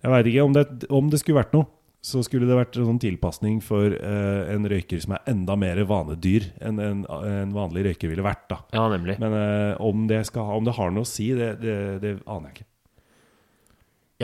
jeg 0.00 0.10
veit 0.14 0.26
ikke 0.30 0.44
om 0.46 0.54
det, 0.56 0.64
om 0.88 1.10
det 1.12 1.20
skulle 1.20 1.42
vært 1.42 1.52
noe. 1.56 1.66
Så 2.00 2.22
skulle 2.24 2.46
det 2.48 2.56
vært 2.56 2.78
en 2.80 2.86
sånn 2.88 3.00
tilpasning 3.02 3.58
for 3.60 3.92
uh, 3.92 4.48
en 4.48 4.64
røyker 4.64 5.02
som 5.04 5.12
er 5.12 5.26
enda 5.28 5.52
mer 5.60 5.76
vanedyr 5.84 6.46
enn 6.64 6.78
en, 6.80 7.02
en 7.04 7.50
vanlig 7.52 7.82
røyker 7.90 8.08
ville 8.08 8.24
vært. 8.24 8.46
da 8.48 8.56
ja, 8.72 8.86
nemlig. 8.88 9.18
men 9.20 9.34
uh, 9.36 9.76
om, 9.84 10.06
det 10.08 10.22
skal 10.30 10.54
om 10.56 10.64
det 10.64 10.72
har 10.78 10.94
noe 10.96 11.04
å 11.04 11.10
si, 11.10 11.26
det, 11.36 11.50
det, 11.60 11.74
det 12.00 12.14
aner 12.24 12.48
jeg 12.48 12.54
ikke. 12.62 12.66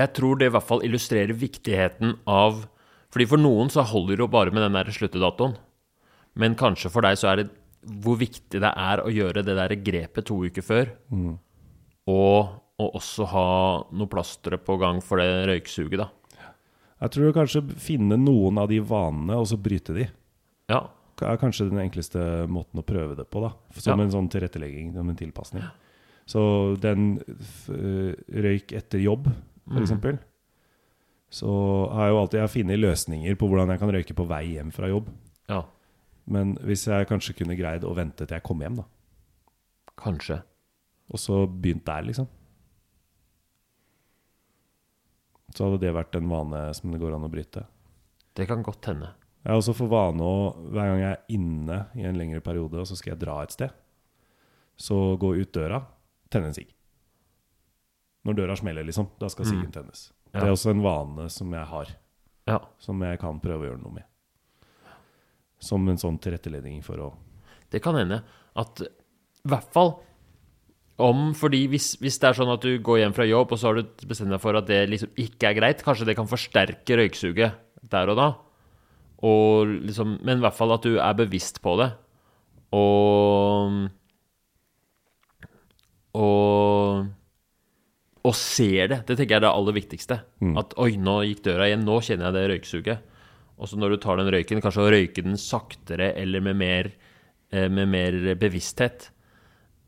Jeg 0.01 0.13
tror 0.17 0.41
det 0.41 0.49
i 0.49 0.55
hvert 0.57 0.65
fall 0.71 0.87
illustrerer 0.89 1.37
viktigheten 1.37 2.17
av 2.25 2.65
Fordi 3.13 3.29
for 3.29 3.41
noen 3.45 3.69
så 3.69 3.85
holder 3.85 4.17
det 4.17 4.25
jo 4.25 4.33
bare 4.33 4.53
med 4.57 4.65
den 4.65 4.77
der 4.81 4.89
sluttedatoen. 4.97 5.59
Men 6.37 6.57
kanskje 6.59 6.91
for 6.93 7.07
deg 7.07 7.19
så 7.21 7.33
er 7.33 7.43
det 7.43 7.49
hvor 8.03 8.19
viktig 8.19 8.61
det 8.61 8.73
er 8.73 9.03
å 9.05 9.13
gjøre 9.13 9.45
det 9.47 9.55
der 9.57 9.75
grepet 9.87 10.27
to 10.29 10.41
uker 10.45 10.65
før. 10.65 10.91
Og, 12.07 12.49
og 12.83 12.99
også 12.99 13.27
ha 13.31 13.47
noe 13.95 14.11
plastre 14.11 14.59
på 14.63 14.77
gang 14.83 15.01
for 15.05 15.23
det 15.23 15.47
røyksuget, 15.51 16.01
da. 16.03 16.11
Jeg 16.97 17.13
tror 17.13 17.35
kanskje 17.37 17.61
finne 17.81 18.17
noen 18.17 18.59
av 18.59 18.71
de 18.73 18.79
vanene, 18.81 19.37
og 19.37 19.49
så 19.51 19.59
bryte 19.61 19.95
de. 19.97 20.07
Ja. 20.73 20.87
er 21.29 21.39
kanskje 21.41 21.69
den 21.71 21.81
enkleste 21.81 22.21
måten 22.53 22.81
å 22.81 22.85
prøve 22.87 23.17
det 23.17 23.29
på. 23.31 23.41
da 23.45 23.53
Som 23.77 24.01
Ja. 24.01 24.05
en 24.05 24.13
sånn 24.13 24.31
tilrettelegging, 24.33 24.95
som 24.95 25.09
en 25.09 25.17
tilpasning. 25.17 25.65
Så 26.27 26.77
den 26.81 27.21
øh, 27.71 28.15
røyk 28.33 28.73
etter 28.73 28.99
jobb, 28.99 29.29
for 29.67 29.81
Mm. 29.81 30.19
Så 31.31 31.47
har 31.93 32.07
jeg 32.07 32.13
jo 32.15 32.21
alltid 32.21 32.51
funnet 32.51 32.79
løsninger 32.79 33.35
på 33.37 33.49
hvordan 33.49 33.69
jeg 33.69 33.79
kan 33.79 33.91
røyke 33.91 34.15
på 34.15 34.27
vei 34.29 34.45
hjem 34.57 34.73
fra 34.73 34.89
jobb. 34.89 35.09
ja. 35.49 35.63
Men 36.27 36.57
hvis 36.67 36.87
jeg 36.91 37.07
kanskje 37.07 37.37
kunne 37.39 37.57
greid 37.59 37.85
å 37.87 37.95
vente 37.95 38.27
til 38.27 38.35
jeg 38.35 38.43
kom 38.47 38.61
hjem, 38.65 38.81
da 38.83 38.87
Kanskje. 39.97 40.41
og 41.09 41.19
så 41.23 41.47
begynt 41.47 41.85
der, 41.87 42.03
liksom 42.03 42.27
Så 45.55 45.65
hadde 45.65 45.81
det 45.87 45.93
vært 45.97 46.17
en 46.19 46.29
vane 46.29 46.63
som 46.77 46.91
det 46.93 47.01
går 47.01 47.15
an 47.17 47.25
å 47.25 47.31
bryte. 47.33 47.63
Det 48.37 48.45
kan 48.51 48.65
godt 48.67 48.85
hende. 48.91 49.13
Jeg 49.47 49.53
har 49.55 49.61
også 49.61 49.75
for 49.79 49.89
vane 49.89 50.21
å, 50.27 50.51
hver 50.75 50.91
gang 50.91 51.01
jeg 51.01 51.13
er 51.15 51.37
inne 51.37 51.79
i 51.97 52.05
en 52.05 52.19
lengre 52.19 52.43
periode, 52.45 52.81
og 52.83 52.89
så 52.91 52.97
skal 52.99 53.15
jeg 53.15 53.21
dra 53.23 53.39
et 53.45 53.55
sted, 53.55 53.71
så 54.77 54.99
gå 55.23 55.31
ut 55.39 55.53
døra, 55.55 55.79
tenne 56.35 56.51
en 56.51 56.57
sigg. 56.57 56.73
Når 58.27 58.37
døra 58.41 58.57
smeller, 58.59 58.85
liksom. 58.85 59.07
Da 59.23 59.31
skal 59.31 59.47
siggen 59.47 59.71
tennes. 59.73 60.09
Ja. 60.35 60.41
Det 60.43 60.49
er 60.49 60.57
også 60.57 60.73
en 60.75 60.83
vane 60.85 61.29
som 61.31 61.55
jeg 61.55 61.65
har, 61.71 61.95
Ja. 62.51 62.59
som 62.83 63.01
jeg 63.07 63.21
kan 63.23 63.39
prøve 63.41 63.63
å 63.65 63.69
gjøre 63.71 63.83
noe 63.85 63.95
med. 63.95 64.05
Som 65.63 65.87
en 65.89 66.01
sånn 66.01 66.19
tilrettelegging 66.23 66.83
for 66.85 67.01
å 67.01 67.13
Det 67.73 67.81
kan 67.83 67.97
hende 67.99 68.21
at 68.57 68.83
I 68.85 69.49
hvert 69.51 69.73
fall 69.75 69.97
om 71.03 71.35
Fordi 71.37 71.67
hvis, 71.69 71.91
hvis 72.01 72.17
det 72.23 72.31
er 72.31 72.39
sånn 72.39 72.53
at 72.55 72.63
du 72.65 72.79
går 72.81 73.03
hjem 73.03 73.15
fra 73.17 73.27
jobb, 73.29 73.51
og 73.53 73.61
så 73.61 73.69
har 73.69 73.77
du 73.77 74.07
bestemt 74.09 74.33
deg 74.33 74.41
for 74.41 74.57
at 74.57 74.69
det 74.71 74.79
liksom 74.89 75.11
ikke 75.21 75.51
er 75.51 75.59
greit, 75.59 75.83
kanskje 75.85 76.07
det 76.09 76.15
kan 76.17 76.31
forsterke 76.31 76.97
røyksuget 76.97 77.59
der 77.93 78.09
og 78.09 78.17
da. 78.17 78.29
Og 79.29 79.75
liksom, 79.91 80.15
men 80.25 80.41
i 80.41 80.45
hvert 80.47 80.57
fall 80.57 80.73
at 80.73 80.89
du 80.89 80.97
er 80.97 81.19
bevisst 81.19 81.61
på 81.65 81.77
det. 81.83 81.91
Og 82.77 83.91
Og 86.17 87.13
og 88.27 88.35
ser 88.35 88.89
det. 88.91 88.97
Det 89.07 89.15
tenker 89.15 89.37
jeg 89.37 89.39
er 89.39 89.45
det 89.45 89.53
aller 89.53 89.77
viktigste. 89.77 90.17
At 90.59 90.73
oi, 90.83 90.97
nå 90.99 91.21
gikk 91.29 91.45
døra 91.45 91.69
igjen, 91.69 91.85
nå 91.87 92.01
kjenner 92.03 92.27
jeg 92.27 92.35
det 92.35 92.47
røyksuget. 92.51 93.13
Og 93.57 93.71
så 93.71 93.79
når 93.81 93.95
du 93.95 93.99
tar 94.03 94.21
den 94.21 94.31
røyken, 94.33 94.61
kanskje 94.65 94.85
å 94.85 94.93
røyke 94.93 95.25
den 95.25 95.39
saktere 95.41 96.13
eller 96.21 96.43
med 96.45 96.59
mer, 96.61 96.91
eh, 97.51 97.69
med 97.69 97.89
mer 97.89 98.35
bevissthet. 98.37 99.11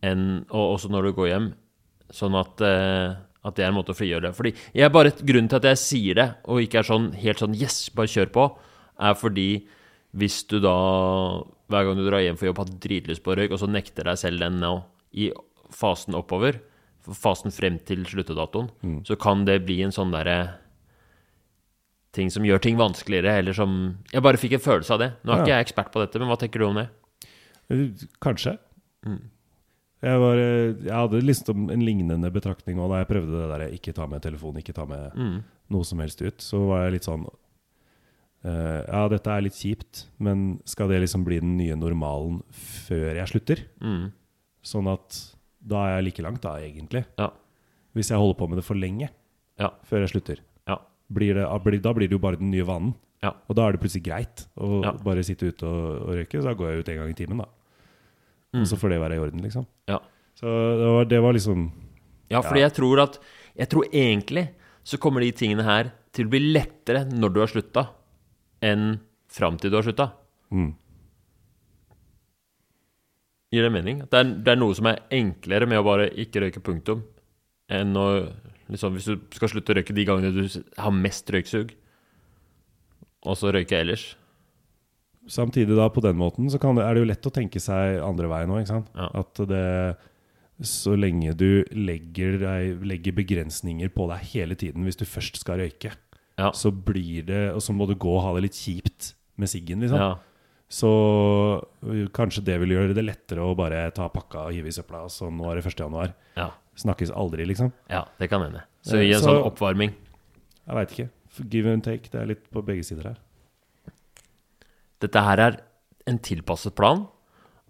Enn, 0.03 0.45
og 0.49 0.79
også 0.79 0.91
når 0.93 1.09
du 1.09 1.13
går 1.13 1.29
hjem. 1.33 1.49
Sånn 2.15 2.37
at, 2.39 2.61
eh, 2.65 3.17
at 3.45 3.55
det 3.57 3.65
er 3.65 3.69
en 3.69 3.77
måte 3.77 3.93
å 3.93 3.99
frigjøre 3.99 4.29
det. 4.29 4.35
Fordi 4.37 4.55
jeg 4.75 4.93
bare, 4.93 5.13
Grunnen 5.13 5.49
til 5.49 5.61
at 5.61 5.69
jeg 5.73 5.83
sier 5.83 6.15
det, 6.15 6.29
og 6.47 6.63
ikke 6.63 6.81
er 6.81 6.89
sånn 6.89 7.13
helt 7.13 7.39
sånn 7.39 7.55
yes, 7.55 7.91
bare 7.91 8.07
kjør 8.07 8.33
på, 8.33 8.59
er 8.99 9.15
fordi 9.15 9.67
hvis 10.17 10.43
du 10.49 10.59
da 10.61 11.45
hver 11.69 11.85
gang 11.85 11.99
du 11.99 12.07
drar 12.07 12.25
hjem 12.25 12.39
for 12.39 12.49
jobb 12.49 12.63
har 12.63 12.73
dritlyst 12.81 13.23
på 13.23 13.37
røyk, 13.37 13.53
og 13.53 13.61
så 13.61 13.69
nekter 13.69 14.09
deg 14.09 14.17
selv 14.17 14.41
den 14.41 14.59
nå 14.63 14.73
i 15.13 15.29
fasen 15.71 16.17
oppover, 16.17 16.61
fasen 17.09 17.53
frem 17.53 17.79
til 17.85 18.05
sluttedatoen, 18.09 18.71
så 19.05 19.17
kan 19.21 19.45
det 19.45 19.65
bli 19.67 19.83
en 19.85 19.93
sånn 19.93 20.13
derre 20.13 20.59
ting 22.19 22.31
som 22.35 22.45
gjør 22.47 22.61
ting 22.65 22.77
vanskeligere, 22.81 23.39
eller 23.41 23.55
som 23.57 23.79
Jeg 24.13 24.23
bare 24.27 24.41
fikk 24.41 24.57
en 24.59 24.65
følelse 24.67 24.95
av 24.97 24.99
det. 25.05 25.11
Nå 25.25 25.33
er 25.33 25.37
Ja. 25.39 25.43
ikke 25.45 25.55
jeg 25.57 25.67
ekspert 25.69 25.93
på 25.95 26.03
dette, 26.05 26.19
men 26.21 26.29
hva 26.29 26.39
tenker 26.41 26.59
du 26.63 26.67
om 26.69 26.79
det? 26.83 26.89
Kanskje. 27.71 28.09
Kanskje. 28.21 28.59
Jeg, 29.99 30.19
var, 30.23 30.39
eh, 30.39 30.75
jeg 30.87 30.95
hadde 30.95 31.21
liksom 31.27 31.71
en 31.75 31.83
lignende 31.83 32.31
betraktning 32.31 32.79
òg 32.79 32.91
da 32.93 33.01
jeg 33.03 33.09
prøvde 33.11 33.35
det 33.41 33.49
der 33.51 33.73
ikke 33.75 33.95
ta 33.97 34.07
med 34.07 34.23
telefon, 34.23 34.55
ikke 34.61 34.75
ta 34.77 34.85
med 34.87 35.13
Mm. 35.17 35.43
noe 35.71 35.85
som 35.85 35.99
helst 35.99 36.23
ut. 36.23 36.39
Så 36.39 36.61
var 36.69 36.85
jeg 36.85 36.93
litt 36.99 37.09
sånn 37.09 37.27
Uh, 38.45 38.85
Ja, 38.87 39.09
dette 39.11 39.27
er 39.27 39.41
litt 39.43 39.57
kjipt, 39.59 40.05
men 40.21 40.61
skal 40.65 40.87
det 40.87 41.01
liksom 41.03 41.25
bli 41.27 41.41
den 41.41 41.57
nye 41.59 41.75
normalen 41.75 42.45
før 42.55 43.17
jeg 43.19 43.27
slutter? 43.33 43.65
Mm. 43.83 44.13
Sånn 44.63 44.87
at 44.93 45.35
da 45.67 45.75
er 45.89 45.97
jeg 45.97 46.05
like 46.05 46.23
langt, 46.23 46.41
da, 46.43 46.55
egentlig. 46.63 47.05
Ja. 47.19 47.31
Hvis 47.97 48.11
jeg 48.11 48.17
holder 48.23 48.39
på 48.39 48.49
med 48.49 48.59
det 48.59 48.65
for 48.65 48.75
lenge 48.79 49.09
Ja. 49.59 49.71
før 49.91 50.07
jeg 50.07 50.11
slutter. 50.23 50.39
Blir 51.13 51.35
det, 51.39 51.45
da 51.83 51.93
blir 51.97 52.09
det 52.09 52.13
jo 52.17 52.19
bare 52.21 52.37
den 52.37 52.51
nye 52.53 52.65
vanen. 52.69 52.95
Ja. 53.23 53.33
Og 53.49 53.57
da 53.57 53.67
er 53.69 53.73
det 53.75 53.81
plutselig 53.83 54.05
greit 54.05 54.47
å 54.61 54.85
Ja. 54.85 54.93
bare 54.93 55.25
sitte 55.25 55.49
ute 55.49 55.65
og, 55.67 56.03
og 56.09 56.15
røyke. 56.15 56.39
Så 56.39 56.45
da 56.45 56.55
går 56.55 56.71
jeg 56.71 56.79
ut 56.85 56.89
en 56.93 56.99
gang 57.01 57.11
i 57.11 57.17
timen, 57.19 57.39
da. 57.39 57.47
Mm. 58.55 58.63
Og 58.63 58.67
så 58.71 58.77
får 58.79 58.91
det 58.91 59.01
være 59.01 59.17
i 59.17 59.23
orden, 59.25 59.43
liksom. 59.43 59.67
Ja. 59.89 59.99
Så 60.39 60.47
det 60.79 60.87
var, 60.95 61.05
det 61.05 61.21
var 61.23 61.33
liksom 61.35 61.71
Ja, 62.31 62.41
fordi 62.43 62.61
jeg 62.61 62.73
tror 62.77 63.01
at 63.03 63.19
Jeg 63.57 63.69
tror 63.69 63.85
egentlig 63.91 64.49
så 64.85 64.97
kommer 64.99 65.21
de 65.21 65.33
tingene 65.33 65.65
her 65.65 65.91
til 66.13 66.27
å 66.27 66.31
bli 66.31 66.39
lettere 66.55 67.03
når 67.11 67.33
du 67.35 67.41
har 67.41 67.49
slutta, 67.51 67.89
enn 68.63 69.01
fram 69.29 69.59
til 69.59 69.71
du 69.71 69.77
har 69.77 69.83
slutta. 69.85 70.13
mm, 70.51 70.71
Gir 73.53 73.63
det 73.65 73.73
mening? 73.73 74.01
Det 74.09 74.19
er, 74.19 74.25
det 74.45 74.53
er 74.53 74.59
noe 74.61 74.77
som 74.77 74.87
er 74.91 74.99
enklere 75.11 75.67
med 75.69 75.81
å 75.81 75.85
bare 75.87 76.11
ikke 76.21 76.43
røyke 76.45 76.61
punktum, 76.65 77.03
enn 77.73 77.95
å 77.97 78.07
liksom 78.71 78.95
Hvis 78.97 79.07
du 79.09 79.15
skal 79.37 79.49
slutte 79.53 79.73
å 79.73 79.79
røyke 79.79 79.95
de 79.97 80.05
gangene 80.09 80.33
du 80.35 80.43
har 80.77 80.93
mest 80.95 81.31
røyksug, 81.33 81.71
og 83.27 83.37
så 83.41 83.51
røyke 83.55 83.79
ellers. 83.81 84.15
Samtidig 85.29 85.77
da, 85.77 85.89
på 85.93 86.01
den 86.05 86.17
måten, 86.17 86.47
så 86.49 86.61
kan 86.61 86.77
det, 86.79 86.85
er 86.87 86.95
det 86.97 87.03
jo 87.03 87.09
lett 87.11 87.27
å 87.29 87.33
tenke 87.35 87.61
seg 87.61 87.99
andre 88.01 88.29
veien 88.31 88.53
òg, 88.55 88.63
ikke 88.63 88.75
sant? 88.77 88.93
Ja. 88.97 89.09
At 89.21 89.43
det 89.51 89.97
Så 90.65 90.97
lenge 90.99 91.37
du 91.39 91.65
legger, 91.71 92.39
legger 92.83 93.13
begrensninger 93.15 93.89
på 93.95 94.09
deg 94.11 94.25
hele 94.33 94.57
tiden 94.59 94.83
hvis 94.89 94.97
du 94.99 95.05
først 95.07 95.37
skal 95.39 95.61
røyke, 95.61 95.93
Ja. 96.39 96.51
så 96.53 96.71
blir 96.73 97.25
det 97.27 97.55
Og 97.55 97.61
så 97.63 97.73
må 97.75 97.87
du 97.87 97.95
gå 97.95 98.11
og 98.17 98.23
ha 98.23 98.33
det 98.35 98.43
litt 98.49 98.59
kjipt 98.59 99.13
med 99.37 99.49
siggen, 99.49 99.81
liksom. 99.81 99.99
Ja. 99.99 100.17
Så 100.69 100.89
kanskje 102.13 102.43
det 102.45 102.59
vil 102.61 102.75
gjøre 102.75 102.95
det 102.95 103.05
lettere 103.07 103.41
å 103.41 103.55
bare 103.57 103.91
ta 103.95 104.09
pakka 104.13 104.49
og 104.49 104.53
hive 104.53 104.69
i 104.69 104.75
søpla. 104.75 105.07
Så 105.09 105.31
nå 105.33 105.47
er 105.51 105.57
det 105.61 105.65
1. 105.67 105.79
januar. 105.87 106.13
Ja. 106.37 106.51
Snakkes 106.79 107.11
aldri, 107.11 107.45
liksom. 107.49 107.73
ja, 107.91 108.05
det 108.21 108.29
kan 108.31 108.43
hende. 108.45 108.63
Så 108.87 108.97
Eh, 108.99 109.09
i 109.09 109.13
en 109.15 109.21
så- 109.21 109.27
sånn 109.31 109.45
oppvarming 109.51 109.95
Jeg 110.69 110.75
veit 110.77 110.91
ikke. 110.95 111.09
Give 111.51 111.73
and 111.73 111.83
take. 111.85 112.11
Det 112.11 112.21
er 112.21 112.27
litt 112.27 112.51
på 112.53 112.63
begge 112.65 112.85
sider 112.85 113.03
her. 113.09 113.17
Dette 115.01 115.21
her 115.23 115.39
er 115.39 115.57
en 116.07 116.19
tilpasset 116.19 116.75
plan, 116.75 117.07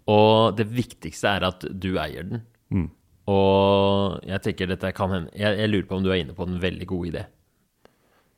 og 0.07 0.55
det 0.57 0.67
viktigste 0.67 1.27
er 1.37 1.43
at 1.45 1.59
du 1.79 1.93
eier 2.01 2.23
den. 2.27 2.41
Mm. 2.71 2.89
Og 3.27 4.19
jeg 4.25 4.41
tenker 4.41 4.67
dette 4.67 4.91
kan 4.97 5.09
hende 5.13 5.29
jeg, 5.37 5.57
jeg 5.59 5.69
lurer 5.69 5.87
på 5.87 5.97
om 5.97 6.03
du 6.03 6.09
er 6.11 6.23
inne 6.23 6.33
på 6.33 6.47
en 6.47 6.59
veldig 6.59 6.87
god 6.87 7.05
idé. 7.11 7.25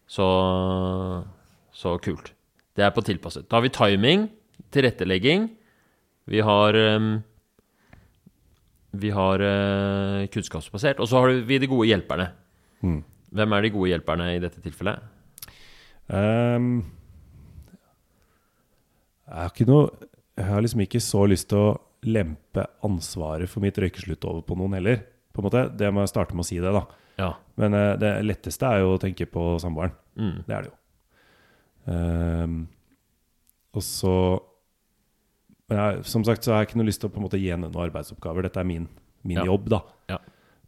Så 0.07 1.25
Så 1.73 1.97
kult. 2.03 2.33
Det 2.75 2.83
er 2.83 2.91
på 2.91 3.01
tilpasset. 3.03 3.47
Da 3.47 3.57
har 3.57 3.61
vi 3.61 3.69
timing, 3.69 4.29
tilrettelegging. 4.71 5.49
Vi 6.27 6.41
har 6.41 6.73
ehm, 6.73 7.23
Vi 8.91 9.11
har 9.15 9.39
eh, 9.45 10.27
kunnskapsbasert. 10.31 10.99
Og 10.99 11.07
så 11.07 11.21
har 11.21 11.35
vi 11.47 11.59
de 11.61 11.69
gode 11.71 11.87
hjelperne. 11.87 12.27
Mm. 12.83 12.99
Hvem 13.31 13.55
er 13.55 13.63
de 13.63 13.71
gode 13.71 13.91
hjelperne 13.93 14.27
i 14.35 14.41
dette 14.43 14.63
tilfellet? 14.63 15.03
Um, 16.11 16.81
jeg 19.31 19.37
har 19.37 19.69
noe 19.69 20.07
Jeg 20.35 20.47
har 20.49 20.63
liksom 20.65 20.81
ikke 20.83 20.99
så 20.99 21.21
lyst 21.29 21.47
til 21.53 21.61
å 21.61 21.77
lempe 22.03 22.65
ansvaret 22.83 23.47
for 23.47 23.63
mitt 23.63 23.77
røykeslutt 23.79 24.25
over 24.27 24.43
på 24.43 24.57
noen 24.59 24.75
heller. 24.79 25.05
På 25.31 25.39
en 25.39 25.47
måte, 25.47 25.63
Det 25.77 25.91
må 25.93 26.03
jeg 26.03 26.11
starte 26.11 26.35
med 26.35 26.43
å 26.43 26.49
si 26.49 26.59
det, 26.59 26.73
da. 26.75 26.83
Ja. 27.21 27.31
Men 27.61 27.77
uh, 27.77 27.95
det 28.01 28.11
letteste 28.25 28.67
er 28.67 28.83
jo 28.83 28.95
å 28.95 29.01
tenke 29.01 29.29
på 29.29 29.55
samboeren. 29.61 29.95
Mm. 30.19 30.43
Det 30.47 30.55
er 30.55 30.65
det 30.65 30.71
jo. 30.71 30.77
Um, 31.91 32.57
og 33.71 33.83
så 33.85 34.15
Men 35.71 35.79
jeg, 35.79 36.03
som 36.11 36.23
sagt 36.27 36.43
så 36.43 36.51
har 36.53 36.61
jeg 36.65 36.71
ikke 36.71 36.81
noe 36.81 36.89
lyst 36.89 36.99
til 37.03 37.07
å 37.09 37.13
på 37.15 37.21
en 37.21 37.25
måte 37.29 37.39
gi 37.39 37.47
henne 37.53 37.69
noen 37.69 37.85
arbeidsoppgaver. 37.87 38.43
Dette 38.47 38.59
er 38.59 38.67
min, 38.67 38.89
min 39.23 39.37
Ja. 39.39 39.45
jobb, 39.47 39.69
da. 39.71 39.79
Ja. 40.11 40.17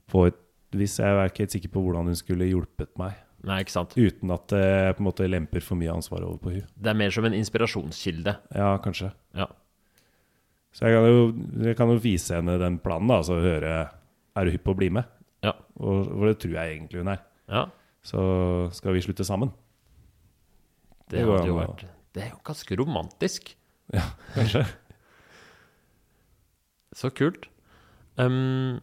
På 0.10 0.26
et 0.30 0.40
vis. 0.72 0.96
Jeg 0.98 1.12
er 1.12 1.28
ikke 1.30 1.44
helt 1.44 1.52
sikker 1.58 1.72
på 1.76 1.84
hvordan 1.84 2.08
hun 2.08 2.16
skulle 2.18 2.48
hjulpet 2.48 2.94
meg. 2.98 3.20
Nei, 3.44 3.58
ikke 3.66 3.76
sant. 3.76 3.94
Uten 4.00 4.32
at 4.32 4.48
det 4.48 4.96
på 4.96 5.04
en 5.04 5.08
måte 5.10 5.28
lemper 5.28 5.62
for 5.62 5.76
mye 5.76 5.92
ansvar 5.92 6.24
over 6.24 6.38
på 6.40 6.54
hun. 6.56 6.64
Det 6.80 6.90
er 6.94 6.96
mer 6.96 7.12
som 7.12 7.26
en 7.28 7.36
inspirasjonskilde. 7.36 8.38
Ja, 8.56 8.78
kanskje. 8.80 9.12
Ja. 9.36 9.50
Så 10.74 10.88
jeg 10.88 10.96
kan 10.96 11.06
jo, 11.06 11.26
jeg 11.68 11.76
kan 11.78 11.92
jo 11.92 12.00
vise 12.02 12.40
henne 12.40 12.56
den 12.58 12.80
planen, 12.82 13.12
da, 13.12 13.20
altså 13.22 13.36
høre 13.44 13.74
Er 14.36 14.46
du 14.48 14.52
hypp 14.56 14.64
på 14.66 14.74
å 14.74 14.78
bli 14.80 14.88
med? 14.90 15.04
Ja. 15.44 15.52
Og, 15.78 16.08
og 16.16 16.24
det 16.26 16.40
tror 16.42 16.56
jeg 16.56 16.78
egentlig 16.80 17.04
hun 17.04 17.12
er. 17.14 17.20
ja. 17.52 17.66
Så 18.04 18.20
skal 18.76 18.96
vi 18.98 19.00
slutte 19.06 19.24
sammen. 19.24 19.52
Det 21.08 21.20
Det 21.22 21.28
hadde 21.28 21.48
jo 21.48 21.56
vært 21.56 21.84
Det 22.16 22.24
er 22.26 22.30
jo 22.34 22.40
ganske 22.44 22.76
romantisk. 22.80 23.54
Ja, 23.94 24.02
Kanskje. 24.34 24.64
Så 26.98 27.12
kult. 27.16 27.48
Um, 28.16 28.82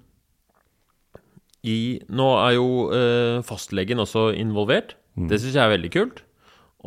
i, 1.63 2.01
nå 2.09 2.27
er 2.41 2.57
jo 2.57 2.69
eh, 2.97 3.43
fastlegen 3.47 4.01
også 4.01 4.31
involvert. 4.39 4.97
Det 5.29 5.41
syns 5.41 5.57
jeg 5.59 5.65
er 5.65 5.75
veldig 5.75 5.91
kult. 5.93 6.23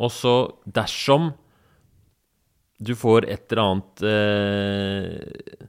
Og 0.02 0.10
så 0.10 0.34
dersom 0.66 1.32
du 2.82 2.94
får 2.98 3.28
et 3.30 3.52
eller 3.52 3.62
annet 3.62 4.02
eh, 4.10 5.60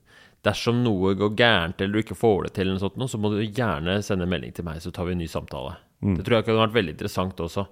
Dersom 0.46 0.82
noe 0.86 1.13
går 1.18 1.36
gærent 1.38 1.80
eller 1.82 1.94
du 1.94 2.02
ikke 2.04 2.18
får 2.18 2.44
det 2.46 2.52
til, 2.54 2.68
eller 2.68 2.78
noe 2.78 2.84
sånt, 2.84 3.02
så 3.10 3.18
må 3.22 3.32
du 3.34 3.39
gjerne 3.41 3.96
sende 4.06 4.28
en 4.28 4.34
melding 4.34 4.54
til 4.54 4.65
meg, 4.68 4.78
så 4.82 4.91
tar 4.94 5.08
vi 5.08 5.15
en 5.15 5.22
ny 5.24 5.30
samtale. 5.30 5.72
Mm. 6.06 6.20
Det 6.20 6.26
tror 6.26 6.36
jeg 6.38 6.46
kunne 6.46 6.62
vært 6.62 6.76
veldig 6.76 6.94
interessant 6.94 7.41
også. 7.41 7.63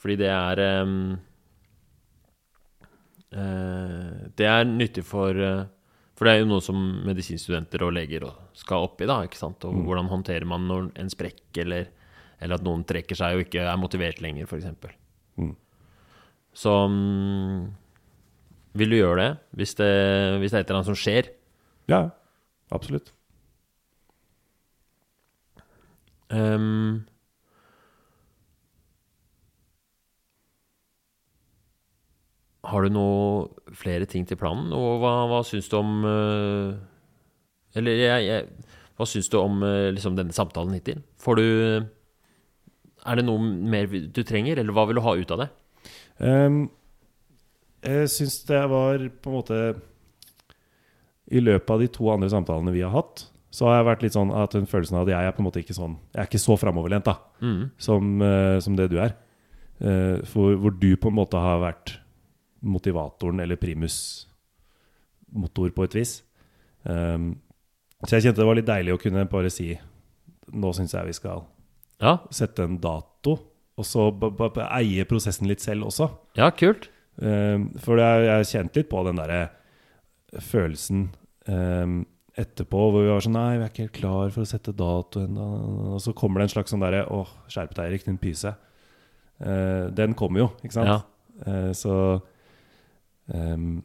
Fordi 0.00 0.16
det 0.18 0.30
er 0.32 0.62
eh, 0.64 0.88
Det 4.38 4.48
er 4.48 4.66
nyttig 4.66 5.04
for 5.06 5.30
eh, 5.38 5.68
For 6.20 6.28
det 6.28 6.34
er 6.34 6.42
jo 6.42 6.50
noe 6.50 6.60
som 6.60 6.76
medisinstudenter 7.08 7.80
og 7.86 7.94
leger 7.96 8.26
skal 8.60 8.84
opp 8.84 9.00
i, 9.00 9.06
da. 9.08 9.22
ikke 9.24 9.38
sant? 9.40 9.64
Og 9.64 9.78
hvordan 9.86 10.10
håndterer 10.10 10.44
man 10.44 10.66
når 10.68 10.90
en 11.00 11.08
sprekk, 11.08 11.46
eller, 11.62 11.86
eller 12.44 12.58
at 12.60 12.66
noen 12.66 12.82
trekker 12.84 13.16
seg 13.16 13.38
og 13.38 13.46
ikke 13.46 13.62
er 13.64 13.78
motivert 13.80 14.20
lenger, 14.20 14.44
f.eks. 14.44 14.68
Mm. 15.40 15.54
Så 16.60 16.74
um, 16.92 17.70
vil 18.76 18.92
du 18.92 18.98
gjøre 18.98 19.16
det 19.22 19.30
hvis, 19.56 19.72
det 19.80 19.88
hvis 20.42 20.52
det 20.52 20.60
er 20.60 20.66
et 20.66 20.68
eller 20.68 20.82
annet 20.82 20.90
som 20.90 21.00
skjer? 21.00 21.32
Ja, 21.88 22.02
absolutt. 22.68 23.14
Ehm, 26.36 27.06
har 32.70 32.86
du 32.86 32.92
noe 32.94 33.74
flere 33.76 34.06
ting 34.10 34.24
til 34.28 34.38
planen, 34.40 34.72
og 34.76 35.00
hva, 35.02 35.12
hva 35.30 35.40
syns 35.46 35.68
du 35.70 35.76
om 35.78 36.04
eh, 36.08 36.74
Eller 37.78 37.98
jeg, 38.00 38.26
jeg, 38.26 38.76
hva 38.98 39.06
syns 39.08 39.28
du 39.32 39.36
om 39.40 39.62
eh, 39.66 39.90
liksom 39.94 40.16
denne 40.18 40.34
samtalen 40.36 40.74
hittil? 40.76 41.02
Får 41.22 41.38
du 41.40 41.46
Er 43.06 43.16
det 43.20 43.24
noe 43.24 43.40
mer 43.40 43.86
du 43.88 44.22
trenger, 44.28 44.58
eller 44.60 44.74
hva 44.76 44.86
vil 44.90 44.98
du 45.00 45.04
ha 45.06 45.14
ut 45.16 45.30
av 45.36 45.44
det? 45.44 45.48
Um, 46.20 46.66
jeg 47.80 48.10
syns 48.12 48.42
det 48.44 48.58
var 48.68 49.00
på 49.22 49.30
en 49.30 49.36
måte 49.38 49.60
I 51.32 51.40
løpet 51.40 51.70
av 51.72 51.80
de 51.80 51.88
to 51.94 52.10
andre 52.12 52.28
samtalene 52.32 52.74
vi 52.74 52.82
har 52.84 52.92
hatt, 52.92 53.24
så 53.54 53.66
har 53.70 53.78
jeg 53.80 53.86
vært 53.88 54.04
litt 54.04 54.16
sånn 54.18 54.34
at 54.36 54.52
den 54.54 54.68
følelsen 54.68 54.98
av 54.98 55.06
at 55.08 55.14
jeg 55.14 55.30
er 55.30 55.34
på 55.36 55.42
en 55.42 55.48
måte 55.48 55.62
ikke 55.62 55.74
sånn 55.78 55.96
Jeg 56.12 56.20
er 56.24 56.28
ikke 56.28 56.42
så 56.42 56.58
framoverlent 56.60 57.08
da 57.08 57.16
Mm. 57.40 57.70
som, 57.80 58.20
eh, 58.22 58.58
som 58.60 58.74
det 58.76 58.90
du 58.92 58.98
er. 59.00 59.14
Uh, 59.80 60.20
for, 60.28 60.52
hvor 60.60 60.74
du 60.76 60.90
på 61.00 61.08
en 61.08 61.16
måte 61.16 61.40
har 61.40 61.56
vært 61.62 61.94
motivatoren 62.62 63.40
eller 63.40 63.56
primus 63.60 64.26
motor 65.32 65.70
på 65.70 65.84
et 65.86 65.94
vis. 66.00 66.16
Um, 66.84 67.32
så 68.06 68.16
jeg 68.16 68.24
kjente 68.28 68.40
det 68.40 68.48
var 68.48 68.56
litt 68.58 68.68
deilig 68.70 68.94
å 68.96 69.00
kunne 69.00 69.26
bare 69.28 69.50
si 69.52 69.74
Nå 70.50 70.70
syns 70.74 70.94
jeg 70.96 71.06
vi 71.06 71.12
skal 71.14 71.42
Ja, 72.00 72.14
sette 72.34 72.64
en 72.64 72.78
dato, 72.82 73.34
og 73.78 73.84
så 73.86 74.06
eie 74.72 75.04
prosessen 75.06 75.46
litt 75.46 75.60
selv 75.62 75.84
også. 75.90 76.08
ja, 76.36 76.48
kult. 76.50 76.88
Um, 77.20 77.68
for 77.78 78.00
er- 78.00 78.24
jeg 78.40 78.48
kjente 78.54 78.80
litt 78.80 78.88
på 78.90 79.04
den 79.06 79.16
derre 79.20 79.50
følelsen 80.40 81.10
um, 81.50 82.00
etterpå 82.40 82.80
hvor 82.90 83.02
vi 83.04 83.10
var 83.10 83.20
sånn 83.24 83.34
Nei, 83.36 83.58
vi 83.58 83.64
er 83.66 83.70
ikke 83.72 83.84
helt 83.84 83.96
klar 83.98 84.30
for 84.34 84.42
å 84.46 84.48
sette 84.48 84.72
dato 84.74 85.20
ennå. 85.26 85.46
Og 85.94 86.00
så 86.02 86.14
kommer 86.16 86.40
det 86.40 86.48
en 86.48 86.54
slags 86.56 86.72
sånn 86.72 86.82
derre 86.82 87.04
Å, 87.12 87.24
skjerp 87.50 87.74
deg, 87.76 87.90
Erik, 87.90 88.04
din 88.08 88.18
pyse. 88.22 88.54
Uh, 89.40 89.88
den 89.96 90.14
kommer 90.18 90.44
jo, 90.46 90.48
ikke 90.64 90.76
sant? 90.80 90.88
Ja. 90.88 91.00
Uh, 91.46 91.70
så 91.76 91.94
ehm, 93.34 93.82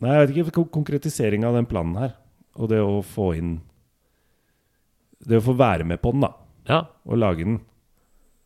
Nei, 0.00 0.12
jeg 0.16 0.28
vet 0.28 0.36
ikke. 0.36 0.52
kon- 0.56 0.70
Konkretisering 0.80 1.44
av 1.44 1.54
den 1.58 1.66
planen 1.68 1.96
her, 2.00 2.14
og 2.56 2.70
det 2.72 2.78
å 2.80 3.02
få 3.04 3.34
inn 3.36 3.58
Det 5.20 5.36
å 5.40 5.44
få 5.44 5.54
være 5.58 5.84
med 5.84 6.00
på 6.00 6.12
den, 6.14 6.22
da 6.24 6.30
Ja, 6.70 6.78
og 7.04 7.18
lage 7.20 7.44
den, 7.44 7.58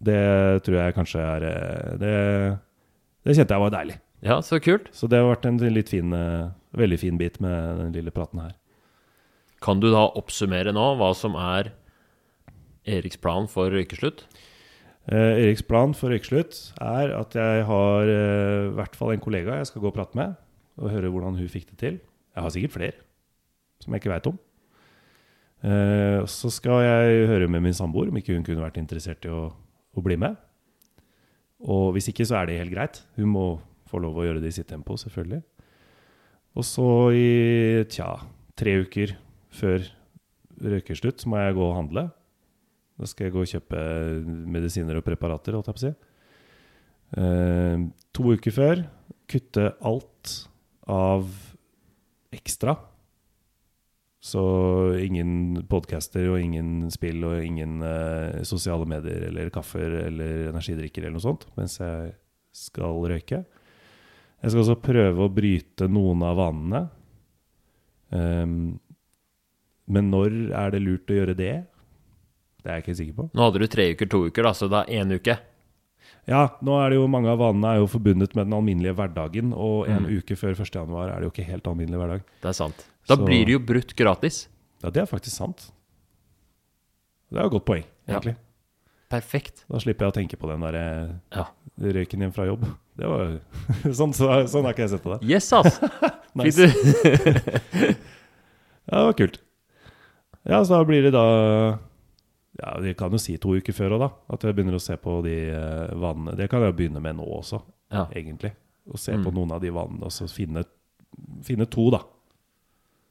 det 0.05 0.19
tror 0.67 0.77
jeg 0.81 0.95
kanskje 0.97 1.23
er 1.23 1.47
eh, 1.51 1.93
Det, 2.01 2.15
det 3.25 3.37
kjente 3.39 3.55
jeg 3.55 3.62
var 3.65 3.71
deilig. 3.75 3.99
ja 4.25 4.41
så 4.43 4.59
kult. 4.61 4.91
Så 4.93 5.07
det 5.09 5.19
har 5.21 5.31
vært 5.31 5.47
en 5.49 5.59
litt 5.73 5.89
fin, 5.93 6.12
eh, 6.12 6.51
veldig 6.77 6.99
fin 7.01 7.17
bit 7.21 7.39
med 7.41 7.79
den 7.79 7.93
lille 7.93 8.11
praten 8.15 8.41
her. 8.43 8.55
Kan 9.62 9.81
du 9.81 9.91
da 9.93 10.09
oppsummere 10.19 10.73
nå 10.75 10.91
hva 10.99 11.15
som 11.17 11.37
er 11.41 11.73
Eriks 12.85 13.17
plan 13.17 13.47
for 13.49 13.71
røykeslutt? 13.73 14.27
Eh, 15.05 15.42
Eriks 15.42 15.64
plan 15.68 15.92
for 15.92 16.09
røykeslutt 16.09 16.57
er 16.80 17.11
at 17.12 17.34
jeg 17.36 17.64
har 17.68 18.09
eh, 18.09 18.70
i 18.70 18.74
hvert 18.78 18.94
fall 18.96 19.12
en 19.12 19.20
kollega 19.20 19.59
jeg 19.59 19.68
skal 19.68 19.84
gå 19.84 19.90
og 19.90 19.96
prate 19.98 20.16
med, 20.16 20.32
og 20.80 20.92
høre 20.94 21.11
hvordan 21.12 21.36
hun 21.36 21.50
fikk 21.50 21.68
det 21.74 21.78
til. 21.82 21.98
Jeg 22.34 22.46
har 22.46 22.55
sikkert 22.55 22.76
flere 22.78 22.96
som 23.84 23.92
jeg 23.92 24.00
ikke 24.00 24.14
veit 24.14 24.30
om. 24.30 24.38
Eh, 25.64 26.24
så 26.30 26.48
skal 26.52 26.80
jeg 26.86 27.28
høre 27.28 27.50
med 27.52 27.66
min 27.66 27.76
samboer 27.76 28.09
om 28.09 28.16
ikke 28.16 28.32
hun 28.36 28.46
kunne 28.46 28.64
vært 28.64 28.80
interessert 28.80 29.28
i 29.28 29.32
å, 29.32 29.50
å 29.52 30.05
bli 30.05 30.16
med. 30.20 30.40
Og 31.64 31.92
hvis 31.96 32.09
ikke, 32.12 32.24
så 32.28 32.40
er 32.40 32.48
det 32.48 32.61
helt 32.62 32.72
greit. 32.72 33.02
Hun 33.16 33.28
må 33.32 33.46
få 33.88 34.00
lov 34.00 34.16
å 34.18 34.24
gjøre 34.24 34.40
det 34.40 34.52
i 34.52 34.57
sitt 34.57 34.68
tempo, 34.72 34.96
selvfølgelig. 35.00 35.42
Og 36.55 36.64
så 36.64 36.88
i 37.16 37.84
tja, 37.90 38.09
tre 38.57 38.76
uker 38.84 39.16
før 39.55 39.84
røykeslutt 40.64 41.20
så 41.20 41.30
må 41.30 41.40
jeg 41.40 41.57
gå 41.57 41.64
og 41.64 41.76
handle. 41.76 42.09
Da 42.95 43.09
skal 43.11 43.26
jeg 43.26 43.34
gå 43.34 43.42
og 43.42 43.51
kjøpe 43.51 43.80
medisiner 44.55 44.99
og 44.99 45.07
preparater, 45.07 45.57
holdt 45.57 45.70
jeg 45.70 45.76
på 45.76 45.82
å 45.82 45.84
si. 45.84 45.95
Eh, 47.14 47.86
to 48.14 48.34
uker 48.34 48.55
før 48.55 48.84
kutte 49.30 49.70
alt 49.82 50.34
av 50.90 51.28
ekstra. 52.34 52.76
Så 54.24 54.42
ingen 55.05 55.64
podcaster 55.68 56.30
og 56.32 56.40
ingen 56.40 56.88
spill 56.92 57.26
og 57.28 57.42
ingen 57.45 57.82
eh, 57.84 58.40
sosiale 58.49 58.86
medier 58.88 59.26
eller 59.28 59.53
kaffer 59.53 59.99
eller 60.07 60.49
energidrikker 60.49 61.05
eller 61.05 61.18
noe 61.18 61.26
sånt 61.26 61.45
mens 61.59 61.76
jeg 61.82 62.14
skal 62.57 63.03
røyke. 63.11 63.42
Jeg 64.45 64.53
skal 64.53 64.62
også 64.62 64.80
prøve 64.84 65.24
å 65.24 65.32
bryte 65.32 65.88
noen 65.90 66.22
av 66.24 66.38
vanene. 66.38 66.80
Um, 68.14 68.74
men 69.88 70.11
når 70.12 70.34
er 70.55 70.74
det 70.74 70.82
lurt 70.84 71.11
å 71.11 71.16
gjøre 71.16 71.36
det? 71.38 71.55
Det 72.65 72.71
er 72.73 72.79
jeg 72.81 72.85
ikke 72.87 72.97
sikker 72.97 73.17
på. 73.19 73.27
Nå 73.37 73.45
hadde 73.45 73.61
du 73.61 73.67
tre 73.69 73.85
uker, 73.93 74.09
to 74.09 74.23
uker, 74.31 74.43
da, 74.49 74.53
så 74.57 74.69
da 74.73 74.85
én 74.89 75.12
uke. 75.12 75.37
Ja, 76.27 76.47
nå 76.65 76.79
er 76.81 76.89
det 76.95 76.97
jo 76.97 77.07
mange 77.12 77.29
av 77.29 77.39
vanene 77.43 77.75
er 77.75 77.83
jo 77.83 77.89
forbundet 77.93 78.33
med 78.35 78.47
den 78.49 78.55
alminnelige 78.57 78.95
hverdagen, 78.97 79.53
og 79.53 79.87
en 79.93 80.07
Mm. 80.07 80.19
uke 80.19 80.37
før 80.41 80.55
1. 80.57 80.73
januar 80.75 81.11
er 81.12 81.21
det 81.21 81.27
jo 81.29 81.31
ikke 81.35 81.45
helt 81.51 81.65
alminnelig 81.69 81.99
hverdag. 82.01 82.23
Det 82.41 82.49
er 82.49 82.53
sant. 82.57 82.87
Da 83.07 83.17
Så- 83.17 83.25
blir 83.27 83.45
det 83.45 83.53
jo 83.53 83.59
brutt 83.59 83.95
gratis. 83.95 84.49
Ja, 84.83 84.89
det 84.91 85.03
er 85.03 85.07
faktisk 85.07 85.37
sant. 85.37 85.71
Det 87.31 87.39
er 87.39 87.43
jo 87.43 87.47
et 87.49 87.53
godt 87.53 87.67
poeng, 87.67 87.85
Ja. 88.09 88.15
egentlig. 88.21 88.37
Perfekt. 89.11 89.65
Da 89.71 89.77
slipper 89.79 90.07
jeg 90.07 90.12
å 90.12 90.17
tenke 90.17 90.37
på 90.41 90.49
den 90.49 90.61
der 90.61 91.21
Ja. 91.37 91.45
røyken 91.79 92.21
hjem 92.21 92.33
fra 92.33 92.47
jobb. 92.47 92.65
Det 92.97 93.07
var 93.07 93.41
sånn, 93.93 94.15
så, 94.15 94.49
sånn 94.49 94.65
har 94.65 94.73
ikke 94.73 94.89
jeg 94.89 94.91
sett 94.91 95.03
på 95.03 95.19
det. 95.21 95.29
Yes, 95.29 95.53
ass! 95.53 95.79
Nice. 96.35 96.57
Ja, 98.87 98.99
det 98.99 99.05
var 99.07 99.12
kult. 99.12 99.39
Ja, 100.45 100.61
så 100.65 100.69
da 100.79 100.85
blir 100.85 101.03
det 101.03 101.12
da 101.12 101.79
Ja, 102.62 102.76
vi 102.78 102.92
kan 102.94 103.11
jo 103.11 103.18
si 103.18 103.36
to 103.42 103.48
uker 103.57 103.72
før 103.74 103.96
òg, 103.96 104.00
da. 104.05 104.09
At 104.30 104.42
jeg 104.46 104.55
begynner 104.55 104.76
å 104.78 104.80
se 104.82 104.94
på 104.96 105.22
de 105.24 105.34
vannene 105.50 106.00
vanene. 106.00 106.36
Det 106.38 106.48
kan 106.50 106.62
jeg 106.62 106.76
begynne 106.78 107.00
med 107.02 107.16
nå 107.16 107.24
også, 107.26 107.62
Ja. 107.90 108.07
egentlig. 108.14 108.52
Å 108.88 108.98
se 108.98 109.12
Mm. 109.16 109.24
på 109.24 109.32
noen 109.34 109.52
av 109.52 109.61
de 109.61 109.70
vanene, 109.70 110.02
og 110.05 110.11
så 110.12 110.28
finne, 110.30 110.64
finne 111.42 111.66
to, 111.70 111.90
da. 111.90 112.00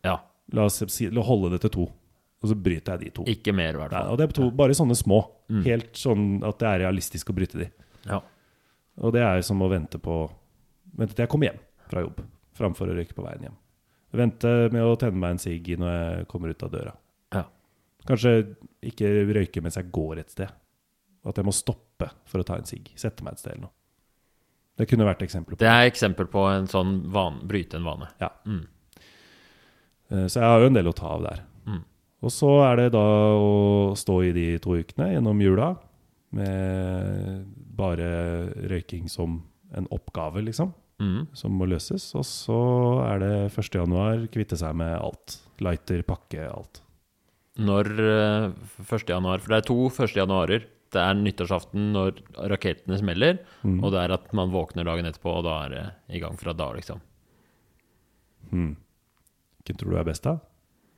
ja. 0.04 0.20
La 0.52 0.66
oss 0.66 0.84
si, 0.88 1.10
la 1.10 1.22
holde 1.22 1.52
det 1.52 1.62
til 1.62 1.70
to. 1.70 1.84
Og 2.44 2.50
så 2.50 2.56
bryter 2.62 2.98
jeg 2.98 3.00
de 3.00 3.10
to. 3.12 3.24
Ikke 3.32 3.54
mer, 3.56 3.70
i 3.74 3.78
hvert 3.80 3.92
Nei, 3.92 4.02
fall. 4.02 4.12
og 4.12 4.18
det 4.18 4.26
er 4.30 4.34
to, 4.34 4.52
bare 4.52 4.72
sånne 4.76 4.96
små. 4.96 5.22
Mm. 5.50 5.64
Helt 5.64 5.94
sånn 5.94 6.44
at 6.44 6.60
det 6.60 6.68
er 6.68 6.80
realistisk 6.84 7.30
å 7.32 7.36
bryte 7.36 7.58
de. 7.58 7.70
Ja. 8.06 8.20
Og 9.02 9.14
det 9.14 9.22
er 9.22 9.42
som 9.42 9.60
å 9.62 9.70
vente 9.70 9.98
på 10.00 10.30
Vente 10.96 11.16
til 11.16 11.24
jeg 11.26 11.30
kommer 11.30 11.48
hjem 11.50 11.60
fra 11.90 12.02
jobb, 12.04 12.20
framfor 12.54 12.88
å 12.92 12.94
røyke 12.96 13.16
på 13.16 13.24
veien 13.26 13.42
hjem. 13.48 13.56
Vente 14.14 14.70
med 14.72 14.84
å 14.84 14.96
tenne 15.00 15.18
meg 15.18 15.32
en 15.32 15.40
sigg 15.40 15.66
når 15.80 15.90
jeg 16.20 16.28
kommer 16.28 16.50
ut 16.50 16.62
av 16.62 16.70
døra. 16.70 16.94
Kanskje 18.08 18.34
ikke 18.84 19.10
røyke 19.34 19.62
mens 19.64 19.76
jeg 19.80 19.92
går 19.96 20.20
et 20.20 20.30
sted. 20.34 20.52
At 21.26 21.38
jeg 21.40 21.46
må 21.48 21.54
stoppe 21.56 22.10
for 22.28 22.42
å 22.44 22.46
ta 22.48 22.58
en 22.60 22.68
sigg. 22.68 22.90
Sette 23.00 23.24
meg 23.24 23.34
et 23.38 23.40
sted 23.40 23.54
eller 23.54 23.68
noe. 23.70 23.76
Det 24.76 24.88
kunne 24.90 25.06
vært 25.06 25.22
eksempler 25.22 25.54
på 25.56 25.62
Det 25.62 25.70
er 25.70 25.86
eksempel 25.88 26.26
på 26.28 26.42
en 26.50 26.66
sånn 26.68 26.96
van, 27.14 27.40
bryte 27.48 27.78
en 27.78 27.86
vane. 27.86 28.08
Ja. 28.20 28.30
Mm. 28.50 28.64
Eh, 30.10 30.26
Så 30.28 30.40
jeg 30.42 30.50
har 30.50 30.60
jo 30.60 30.68
en 30.72 30.74
del 30.80 30.90
å 30.90 30.96
ta 30.98 31.08
av 31.16 31.24
der. 31.24 31.44
Mm. 31.70 31.84
Og 32.24 32.32
så 32.34 32.50
er 32.72 32.76
det 32.82 32.92
da 32.96 33.04
å 33.38 33.94
stå 34.00 34.18
i 34.28 34.32
de 34.36 34.48
to 34.64 34.76
ukene 34.80 35.12
gjennom 35.14 35.40
jula 35.44 35.76
med 36.34 37.46
bare 37.78 38.08
røyking 38.70 39.10
som 39.12 39.42
en 39.76 39.88
oppgave, 39.92 40.42
liksom, 40.46 40.74
Mm. 41.00 41.28
som 41.34 41.52
må 41.58 41.66
løses. 41.68 42.14
Og 42.16 42.24
så 42.24 42.58
er 43.14 43.20
det 43.20 43.52
1. 43.52 43.74
januar 43.80 44.28
kvitte 44.28 44.58
seg 44.58 44.76
med 44.76 44.94
alt. 45.02 45.40
Lighter, 45.60 46.02
pakke, 46.04 46.48
alt. 46.50 46.82
Når 47.62 47.90
eh, 48.02 48.54
1. 48.82 49.04
januar 49.14 49.40
For 49.44 49.54
det 49.54 49.58
er 49.62 49.68
to 49.68 49.76
1. 49.90 50.16
januarer. 50.18 50.64
Det 50.94 51.02
er 51.02 51.14
nyttårsaften 51.18 51.92
når 51.94 52.20
rakettene 52.52 52.98
smeller, 53.02 53.40
Mm. 53.64 53.80
og 53.84 53.92
det 53.96 54.00
er 54.04 54.12
at 54.14 54.28
man 54.34 54.52
våkner 54.54 54.86
dagen 54.86 55.06
etterpå, 55.10 55.32
og 55.40 55.44
da 55.48 55.54
er 55.66 55.70
det 55.74 55.84
i 56.18 56.20
gang 56.22 56.38
fra 56.38 56.54
da, 56.54 56.68
liksom. 56.76 57.00
Hmm. 58.52 58.76
Hvem 59.66 59.78
tror 59.80 59.90
du 59.90 59.98
er 59.98 60.04
best, 60.06 60.24
da? 60.28 60.36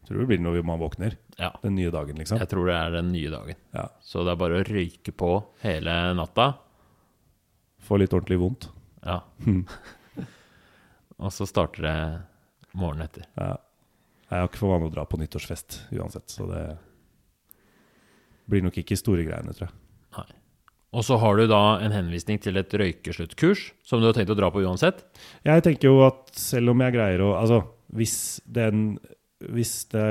Tror 0.06 0.18
du 0.20 0.26
det 0.26 0.28
blir 0.34 0.41
når 0.43 0.60
man 0.68 0.80
våkner? 0.82 1.16
Ja. 1.39 1.51
Den 1.64 1.76
nye 1.80 1.91
dagen, 1.93 2.18
liksom? 2.20 2.38
Jeg 2.41 2.49
tror 2.51 2.68
det 2.68 2.76
er 2.76 2.91
den 2.97 3.12
nye 3.14 3.32
dagen. 3.32 3.56
Ja. 3.74 3.88
Så 4.03 4.26
det 4.26 4.34
er 4.36 4.41
bare 4.41 4.60
å 4.60 4.66
røyke 4.68 5.14
på 5.16 5.32
hele 5.64 5.95
natta. 6.20 6.49
Få 7.86 7.97
litt 8.01 8.12
ordentlig 8.14 8.39
vondt. 8.41 8.68
Ja. 9.06 9.22
Mm. 9.45 9.64
og 11.24 11.32
så 11.32 11.47
starter 11.47 11.88
det 11.88 11.97
morgenen 12.76 13.08
etter. 13.08 13.26
Ja. 13.39 13.56
Jeg 14.36 14.43
har 14.43 14.49
ikke 14.51 14.61
for 14.61 14.73
vane 14.75 14.89
å 14.89 14.93
dra 14.93 15.05
på 15.07 15.17
nyttårsfest 15.21 15.79
uansett, 15.95 16.27
så 16.33 16.47
det 16.49 16.63
blir 18.51 18.63
nok 18.65 18.77
ikke 18.81 18.97
store 18.99 19.25
greiene, 19.25 19.53
tror 19.55 19.69
jeg. 19.71 19.81
Og 20.95 21.03
så 21.03 21.17
har 21.19 21.36
du 21.36 21.43
da 21.51 21.59
en 21.83 21.91
henvisning 21.91 22.38
til 22.39 22.55
et 22.55 22.71
røykesluttkurs 22.71 23.65
som 23.83 23.99
du 23.99 24.07
har 24.07 24.13
tenkt 24.15 24.31
å 24.31 24.38
dra 24.38 24.47
på 24.53 24.61
uansett. 24.63 25.01
Jeg 25.43 25.63
tenker 25.65 25.89
jo 25.89 25.97
at 26.05 26.29
selv 26.39 26.71
om 26.71 26.83
jeg 26.86 26.93
greier 26.95 27.19
å 27.25 27.33
Altså, 27.36 27.57
hvis, 27.91 28.13
den, 28.47 28.95
hvis 29.51 29.73
det 29.91 30.05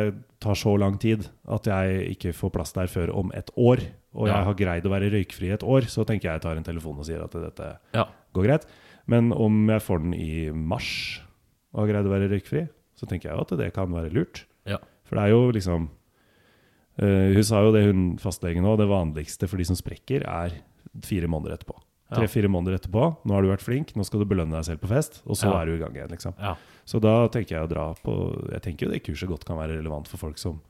tar 0.45 0.59
så 0.61 0.75
lang 0.77 0.99
tid 1.01 1.25
at 1.49 1.64
jeg 1.70 2.11
ikke 2.18 2.35
får 2.37 2.53
plass 2.59 2.75
der 2.77 2.91
før 2.93 3.14
om 3.16 3.33
et 3.33 3.49
år, 3.57 3.81
og 4.12 4.29
Ja. 4.29 4.35
jeg 4.37 4.45
har 4.51 4.55
greid 4.61 4.85
å 4.85 4.93
være 4.93 5.09
røykfri 5.14 5.55
et 5.57 5.64
år, 5.64 5.89
så 5.89 6.05
tenker 6.05 6.29
jeg 6.29 6.37
jeg 6.37 6.43
tar 6.45 6.57
en 6.61 6.68
telefon 6.68 6.99
og 7.01 7.07
sier 7.09 7.25
at 7.25 7.33
dette 7.33 7.79
Ja. 7.95 8.05
går 8.35 8.45
greit. 8.45 8.66
Men 9.07 9.33
om 9.33 9.66
jeg 9.70 9.81
får 9.81 9.99
den 10.05 10.12
i 10.14 10.51
mars 10.53 11.20
og 11.72 11.81
har 11.87 11.95
greid 11.95 12.05
å 12.07 12.12
være 12.12 12.29
røykfri, 12.29 12.68
så 12.95 13.07
tenker 13.11 13.31
jeg 13.31 13.37
jo 13.39 13.45
at 13.47 13.55
det 13.59 13.73
kan 13.77 13.91
være 13.93 14.13
lurt. 14.15 14.45
Ja. 14.69 14.79
For 15.05 15.17
det 15.19 15.25
er 15.27 15.35
jo 15.35 15.51
liksom 15.53 15.89
uh, 17.01 17.33
Hun 17.35 17.45
sa 17.45 17.63
jo 17.65 17.73
det, 17.75 17.85
hun 17.89 18.05
fastlegen 18.23 18.65
òg, 18.69 18.79
det 18.81 18.89
vanligste 18.91 19.49
for 19.51 19.61
de 19.61 19.67
som 19.69 19.79
sprekker, 19.79 20.25
er 20.27 20.61
fire 21.05 21.29
måneder 21.31 21.57
etterpå. 21.59 21.77
Ja. 22.13 22.21
Tre-fire 22.21 22.51
måneder 22.53 22.77
etterpå. 22.79 23.07
Nå 23.25 23.35
har 23.35 23.43
du 23.43 23.49
vært 23.51 23.65
flink, 23.65 23.95
nå 23.97 24.05
skal 24.07 24.23
du 24.23 24.29
belønne 24.31 24.55
deg 24.55 24.67
selv 24.69 24.83
på 24.85 24.91
fest, 24.93 25.23
og 25.25 25.37
så 25.41 25.49
Ja. 25.51 25.61
er 25.63 25.67
du 25.67 25.75
i 25.75 25.81
gang 25.81 25.95
igjen, 25.97 26.13
liksom. 26.13 26.35
Ja. 26.39 26.55
Så 26.85 27.01
da 27.01 27.27
tenker 27.29 27.57
jeg 27.57 27.65
å 27.65 27.69
dra 27.73 27.95
på 27.95 28.15
Jeg 28.53 28.63
tenker 28.63 28.87
jo 28.87 28.93
det 28.93 29.03
kurset 29.03 29.29
godt 29.29 29.45
kan 29.45 29.57
være 29.57 29.79
relevant 29.79 30.07
for 30.07 30.19
folk 30.19 30.39
som 30.39 30.61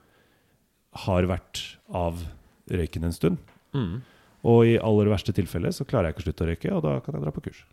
har 1.04 1.26
vært 1.26 1.76
av 1.92 2.22
røyken 2.70 3.04
en 3.04 3.12
stund. 3.12 3.38
Mm. 3.74 4.02
Og 4.44 4.64
i 4.68 4.78
aller 4.78 5.10
verste 5.10 5.34
tilfelle 5.34 5.72
så 5.74 5.84
klarer 5.84 6.08
jeg 6.10 6.14
ikke 6.14 6.22
å 6.22 6.26
slutte 6.28 6.44
å 6.44 6.48
røyke, 6.52 6.72
og 6.76 6.82
da 6.84 7.00
kan 7.00 7.14
jeg 7.16 7.24
dra 7.24 7.32
på 7.34 7.42
kurs. 7.48 7.64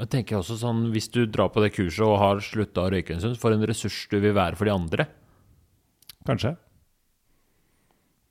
Og 0.00 0.06
Jeg 0.06 0.12
tenker 0.14 0.38
også 0.38 0.56
sånn, 0.56 0.86
Hvis 0.94 1.10
du 1.12 1.26
drar 1.28 1.50
på 1.52 1.60
det 1.60 1.74
kurset 1.76 2.06
og 2.06 2.16
har 2.22 2.40
slutta 2.40 2.86
å 2.86 2.90
røyke 2.94 3.12
en 3.12 3.20
stund, 3.20 3.36
for 3.36 3.52
en 3.52 3.66
ressurs 3.68 4.06
du 4.08 4.16
vil 4.18 4.32
være 4.32 4.56
for 4.56 4.64
de 4.64 4.72
andre. 4.72 5.04
Kanskje. 6.24 6.54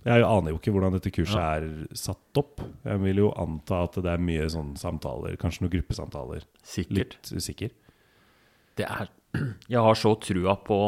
Jeg 0.07 0.23
aner 0.23 0.53
jo 0.53 0.57
ikke 0.57 0.71
hvordan 0.73 0.95
dette 0.95 1.11
kurset 1.13 1.37
Ja. 1.37 1.59
er 1.59 1.87
satt 1.93 2.37
opp. 2.41 2.63
Jeg 2.85 2.99
vil 3.03 3.17
jo 3.21 3.29
anta 3.37 3.83
at 3.83 3.99
det 4.01 4.07
er 4.09 4.17
mye 4.17 4.47
sånn 4.49 4.75
samtaler, 4.79 5.37
kanskje 5.37 5.61
noen 5.61 5.73
gruppesamtaler. 5.75 6.45
Sikkert. 6.63 7.19
Litt 7.19 7.31
usikker. 7.37 7.69
Det 8.75 8.85
er, 8.89 9.09
jeg 9.69 9.79
har 9.79 9.93
så 9.99 10.15
trua 10.19 10.55
på 10.55 10.79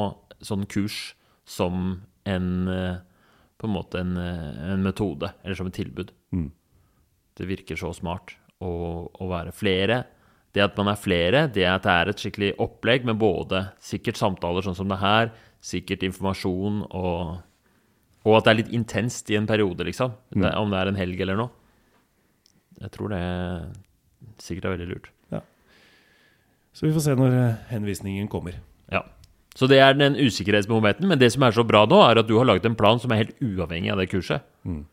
sånn 0.41 0.65
kurs 0.65 1.13
som 1.45 2.01
en 2.25 2.67
eh, 2.67 2.97
På 3.61 3.67
en 3.67 3.75
måte 3.75 3.99
en, 3.99 4.17
eh, 4.17 4.71
en 4.73 4.82
metode, 4.82 5.36
eller 5.43 5.53
som 5.53 5.67
et 5.67 5.73
tilbud. 5.77 6.09
Mm. 6.34 6.51
Det 7.38 7.45
virker 7.45 7.77
så 7.77 7.93
smart 7.93 8.34
å, 8.59 9.05
å 9.13 9.27
være 9.29 9.51
flere. 9.53 9.99
Det 10.52 10.64
at 10.66 10.76
man 10.80 10.91
er 10.91 10.99
flere, 10.99 11.45
det 11.47 11.64
at 11.68 11.86
det 11.86 11.93
er 11.93 12.12
et 12.12 12.22
skikkelig 12.22 12.52
opplegg 12.60 13.06
med 13.08 13.20
både 13.22 13.64
sikkert 13.84 14.20
samtaler 14.20 14.66
sånn 14.66 14.76
som 14.76 14.91
det 14.91 14.99
her, 14.99 15.32
sikkert 15.64 16.04
informasjon 16.08 16.84
og 16.89 17.39
Og 18.22 18.36
at 18.38 18.45
det 18.45 18.52
er 18.52 18.58
litt 18.60 18.74
intenst 18.78 19.32
i 19.34 19.36
en 19.39 19.47
periode, 19.49 19.82
liksom. 19.82 20.12
Mm. 20.36 20.43
Om 20.54 20.70
det 20.70 20.78
er 20.78 20.89
en 20.91 20.99
helg 20.99 21.22
eller 21.24 21.39
noe. 21.39 21.49
Jeg 22.78 22.91
tror 22.93 23.10
det 23.10 23.22
sikkert 24.38 24.68
er 24.68 24.76
veldig 24.76 24.89
lurt. 24.91 25.08
Så 26.74 26.88
vi 26.88 26.93
får 26.95 27.04
se 27.04 27.16
når 27.20 27.36
eh, 27.36 27.64
henvisningen 27.74 28.30
kommer. 28.32 28.56
Ja. 28.91 29.04
Så 29.56 29.68
det 29.68 29.82
er 29.84 29.95
den 29.97 30.16
usikkerhetsmomenten. 30.16 31.08
Men 31.10 31.20
det 31.20 31.32
som 31.34 31.43
er 31.43 31.56
så 31.56 31.66
bra 31.68 31.84
nå, 31.89 31.99
er 32.08 32.22
at 32.22 32.30
du 32.30 32.38
har 32.38 32.47
laget 32.47 32.68
en 32.68 32.78
plan 32.80 32.99
som 32.99 33.12
er 33.12 33.26
helt 33.26 33.41
uavhengig 33.43 33.91
av 33.91 33.99
det 33.99 34.08
kurset. 34.12 34.45
Mm. 34.64 34.86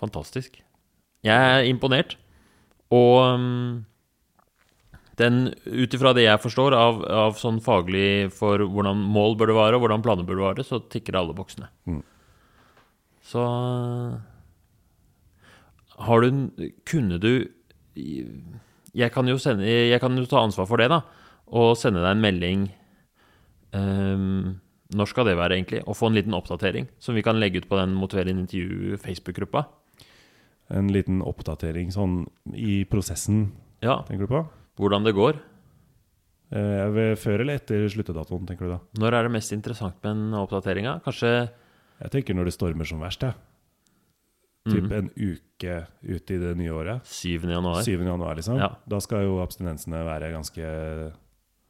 Fantastisk. 0.00 0.62
Jeg 1.24 1.50
er 1.58 1.68
imponert. 1.68 2.16
Og 2.92 3.20
um, 3.36 3.84
ut 5.20 5.94
ifra 5.94 6.12
det 6.16 6.24
jeg 6.26 6.42
forstår 6.42 6.74
av, 6.74 7.04
av 7.06 7.36
sånn 7.38 7.60
faglig 7.62 8.32
for 8.34 8.58
hvordan 8.58 8.98
mål 9.14 9.36
bør 9.38 9.52
det 9.52 9.58
være, 9.58 9.78
og 9.78 9.84
hvordan 9.84 10.04
planer 10.04 10.26
bør 10.26 10.40
det 10.40 10.46
være, 10.48 10.66
så 10.66 10.80
tikker 10.90 11.18
alle 11.20 11.36
boksene. 11.36 11.68
Mm. 11.86 12.02
Så 13.24 13.44
har 16.04 16.20
du 16.20 16.50
Kunne 16.84 17.18
du 17.22 17.46
jeg 18.94 19.10
kan, 19.14 19.28
sende, 19.38 19.66
jeg 19.66 20.00
kan 20.02 20.16
jo 20.18 20.26
ta 20.26 20.42
ansvar 20.42 20.66
for 20.70 20.78
det, 20.78 20.88
da. 20.90 21.00
Og 21.54 21.76
sende 21.78 22.02
deg 22.02 22.14
en 22.14 22.22
melding 22.22 22.66
um, 23.74 24.60
Når 24.94 25.10
skal 25.10 25.28
det 25.28 25.36
være, 25.38 25.58
egentlig? 25.58 25.82
Og 25.86 25.96
få 25.98 26.10
en 26.10 26.18
liten 26.18 26.34
oppdatering 26.34 26.88
som 27.02 27.14
vi 27.14 27.22
kan 27.26 27.38
legge 27.38 27.62
ut 27.62 27.68
på 27.70 27.78
den 27.78 27.94
Motiverende 27.98 28.46
intervju-Facebook-gruppa? 28.46 29.64
En 30.74 30.90
liten 30.94 31.22
oppdatering 31.22 31.90
sånn 31.94 32.24
i 32.54 32.84
prosessen, 32.90 33.52
Ja, 33.84 34.00
tenker 34.06 34.26
du 34.26 34.32
på? 34.32 34.44
Hvordan 34.78 35.06
det 35.06 35.14
går. 35.16 35.40
Eh, 36.54 37.14
før 37.18 37.42
eller 37.42 37.58
etter 37.58 37.86
sluttedatoen, 37.90 38.46
tenker 38.46 38.68
du 38.68 38.74
da? 38.76 38.80
Når 39.00 39.16
er 39.18 39.26
det 39.26 39.34
mest 39.34 39.54
interessant 39.56 39.96
med 40.04 40.12
en 40.12 40.38
oppdatering? 40.44 40.86
Kanskje 41.04 41.50
Jeg 42.02 42.10
tenker 42.10 42.34
når 42.34 42.50
det 42.50 42.56
stormer 42.56 42.88
som 42.88 43.02
verst, 43.02 43.22
jeg. 43.22 43.34
Typ 44.64 44.86
mm, 44.88 44.92
en 44.96 45.08
uke 45.12 45.74
ut 46.08 46.30
i 46.32 46.38
det 46.40 46.54
nye 46.56 46.72
året. 46.72 47.04
7. 47.06 47.44
januar. 47.52 47.82
7. 47.84 48.00
januar, 48.00 48.38
liksom. 48.38 48.58
Ja. 48.58 48.70
Da 48.88 49.00
skal 49.04 49.26
jo 49.26 49.38
abstinensene 49.44 50.00
være 50.06 50.32
ganske 50.32 50.68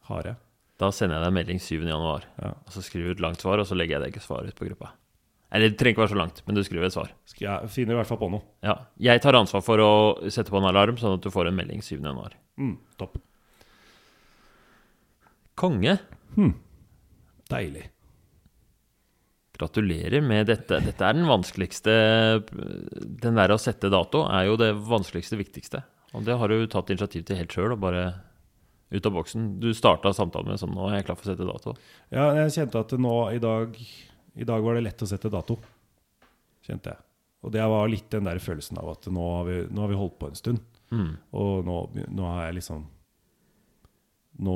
harde. 0.09 0.36
Da 0.78 0.90
sender 0.94 1.18
jeg 1.18 1.24
deg 1.24 1.32
en 1.32 1.38
melding 1.38 1.62
7. 1.62 1.72
januar. 1.90 2.26
Ja. 2.38 2.52
Og 2.55 2.74
så 2.74 2.82
skriver 2.86 3.11
du 3.11 3.16
et 3.18 3.24
langt 3.24 3.42
svar, 3.42 3.59
og 3.59 3.66
så 3.66 3.76
legger 3.78 3.98
jeg 3.98 4.05
deg 4.05 4.14
ikke 4.14 4.24
svar 4.24 4.46
ut 4.46 4.59
på 4.59 4.68
gruppa. 4.70 4.92
Eller 5.55 5.70
det 5.70 5.78
trenger 5.78 5.94
ikke 5.94 6.02
være 6.02 6.12
så 6.16 6.18
langt, 6.18 6.40
men 6.46 6.57
du 6.57 6.64
skriver 6.66 6.88
et 6.88 6.94
svar. 6.96 7.12
Skal 7.30 7.46
jeg 7.46 7.70
finner 7.70 7.94
i 7.94 7.98
hvert 8.00 8.11
fall 8.11 8.18
på 8.18 8.30
noe. 8.32 8.42
Ja. 8.66 8.74
Jeg 9.07 9.22
tar 9.22 9.38
ansvar 9.38 9.62
for 9.62 9.78
å 9.78 9.92
sette 10.26 10.50
på 10.50 10.59
en 10.59 10.66
alarm, 10.66 10.98
sånn 10.98 11.14
at 11.20 11.22
du 11.22 11.30
får 11.30 11.50
en 11.50 11.59
melding 11.61 11.84
7. 11.84 12.00
januar. 12.00 12.34
Mm, 12.59 12.74
topp. 12.98 13.20
Konge. 15.62 15.94
Deilig. 17.52 17.84
Gratulerer 19.55 20.24
med 20.26 20.48
dette. 20.50 20.80
Dette 20.82 21.07
er 21.07 21.14
den 21.14 21.28
vanskeligste 21.30 21.92
Den 23.22 23.38
der 23.38 23.52
å 23.55 23.59
sette 23.62 23.86
dato 23.92 24.24
er 24.26 24.48
jo 24.48 24.57
det 24.59 24.72
vanskeligste, 24.74 25.38
viktigste. 25.38 25.84
Og 26.14 26.26
det 26.26 26.34
har 26.38 26.50
du 26.50 26.66
tatt 26.70 26.90
initiativ 26.90 27.22
til 27.28 27.38
helt 27.38 27.55
sjøl, 27.55 27.76
og 27.76 27.82
bare 27.82 28.09
ut 28.94 29.07
av 29.07 29.14
boksen. 29.14 29.46
Du 29.62 29.70
starta 29.74 30.11
samtalen 30.14 30.50
med 30.50 30.61
sånn 30.62 30.74
Nå 30.74 30.88
er 30.90 30.98
jeg 30.98 31.07
klar 31.07 31.18
for 31.18 31.28
å 31.28 31.32
sette 31.32 31.46
dato. 31.46 31.76
Ja, 32.14 32.32
jeg 32.42 32.55
kjente 32.59 32.82
at 32.82 32.94
nå 32.98 33.14
i 33.34 33.40
dag 33.42 33.78
I 34.37 34.45
dag 34.45 34.62
var 34.64 34.74
det 34.74 34.85
lett 34.89 35.03
å 35.03 35.07
sette 35.09 35.30
dato. 35.30 35.59
Kjente 36.66 36.91
jeg. 36.95 37.03
Og 37.45 37.53
det 37.53 37.61
var 37.68 37.89
litt 37.93 38.09
den 38.11 38.24
der 38.24 38.41
følelsen 38.41 38.78
av 38.80 38.89
at 38.95 39.07
nå 39.12 39.24
har 39.37 39.45
vi, 39.49 39.57
nå 39.70 39.82
har 39.85 39.91
vi 39.93 39.99
holdt 40.01 40.18
på 40.18 40.30
en 40.30 40.39
stund. 40.39 40.61
Mm. 40.91 41.11
Og 41.37 41.64
nå, 41.66 41.76
nå 42.14 42.26
har 42.28 42.47
jeg 42.49 42.59
liksom 42.61 42.85
Nå 44.45 44.55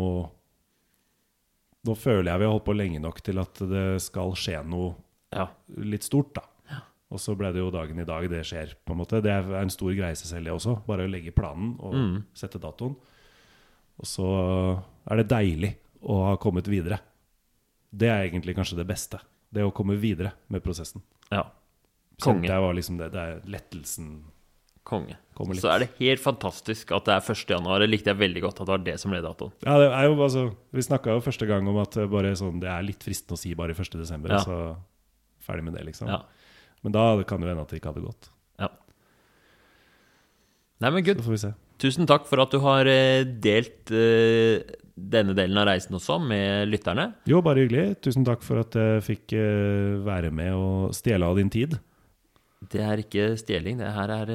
Nå 1.86 1.94
føler 1.96 2.32
jeg 2.32 2.40
vi 2.42 2.46
har 2.48 2.52
holdt 2.52 2.66
på 2.66 2.74
lenge 2.76 3.00
nok 3.00 3.20
til 3.24 3.38
at 3.40 3.60
det 3.70 3.84
skal 4.02 4.32
skje 4.36 4.58
noe 4.66 4.96
Ja. 5.32 5.46
litt 5.78 6.02
stort, 6.04 6.34
da. 6.34 6.42
Og 7.12 7.20
så 7.22 7.34
ble 7.38 7.52
det 7.54 7.60
jo 7.62 7.70
dagen 7.72 7.98
i 8.00 8.04
dag 8.04 8.26
det 8.28 8.42
skjer, 8.44 8.74
på 8.84 8.92
en 8.92 8.98
måte. 9.00 9.22
Det 9.22 9.30
er 9.32 9.46
en 9.62 9.70
stor 9.72 9.94
greie 9.96 10.12
i 10.12 10.18
seg 10.18 10.28
selv, 10.28 10.44
det 10.44 10.52
også. 10.52 10.74
Bare 10.86 11.06
å 11.06 11.10
legge 11.10 11.32
planen 11.32 11.76
og 11.80 11.94
Mm. 11.94 12.24
sette 12.34 12.58
datoen. 12.60 12.96
Og 13.98 14.04
så 14.04 14.82
er 15.08 15.16
det 15.16 15.28
deilig 15.28 15.76
å 16.02 16.24
ha 16.26 16.36
kommet 16.36 16.66
videre. 16.68 16.98
Det 17.94 18.08
er 18.08 18.28
egentlig 18.28 18.54
kanskje 18.56 18.76
det 18.76 18.86
beste. 18.88 19.20
Det 19.52 19.62
å 19.64 19.72
komme 19.72 19.96
videre 19.96 20.32
med 20.48 20.62
prosessen. 20.64 21.02
ja. 21.30 21.46
Konge. 22.20 22.48
Det 22.48 22.56
var 22.58 22.74
liksom 22.74 22.96
det. 22.98 23.12
Det 23.14 23.20
er 23.22 23.36
lettelsen 23.46 24.24
Konge. 24.82 25.14
Så 25.60 25.68
er 25.70 25.84
det 25.84 25.88
helt 26.00 26.18
fantastisk 26.20 26.90
at 26.96 27.04
det 27.06 27.12
er 27.14 27.20
1. 27.30 27.44
januar. 27.52 27.78
Det 27.78 27.88
likte 27.92 28.10
jeg 28.10 28.18
veldig 28.18 28.40
godt 28.42 28.58
at 28.60 28.66
det 28.66 28.72
var 28.72 28.78
det 28.86 28.94
som 28.98 29.12
ble 29.12 29.20
datoen. 29.22 29.52
Ja, 29.62 29.76
det 29.78 29.86
er 29.92 30.08
jo 30.08 30.16
altså 30.24 30.42
Vi 30.74 30.82
snakka 30.82 31.12
jo 31.14 31.20
første 31.22 31.46
gang 31.46 31.68
om 31.68 31.76
at 31.78 31.94
bare 32.10 32.32
sånn, 32.34 32.58
det 32.58 32.66
er 32.72 32.82
litt 32.82 33.04
fristende 33.06 33.36
å 33.36 33.38
si 33.38 33.52
bare 33.54 33.70
1. 33.76 33.94
desember, 34.00 34.30
Ja. 34.34 34.38
så 34.42 34.56
ferdig 35.46 35.62
med 35.68 35.74
det, 35.74 35.84
liksom. 35.86 36.08
Ja. 36.08 36.22
Men 36.82 36.90
da 36.92 37.22
kan 37.22 37.38
det 37.40 37.46
jo 37.46 37.54
hende 37.54 37.62
at 37.62 37.68
det 37.70 37.78
ikke 37.80 37.92
hadde 37.94 38.02
gått. 38.08 38.30
ja. 38.58 38.68
Nei, 40.80 40.90
men 40.90 41.04
Så 41.04 41.06
good. 41.14 41.24
får 41.24 41.30
vi 41.30 41.38
se. 41.38 41.54
Tusen 41.78 42.08
takk 42.10 42.26
for 42.26 42.42
at 42.42 42.50
du 42.50 42.58
har 42.64 42.88
eh, 42.90 43.22
delt 43.22 43.92
eh, 43.94 44.66
denne 44.98 45.34
delen 45.38 45.60
av 45.60 45.68
reisen 45.68 45.94
også 45.94 46.16
med 46.18 46.66
lytterne. 46.72 47.12
Jo, 47.30 47.38
bare 47.44 47.62
hyggelig. 47.62 48.00
Tusen 48.02 48.26
takk 48.26 48.42
for 48.42 48.64
at 48.64 48.74
jeg 48.74 49.04
fikk 49.06 49.36
eh, 49.38 49.94
være 50.02 50.32
med 50.34 50.56
og 50.58 50.96
stjele 50.98 51.28
av 51.28 51.38
din 51.38 51.52
tid. 51.54 51.78
Det 52.58 52.82
er 52.82 53.04
ikke 53.04 53.30
stjeling, 53.38 53.78
det 53.78 53.92
her 53.94 54.10
er 54.10 54.32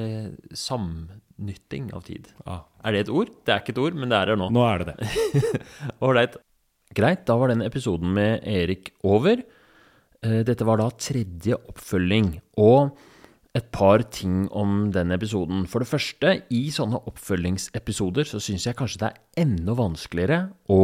samnytting 0.55 1.91
av 1.91 2.05
tid. 2.07 2.31
Ah. 2.47 2.63
Er 2.87 2.95
det 2.95 3.03
et 3.03 3.11
ord? 3.11 3.33
Det 3.43 3.51
er 3.51 3.59
ikke 3.59 3.75
et 3.75 3.83
ord, 3.83 3.99
men 3.99 4.13
det 4.13 4.21
er 4.21 4.31
det 4.31 4.39
nå. 4.39 4.47
nå 4.55 4.63
er 4.69 4.85
det 4.85 4.93
det. 4.93 5.53
Ålreit. 6.07 6.39
Greit, 6.95 7.25
da 7.27 7.35
var 7.41 7.51
den 7.51 7.65
episoden 7.65 8.13
med 8.15 8.45
Erik 8.47 8.93
over. 9.03 9.41
Dette 10.23 10.63
var 10.63 10.79
da 10.79 10.85
tredje 10.95 11.57
oppfølging. 11.57 12.37
Og 12.63 12.93
et 13.53 13.65
par 13.73 14.01
ting 14.09 14.47
om 14.49 14.87
den 14.93 15.13
episoden. 15.13 15.67
For 15.69 15.83
det 15.83 15.89
første, 15.91 16.31
i 16.49 16.63
sånne 16.73 17.03
oppfølgingsepisoder 17.09 18.25
så 18.25 18.41
syns 18.41 18.65
jeg 18.65 18.77
kanskje 18.79 19.03
det 19.03 19.09
er 19.11 19.43
enda 19.45 19.75
vanskeligere 19.77 20.39
å 20.73 20.79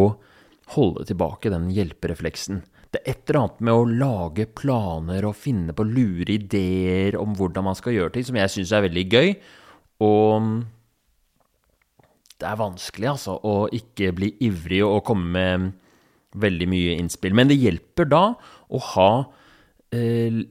holde 0.75 1.07
tilbake 1.09 1.49
den 1.49 1.71
hjelperefleksen. 1.73 2.61
Det 2.93 3.01
er 3.01 3.13
et 3.13 3.29
eller 3.29 3.39
annet 3.41 3.63
med 3.65 3.73
å 3.77 3.87
lage 3.89 4.45
planer 4.57 5.25
og 5.25 5.37
finne 5.37 5.73
på 5.77 5.85
lure 5.85 6.35
ideer 6.35 7.17
om 7.17 7.33
hvordan 7.37 7.65
man 7.69 7.77
skal 7.77 7.95
gjøre 7.95 8.13
ting, 8.15 8.27
som 8.29 8.37
jeg 8.37 8.53
syns 8.53 8.73
er 8.73 8.85
veldig 8.85 9.05
gøy. 9.09 9.33
Og 10.05 10.53
det 12.39 12.47
er 12.47 12.61
vanskelig, 12.61 13.09
altså, 13.11 13.35
å 13.41 13.65
ikke 13.75 14.13
bli 14.15 14.31
ivrig 14.45 14.83
og 14.85 15.03
komme 15.09 15.33
med 15.33 15.69
veldig 16.39 16.69
mye 16.69 16.95
innspill. 17.01 17.33
Men 17.33 17.49
det 17.49 17.57
hjelper 17.57 18.09
da 18.09 18.23
å 18.69 18.81
ha 18.93 19.11
eh, 19.95 20.41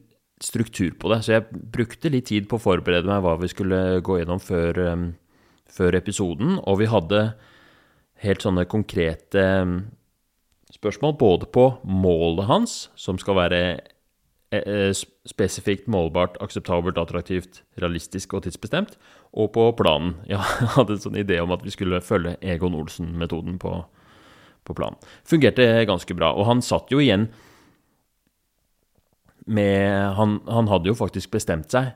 struktur 0.44 0.92
på 0.98 1.10
det. 1.12 1.22
Så 1.24 1.36
jeg 1.36 1.62
brukte 1.74 2.12
litt 2.12 2.28
tid 2.30 2.48
på 2.50 2.58
å 2.58 2.62
forberede 2.62 3.08
meg 3.10 3.22
hva 3.24 3.36
vi 3.40 3.50
skulle 3.50 4.00
gå 4.04 4.20
gjennom 4.20 4.42
før, 4.42 4.82
eh, 4.84 5.06
før 5.68 5.98
episoden. 5.98 6.58
Og 6.64 6.82
vi 6.82 6.90
hadde 6.90 7.22
helt 8.24 8.42
sånne 8.42 8.66
konkrete 8.70 9.44
eh, 9.44 9.76
spørsmål 10.74 11.16
både 11.20 11.48
på 11.54 11.68
målet 11.84 12.48
hans, 12.48 12.76
som 12.98 13.18
skal 13.20 13.38
være 13.38 13.60
eh, 14.52 14.62
eh, 14.62 15.04
spesifikt, 15.28 15.88
målbart, 15.90 16.38
akseptabelt, 16.44 16.98
attraktivt, 17.00 17.62
realistisk 17.80 18.34
og 18.34 18.46
tidsbestemt, 18.46 18.96
og 19.32 19.52
på 19.56 19.70
planen. 19.78 20.16
Jeg 20.30 20.42
hadde 20.76 20.96
en 20.96 21.04
sånn 21.04 21.20
idé 21.20 21.40
om 21.42 21.54
at 21.54 21.64
vi 21.66 21.74
skulle 21.74 22.02
følge 22.04 22.38
Egon 22.42 22.76
Olsen-metoden 22.78 23.60
på, 23.62 23.76
på 24.64 24.78
planen. 24.78 24.98
Fungerte 25.28 25.68
ganske 25.88 26.18
bra, 26.18 26.34
og 26.34 26.48
han 26.50 26.64
satt 26.64 26.92
jo 26.94 27.02
igjen 27.02 27.28
med 29.48 30.14
Han, 30.18 30.38
han 30.46 30.68
hadde 30.70 30.92
jo 30.92 30.98
faktisk 30.98 31.32
bestemt 31.34 31.72
seg. 31.72 31.94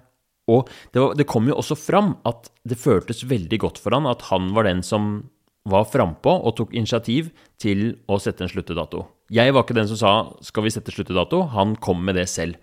Og 0.51 0.67
det, 0.91 0.99
var, 0.99 1.15
det 1.19 1.29
kom 1.31 1.47
jo 1.47 1.59
også 1.61 1.77
fram 1.79 2.17
at 2.29 2.51
det 2.67 2.81
føltes 2.81 3.23
veldig 3.31 3.61
godt 3.63 3.79
for 3.83 3.95
han 3.95 4.09
at 4.11 4.27
han 4.33 4.51
var 4.57 4.67
den 4.67 4.83
som 4.87 5.29
var 5.71 5.87
frampå 5.87 6.33
og 6.43 6.57
tok 6.59 6.73
initiativ 6.75 7.31
til 7.63 7.93
å 8.11 8.19
sette 8.19 8.43
en 8.43 8.51
sluttedato. 8.51 9.05
Jeg 9.33 9.55
var 9.55 9.63
ikke 9.63 9.79
den 9.79 9.89
som 9.89 9.97
sa 10.01 10.13
'skal 10.43 10.65
vi 10.65 10.75
sette 10.75 10.91
sluttedato', 10.91 11.49
han 11.55 11.77
kom 11.77 12.05
med 12.05 12.17
det 12.17 12.29
selv. 12.29 12.57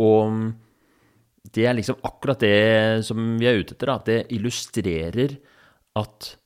Og 0.00 0.54
det 1.52 1.66
er 1.66 1.74
liksom 1.74 2.00
akkurat 2.02 2.40
det 2.40 3.04
som 3.04 3.38
vi 3.38 3.46
er 3.46 3.60
ute 3.60 3.74
etter, 3.74 3.92
at 3.92 4.04
det 4.06 4.32
illustrerer 4.32 5.36
at 5.96 6.36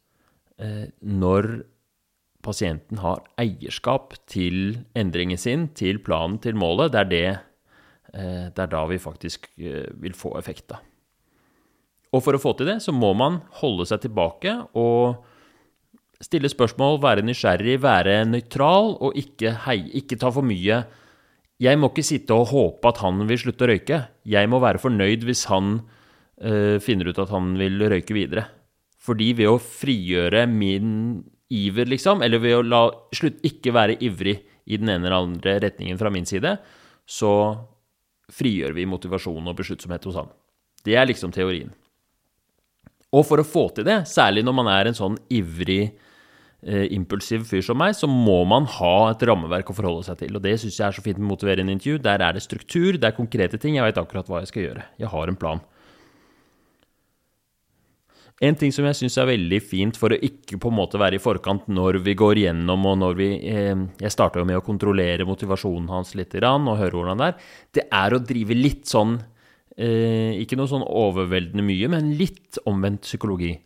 eh, 0.59 0.91
når 1.03 1.65
pasienten 2.43 2.99
har 2.99 3.23
eierskap 3.39 4.15
til 4.27 4.85
endringen 4.97 5.39
sin, 5.39 5.69
til 5.69 5.99
planen, 5.99 6.39
til 6.39 6.55
målet, 6.55 6.93
det 6.93 7.01
er 7.01 7.11
det 7.11 7.41
det 8.51 8.65
er 8.65 8.71
da 8.73 8.85
vi 8.91 8.99
faktisk 9.01 9.51
eh, 9.61 9.91
vil 10.03 10.17
få 10.19 10.35
effekt, 10.41 10.69
da. 10.73 10.81
Og 12.11 12.25
for 12.25 12.35
å 12.35 12.43
få 12.43 12.57
til 12.59 12.67
det, 12.67 12.81
så 12.83 12.95
må 12.95 13.13
man 13.15 13.39
holde 13.61 13.87
seg 13.87 14.03
tilbake 14.03 14.57
og 14.79 15.21
stille 16.21 16.51
spørsmål, 16.51 16.99
være 17.03 17.25
nysgjerrig, 17.25 17.79
være 17.85 18.25
nøytral 18.29 18.97
og 18.99 19.17
ikke, 19.19 19.55
hei, 19.67 19.79
ikke 20.03 20.19
ta 20.21 20.33
for 20.35 20.45
mye 20.45 20.83
Jeg 21.61 21.77
må 21.77 21.91
ikke 21.91 22.05
sitte 22.05 22.35
og 22.35 22.51
håpe 22.51 22.89
at 22.89 23.03
han 23.05 23.21
vil 23.29 23.39
slutte 23.39 23.67
å 23.67 23.69
røyke. 23.69 23.97
Jeg 24.25 24.49
må 24.49 24.63
være 24.65 24.81
fornøyd 24.81 25.27
hvis 25.29 25.45
han 25.53 25.75
eh, 26.41 26.81
finner 26.81 27.11
ut 27.11 27.21
at 27.21 27.33
han 27.35 27.53
vil 27.61 27.77
røyke 27.85 28.17
videre. 28.17 28.47
Fordi 29.01 29.35
ved 29.37 29.51
å 29.51 29.59
frigjøre 29.61 30.47
min 30.49 31.21
iver, 31.53 31.85
liksom, 31.93 32.25
eller 32.25 32.41
ved 32.41 32.57
å 32.57 32.65
la 32.65 32.81
slutt 33.13 33.45
ikke 33.45 33.75
være 33.77 33.99
ivrig 34.01 34.39
i 34.71 34.79
den 34.81 34.89
ene 34.89 35.05
eller 35.05 35.19
andre 35.19 35.59
retningen 35.67 36.01
fra 36.01 36.13
min 36.15 36.29
side, 36.29 36.55
så 37.05 37.33
frigjør 38.35 38.75
vi 38.77 38.89
motivasjon 38.89 39.51
og 39.51 39.59
besluttsomhet 39.59 40.07
hos 40.09 40.19
han. 40.21 40.31
Det 40.87 40.97
er 40.97 41.09
liksom 41.11 41.33
teorien. 41.35 41.73
Og 43.11 43.27
for 43.27 43.43
å 43.43 43.47
få 43.47 43.67
til 43.75 43.87
det, 43.89 44.05
særlig 44.07 44.45
når 44.47 44.57
man 44.57 44.71
er 44.71 44.89
en 44.89 44.97
sånn 44.97 45.19
ivrig, 45.35 45.97
eh, 46.63 46.87
impulsiv 46.95 47.45
fyr 47.49 47.65
som 47.67 47.79
meg, 47.81 47.97
så 47.99 48.07
må 48.07 48.45
man 48.47 48.69
ha 48.79 49.11
et 49.11 49.25
rammeverk 49.27 49.73
å 49.73 49.77
forholde 49.77 50.07
seg 50.07 50.21
til. 50.23 50.37
Og 50.37 50.43
det 50.43 50.61
syns 50.61 50.79
jeg 50.79 50.87
er 50.87 50.97
så 50.97 51.03
fint 51.03 51.19
med 51.19 51.33
motiverende 51.33 51.75
intervju. 51.75 51.99
Der 52.03 52.23
er 52.23 52.33
det 52.33 52.45
struktur, 52.47 52.93
det 52.95 53.05
er 53.05 53.19
konkrete 53.19 53.59
ting. 53.59 53.75
Jeg 53.75 53.89
veit 53.89 53.99
akkurat 53.99 54.31
hva 54.31 54.45
jeg 54.45 54.53
skal 54.53 54.63
gjøre. 54.69 54.85
Jeg 54.99 55.11
har 55.11 55.29
en 55.29 55.37
plan. 55.37 55.61
En 58.41 58.57
ting 58.57 58.73
som 58.73 58.87
jeg 58.89 58.97
syns 58.97 59.19
er 59.21 59.29
veldig 59.29 59.59
fint 59.61 59.99
for 60.01 60.15
å 60.15 60.17
ikke 60.17 60.57
på 60.61 60.71
en 60.71 60.79
måte 60.79 60.99
være 61.01 61.19
i 61.19 61.21
forkant 61.21 61.67
når 61.69 61.99
vi 62.07 62.15
går 62.17 62.39
gjennom, 62.41 62.87
og 62.89 62.97
når 63.03 63.19
vi 63.19 63.29
eh, 63.37 63.83
Jeg 64.01 64.15
starta 64.15 64.41
jo 64.41 64.47
med 64.49 64.57
å 64.57 64.65
kontrollere 64.65 65.27
motivasjonen 65.29 65.91
hans 65.93 66.15
litt 66.17 66.33
og 66.41 66.79
høre 66.81 66.97
hvordan 66.97 67.21
det 67.21 67.27
er. 67.27 67.51
Det 67.77 67.85
er 67.93 68.17
å 68.17 68.23
drive 68.25 68.57
litt 68.57 68.89
sånn 68.89 69.19
eh, 69.77 70.41
Ikke 70.41 70.57
noe 70.57 70.71
sånn 70.73 70.87
overveldende 70.87 71.67
mye, 71.67 71.91
men 71.93 72.15
litt 72.17 72.57
omvendt 72.65 73.05
psykologi. 73.05 73.59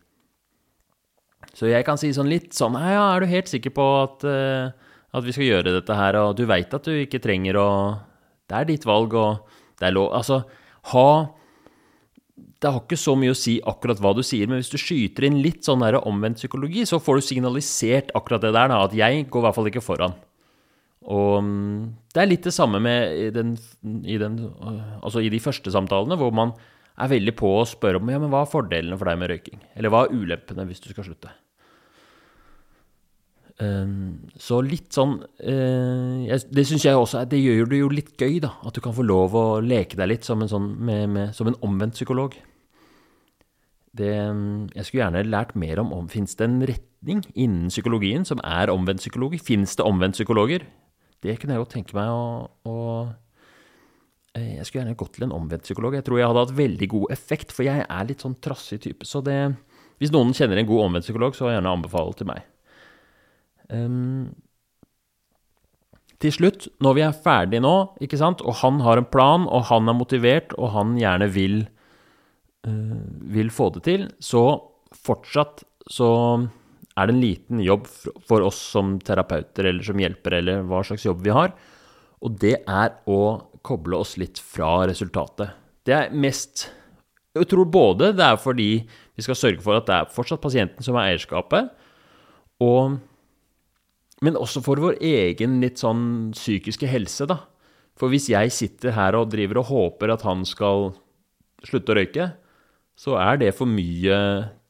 Så 1.54 1.70
jeg 1.70 1.86
kan 1.86 2.00
si 2.00 2.10
sånn 2.16 2.32
litt 2.32 2.50
sånn 2.56 2.74
Ja, 2.74 3.14
er 3.14 3.22
du 3.22 3.30
helt 3.30 3.52
sikker 3.52 3.70
på 3.70 3.86
at, 4.02 4.26
eh, 4.26 4.74
At 5.14 5.22
vi 5.22 5.36
skal 5.36 5.52
gjøre 5.52 5.76
dette 5.78 5.94
her, 5.94 6.18
og 6.18 6.34
du 6.34 6.48
veit 6.50 6.74
at 6.74 6.82
du 6.82 6.98
ikke 6.98 7.22
trenger 7.22 7.62
å 7.62 7.70
Det 8.50 8.58
er 8.58 8.70
ditt 8.74 8.90
valg, 8.90 9.14
og 9.14 9.46
det 9.78 9.86
er 9.86 9.94
lov 9.94 10.10
Altså, 10.18 10.42
ha 10.90 11.08
Det 12.64 12.70
har 12.72 12.80
ikke 12.80 12.96
så 12.96 13.12
mye 13.20 13.34
å 13.34 13.36
si 13.36 13.58
akkurat 13.60 13.98
hva 14.00 14.14
du 14.16 14.22
sier, 14.24 14.48
men 14.48 14.62
hvis 14.62 14.72
du 14.72 14.78
skyter 14.80 15.26
inn 15.28 15.42
litt 15.44 15.66
sånn 15.66 15.84
der 15.84 15.98
omvendt 16.00 16.40
psykologi, 16.40 16.86
så 16.88 16.96
får 17.02 17.20
du 17.20 17.26
signalisert 17.26 18.14
akkurat 18.16 18.46
det 18.46 18.54
der, 18.56 18.70
da, 18.72 18.78
at 18.86 18.94
jeg 18.96 19.26
går 19.28 19.42
i 19.42 19.44
hvert 19.44 19.58
fall 19.58 19.68
ikke 19.68 19.84
foran. 19.84 20.16
Og 21.04 21.42
mm, 21.44 21.80
det 22.14 22.22
er 22.22 22.30
litt 22.30 22.46
det 22.48 22.54
samme 22.56 22.80
med 22.80 23.18
i, 23.20 23.28
den, 23.34 23.52
i, 24.08 24.16
den, 24.20 24.38
altså 25.04 25.20
i 25.20 25.28
de 25.32 25.42
første 25.44 25.72
samtalene, 25.74 26.16
hvor 26.16 26.32
man 26.32 26.54
er 26.94 27.10
veldig 27.10 27.34
på 27.36 27.50
å 27.58 27.66
spørre 27.68 28.00
om 28.00 28.12
ja, 28.12 28.20
men 28.22 28.32
hva 28.32 28.44
er 28.44 28.52
fordelene 28.52 28.96
for 28.96 29.10
deg 29.10 29.20
med 29.20 29.32
røyking? 29.34 29.60
Eller 29.76 29.92
hva 29.92 30.06
er 30.06 30.14
ulempene 30.14 30.64
hvis 30.68 30.80
du 30.80 30.88
skal 30.94 31.08
slutte? 31.08 31.32
Um, 33.60 34.24
så 34.40 34.58
litt 34.66 34.96
sånn 34.96 35.12
uh, 35.22 36.24
jeg, 36.26 36.40
Det 36.50 36.64
syns 36.66 36.82
jeg 36.88 36.98
også 36.98 37.20
Det 37.30 37.38
gjør 37.38 37.68
det 37.70 37.78
jo 37.78 37.90
litt 37.92 38.08
gøy, 38.18 38.40
da. 38.42 38.50
At 38.66 38.74
du 38.74 38.80
kan 38.82 38.96
få 38.96 39.04
lov 39.06 39.36
å 39.38 39.44
leke 39.62 39.94
deg 40.00 40.10
litt 40.10 40.26
som 40.26 40.42
en, 40.42 40.50
sånn, 40.50 40.72
med, 40.82 41.04
med, 41.12 41.36
som 41.36 41.46
en 41.46 41.60
omvendt 41.62 41.94
psykolog. 41.94 42.34
Det, 43.94 44.10
jeg 44.74 44.86
skulle 44.86 45.04
gjerne 45.04 45.26
lært 45.28 45.52
mer 45.54 45.78
om 45.78 45.92
om 45.94 46.08
Fins 46.10 46.34
det 46.34 46.48
en 46.48 46.62
retning 46.66 47.20
innen 47.34 47.68
psykologien 47.70 48.24
som 48.26 48.40
er 48.42 48.72
omvendt 48.72 49.04
psykologi? 49.04 49.38
Fins 49.38 49.76
det 49.78 49.86
omvendt 49.86 50.18
psykologer? 50.18 50.64
Det 51.22 51.36
kunne 51.40 51.54
jeg 51.54 51.62
godt 51.62 51.76
tenke 51.76 51.96
meg 51.96 52.10
å, 52.10 52.24
å 52.68 52.78
eh, 54.34 54.56
Jeg 54.58 54.66
skulle 54.66 54.82
gjerne 54.82 54.98
gått 54.98 55.14
til 55.16 55.28
en 55.28 55.36
omvendt 55.36 55.68
psykolog. 55.68 55.94
Jeg 55.96 56.06
tror 56.08 56.20
jeg 56.20 56.30
hadde 56.30 56.42
hatt 56.44 56.56
veldig 56.58 56.88
god 56.96 57.14
effekt, 57.14 57.54
for 57.54 57.66
jeg 57.66 57.86
er 57.86 58.08
litt 58.08 58.24
sånn 58.24 58.36
trassig 58.44 58.82
type. 58.84 59.06
Så 59.08 59.22
det, 59.24 59.38
hvis 60.02 60.12
noen 60.12 60.34
kjenner 60.36 60.60
en 60.60 60.68
god 60.68 60.88
omvendt 60.88 61.06
psykolog, 61.06 61.38
så 61.38 61.52
gjerne 61.54 61.76
anbefale 61.78 62.18
til 62.18 62.28
meg. 62.28 62.42
Um, 63.70 64.34
til 66.24 66.32
slutt, 66.32 66.68
når 66.84 66.96
vi 66.96 67.02
er 67.04 67.16
ferdige 67.24 67.62
nå, 67.64 67.74
ikke 68.04 68.18
sant, 68.20 68.42
og 68.44 68.60
han 68.62 68.78
har 68.84 69.00
en 69.00 69.08
plan, 69.08 69.46
og 69.48 69.66
han 69.70 69.90
er 69.90 69.96
motivert, 69.98 70.54
og 70.56 70.72
han 70.72 70.94
gjerne 71.00 71.28
vil, 71.34 71.56
vil 72.64 73.50
få 73.52 73.70
det 73.74 73.84
til, 73.88 74.06
så 74.22 74.44
fortsatt 75.04 75.64
så 75.90 76.10
er 76.94 77.08
det 77.08 77.14
en 77.14 77.22
liten 77.22 77.62
jobb 77.62 77.88
for 78.28 78.44
oss 78.46 78.58
som 78.72 78.96
terapeuter 79.02 79.68
eller 79.68 79.84
som 79.86 80.00
hjelpere, 80.00 80.40
eller 80.40 80.62
hva 80.68 80.82
slags 80.86 81.04
jobb 81.06 81.24
vi 81.24 81.34
har. 81.34 81.52
Og 82.24 82.38
det 82.40 82.56
er 82.62 82.94
å 83.10 83.20
koble 83.64 83.98
oss 83.98 84.14
litt 84.20 84.38
fra 84.40 84.84
resultatet. 84.88 85.52
Det 85.84 85.94
er 85.96 86.14
mest 86.16 86.70
Jeg 87.34 87.48
tror 87.50 87.66
både 87.66 88.12
det 88.14 88.22
er 88.22 88.36
fordi 88.38 88.68
vi 88.86 89.24
skal 89.24 89.34
sørge 89.34 89.62
for 89.64 89.74
at 89.74 89.88
det 89.88 89.94
er 89.96 90.12
fortsatt 90.14 90.42
pasienten 90.42 90.86
som 90.86 90.94
er 90.94 91.10
eierskapet, 91.10 91.72
og, 92.62 93.00
men 94.22 94.38
også 94.38 94.62
for 94.62 94.78
vår 94.78 95.00
egen 95.02 95.56
litt 95.58 95.82
sånn 95.82 96.30
psykiske 96.30 96.86
helse, 96.86 97.26
da. 97.26 97.40
For 97.98 98.10
hvis 98.10 98.28
jeg 98.30 98.54
sitter 98.54 98.94
her 98.94 99.18
og 99.18 99.32
driver 99.34 99.64
og 99.64 99.70
håper 99.72 100.14
at 100.14 100.22
han 100.26 100.46
skal 100.46 100.92
slutte 101.66 101.90
å 101.90 101.98
røyke, 101.98 102.28
så 102.94 103.16
er 103.18 103.40
det 103.40 103.54
for 103.58 103.66
mye 103.66 104.16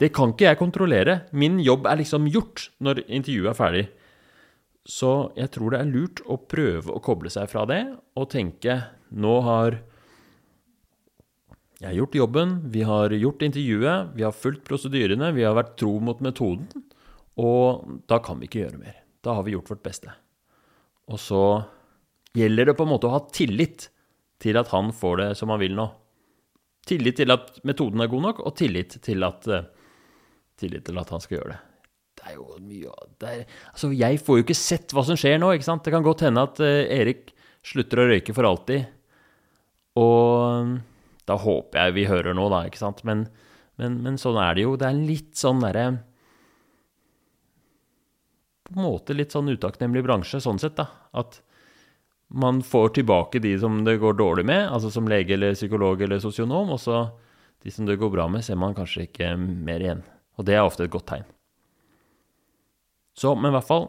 Det 0.01 0.11
kan 0.17 0.33
ikke 0.33 0.49
jeg 0.49 0.61
kontrollere. 0.61 1.19
Min 1.33 1.59
jobb 1.61 1.87
er 1.87 2.01
liksom 2.01 2.29
gjort 2.33 2.71
når 2.81 3.05
intervjuet 3.05 3.51
er 3.53 3.59
ferdig. 3.59 3.85
Så 4.85 5.33
jeg 5.37 5.53
tror 5.53 5.73
det 5.73 5.81
er 5.81 5.91
lurt 5.93 6.23
å 6.29 6.39
prøve 6.41 6.93
å 6.93 7.03
koble 7.05 7.33
seg 7.33 7.49
fra 7.53 7.65
det 7.69 7.83
og 8.17 8.31
tenke 8.33 8.83
Nå 9.15 9.35
har 9.47 9.79
jeg 11.85 11.99
gjort 11.99 12.17
jobben, 12.17 12.53
vi 12.73 12.83
har 12.87 13.13
gjort 13.13 13.43
intervjuet, 13.45 14.13
vi 14.17 14.25
har 14.25 14.33
fulgt 14.33 14.63
prosedyrene, 14.67 15.33
vi 15.37 15.45
har 15.45 15.57
vært 15.59 15.75
tro 15.79 15.99
mot 16.01 16.21
metoden, 16.25 16.69
og 17.37 17.99
da 18.09 18.21
kan 18.25 18.39
vi 18.41 18.49
ikke 18.49 18.63
gjøre 18.63 18.81
mer. 18.81 18.97
Da 19.25 19.35
har 19.37 19.45
vi 19.45 19.53
gjort 19.53 19.69
vårt 19.73 19.83
beste. 19.85 20.15
Og 21.13 21.21
så 21.21 21.43
gjelder 22.35 22.71
det 22.71 22.77
på 22.79 22.87
en 22.87 22.93
måte 22.95 23.11
å 23.11 23.17
ha 23.17 23.21
tillit 23.27 23.89
til 24.43 24.59
at 24.59 24.71
han 24.73 24.95
får 24.97 25.21
det 25.21 25.29
som 25.39 25.53
han 25.53 25.61
vil 25.61 25.77
nå. 25.77 25.87
Tillit 26.85 27.17
til 27.17 27.33
at 27.33 27.55
metoden 27.65 28.03
er 28.05 28.11
god 28.13 28.27
nok, 28.27 28.43
og 28.45 28.57
tillit 28.59 28.99
til 29.05 29.25
at, 29.25 29.47
eh, 29.49 29.69
tillit 30.61 30.85
til 30.85 30.99
at 31.01 31.13
han 31.15 31.23
skal 31.23 31.39
gjøre 31.39 31.53
det. 31.55 31.61
Det 32.15 32.27
er 32.31 32.35
jo 32.37 32.59
mye 32.63 32.93
er, 33.27 33.45
Altså, 33.73 33.91
jeg 33.93 34.21
får 34.23 34.39
jo 34.39 34.45
ikke 34.45 34.57
sett 34.59 34.93
hva 34.95 35.05
som 35.07 35.19
skjer 35.19 35.39
nå, 35.41 35.53
ikke 35.55 35.67
sant? 35.67 35.85
Det 35.85 35.93
kan 35.95 36.05
godt 36.05 36.25
hende 36.27 36.45
at 36.45 36.61
uh, 36.63 36.85
Erik 36.93 37.33
slutter 37.65 38.01
å 38.01 38.09
røyke 38.11 38.35
for 38.37 38.49
alltid. 38.49 38.85
Og 39.99 40.67
mm, 40.69 40.75
da 41.29 41.39
håper 41.41 41.81
jeg 41.81 41.97
vi 41.97 42.07
hører 42.11 42.37
nå, 42.37 42.47
da, 42.53 42.65
ikke 42.69 42.81
sant? 42.81 43.03
Men, 43.09 43.27
men, 43.81 43.99
men 44.05 44.21
sånn 44.21 44.39
er 44.41 44.55
det 44.57 44.67
jo. 44.67 44.77
Det 44.81 44.89
er 44.89 45.01
litt 45.11 45.35
sånn 45.41 45.65
derre 45.65 45.89
På 48.65 48.77
en 48.77 48.85
måte 48.85 49.17
litt 49.17 49.35
sånn 49.35 49.51
utakknemlig 49.53 50.05
bransje, 50.07 50.41
sånn 50.45 50.61
sett, 50.63 50.77
da. 50.79 50.89
At 51.17 51.41
man 52.29 52.63
får 52.63 52.89
tilbake 52.99 53.39
de 53.39 53.59
som 53.61 53.83
det 53.85 53.99
går 54.03 54.17
dårlig 54.19 54.47
med, 54.47 54.69
altså 54.69 54.91
som 54.91 55.09
lege 55.09 55.37
eller 55.37 55.55
psykolog 55.55 56.03
eller 56.03 56.23
sosionom, 56.23 56.73
og 56.75 56.81
så 56.81 57.05
de 57.65 57.73
som 57.73 57.87
det 57.87 57.97
går 58.01 58.11
bra 58.13 58.29
med, 58.29 58.45
ser 58.45 58.59
man 58.61 58.75
kanskje 58.77 59.07
ikke 59.07 59.35
mer 59.39 59.81
igjen. 59.81 60.03
Og 60.37 60.47
det 60.49 60.57
er 60.57 60.65
ofte 60.67 60.85
et 60.85 60.93
godt 60.93 61.07
tegn. 61.13 61.29
Så, 63.15 63.35
men 63.39 63.53
i 63.53 63.55
hvert 63.55 63.69
fall 63.69 63.87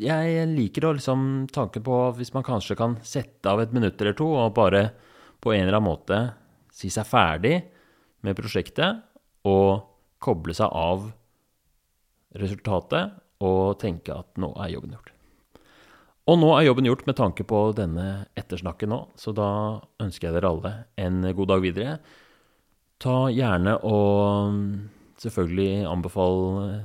Jeg 0.00 0.46
liker 0.48 0.86
å 0.88 0.94
liksom 0.96 1.20
tanken 1.52 1.84
på 1.84 1.98
hvis 2.16 2.32
man 2.32 2.44
kanskje 2.46 2.76
kan 2.78 2.96
sette 3.04 3.50
av 3.50 3.60
et 3.60 3.72
minutt 3.74 4.00
eller 4.00 4.16
to 4.16 4.26
og 4.32 4.54
bare 4.56 4.86
på 5.44 5.52
en 5.52 5.66
eller 5.66 5.76
annen 5.76 5.90
måte 5.90 6.18
si 6.72 6.88
seg 6.92 7.06
ferdig 7.08 7.58
med 8.24 8.36
prosjektet 8.36 9.04
og 9.48 9.84
koble 10.24 10.56
seg 10.56 10.72
av 10.72 11.10
resultatet 12.40 13.12
og 13.44 13.78
tenke 13.82 14.14
at 14.16 14.40
nå 14.40 14.52
er 14.58 14.72
jobben 14.74 14.94
gjort. 14.96 15.10
Og 16.24 16.38
nå 16.40 16.50
er 16.56 16.64
jobben 16.64 16.88
gjort 16.88 17.04
med 17.04 17.18
tanke 17.18 17.44
på 17.44 17.60
denne 17.76 18.24
ettersnakken 18.38 18.88
nå, 18.94 19.00
så 19.20 19.34
da 19.36 19.48
ønsker 20.00 20.30
jeg 20.30 20.38
dere 20.38 20.52
alle 20.54 20.72
en 20.96 21.20
god 21.36 21.50
dag 21.52 21.64
videre. 21.64 21.98
Ta 23.02 23.26
gjerne 23.28 23.76
og 23.84 24.56
selvfølgelig 25.20 25.84
anbefale 25.90 26.78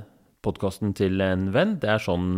podkasten 0.44 0.92
til 0.96 1.22
en 1.24 1.48
venn. 1.54 1.78
Det 1.80 1.88
er 1.94 2.04
sånn 2.04 2.36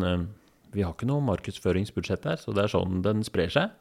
Vi 0.73 0.81
har 0.81 0.95
ikke 0.95 1.09
noe 1.11 1.21
markedsføringsbudsjett 1.27 2.25
her, 2.25 2.39
så 2.41 2.55
det 2.55 2.63
er 2.65 2.73
sånn 2.73 3.03
den 3.05 3.27
sprer 3.27 3.51
seg. 3.53 3.75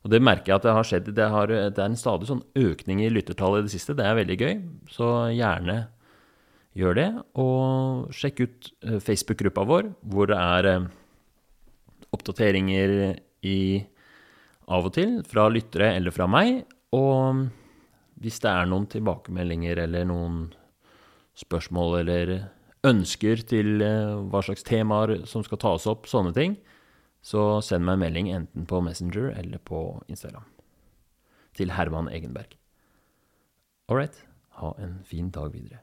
Og 0.00 0.12
det 0.14 0.22
merker 0.24 0.52
jeg 0.54 0.60
at 0.60 0.64
det 0.64 0.76
har 0.76 0.86
skjedd. 0.88 1.10
Det, 1.16 1.26
har, 1.28 1.50
det 1.50 1.76
er 1.76 1.90
en 1.90 1.98
stadig 1.98 2.30
sånn 2.30 2.44
økning 2.56 3.02
i 3.04 3.10
lyttertallet 3.12 3.64
i 3.64 3.66
det 3.66 3.74
siste. 3.74 3.96
Det 3.98 4.06
er 4.06 4.16
veldig 4.16 4.38
gøy. 4.40 4.54
Så 4.88 5.08
gjerne 5.36 5.82
gjør 6.78 6.98
det. 6.98 7.08
Og 7.40 8.10
sjekk 8.14 8.44
ut 8.44 8.70
eh, 8.86 8.98
Facebook-gruppa 9.02 9.66
vår, 9.68 9.90
hvor 10.12 10.30
det 10.30 10.38
er 10.38 10.70
eh, 10.70 10.88
oppdateringer 12.14 12.94
i 13.46 13.60
av 14.70 14.86
og 14.86 14.94
til 14.94 15.18
fra 15.26 15.48
lyttere 15.50 15.94
eller 15.96 16.14
fra 16.14 16.28
meg. 16.30 16.62
Og 16.96 17.46
hvis 18.20 18.40
det 18.42 18.52
er 18.52 18.70
noen 18.70 18.88
tilbakemeldinger 18.90 19.82
eller 19.86 20.06
noen 20.08 20.42
spørsmål 21.40 22.00
eller 22.02 22.34
ønsker 22.86 23.44
til 23.48 23.82
eh, 23.84 24.16
hva 24.30 24.42
slags 24.44 24.64
temaer 24.66 25.24
som 25.28 25.44
skal 25.46 25.60
tas 25.62 25.88
opp, 25.90 26.08
sånne 26.10 26.34
ting, 26.36 26.56
så 27.20 27.60
send 27.64 27.84
meg 27.84 27.98
en 27.98 28.04
melding 28.06 28.32
enten 28.32 28.64
på 28.68 28.80
Messenger 28.84 29.34
eller 29.36 29.60
på 29.60 30.00
Instagram. 30.08 30.46
Til 31.56 31.74
Herman 31.76 32.08
Egenberg. 32.08 32.56
All 33.90 33.98
right. 33.98 34.16
Ha 34.60 34.72
en 34.78 35.00
fin 35.04 35.28
dag 35.34 35.52
videre. 35.52 35.82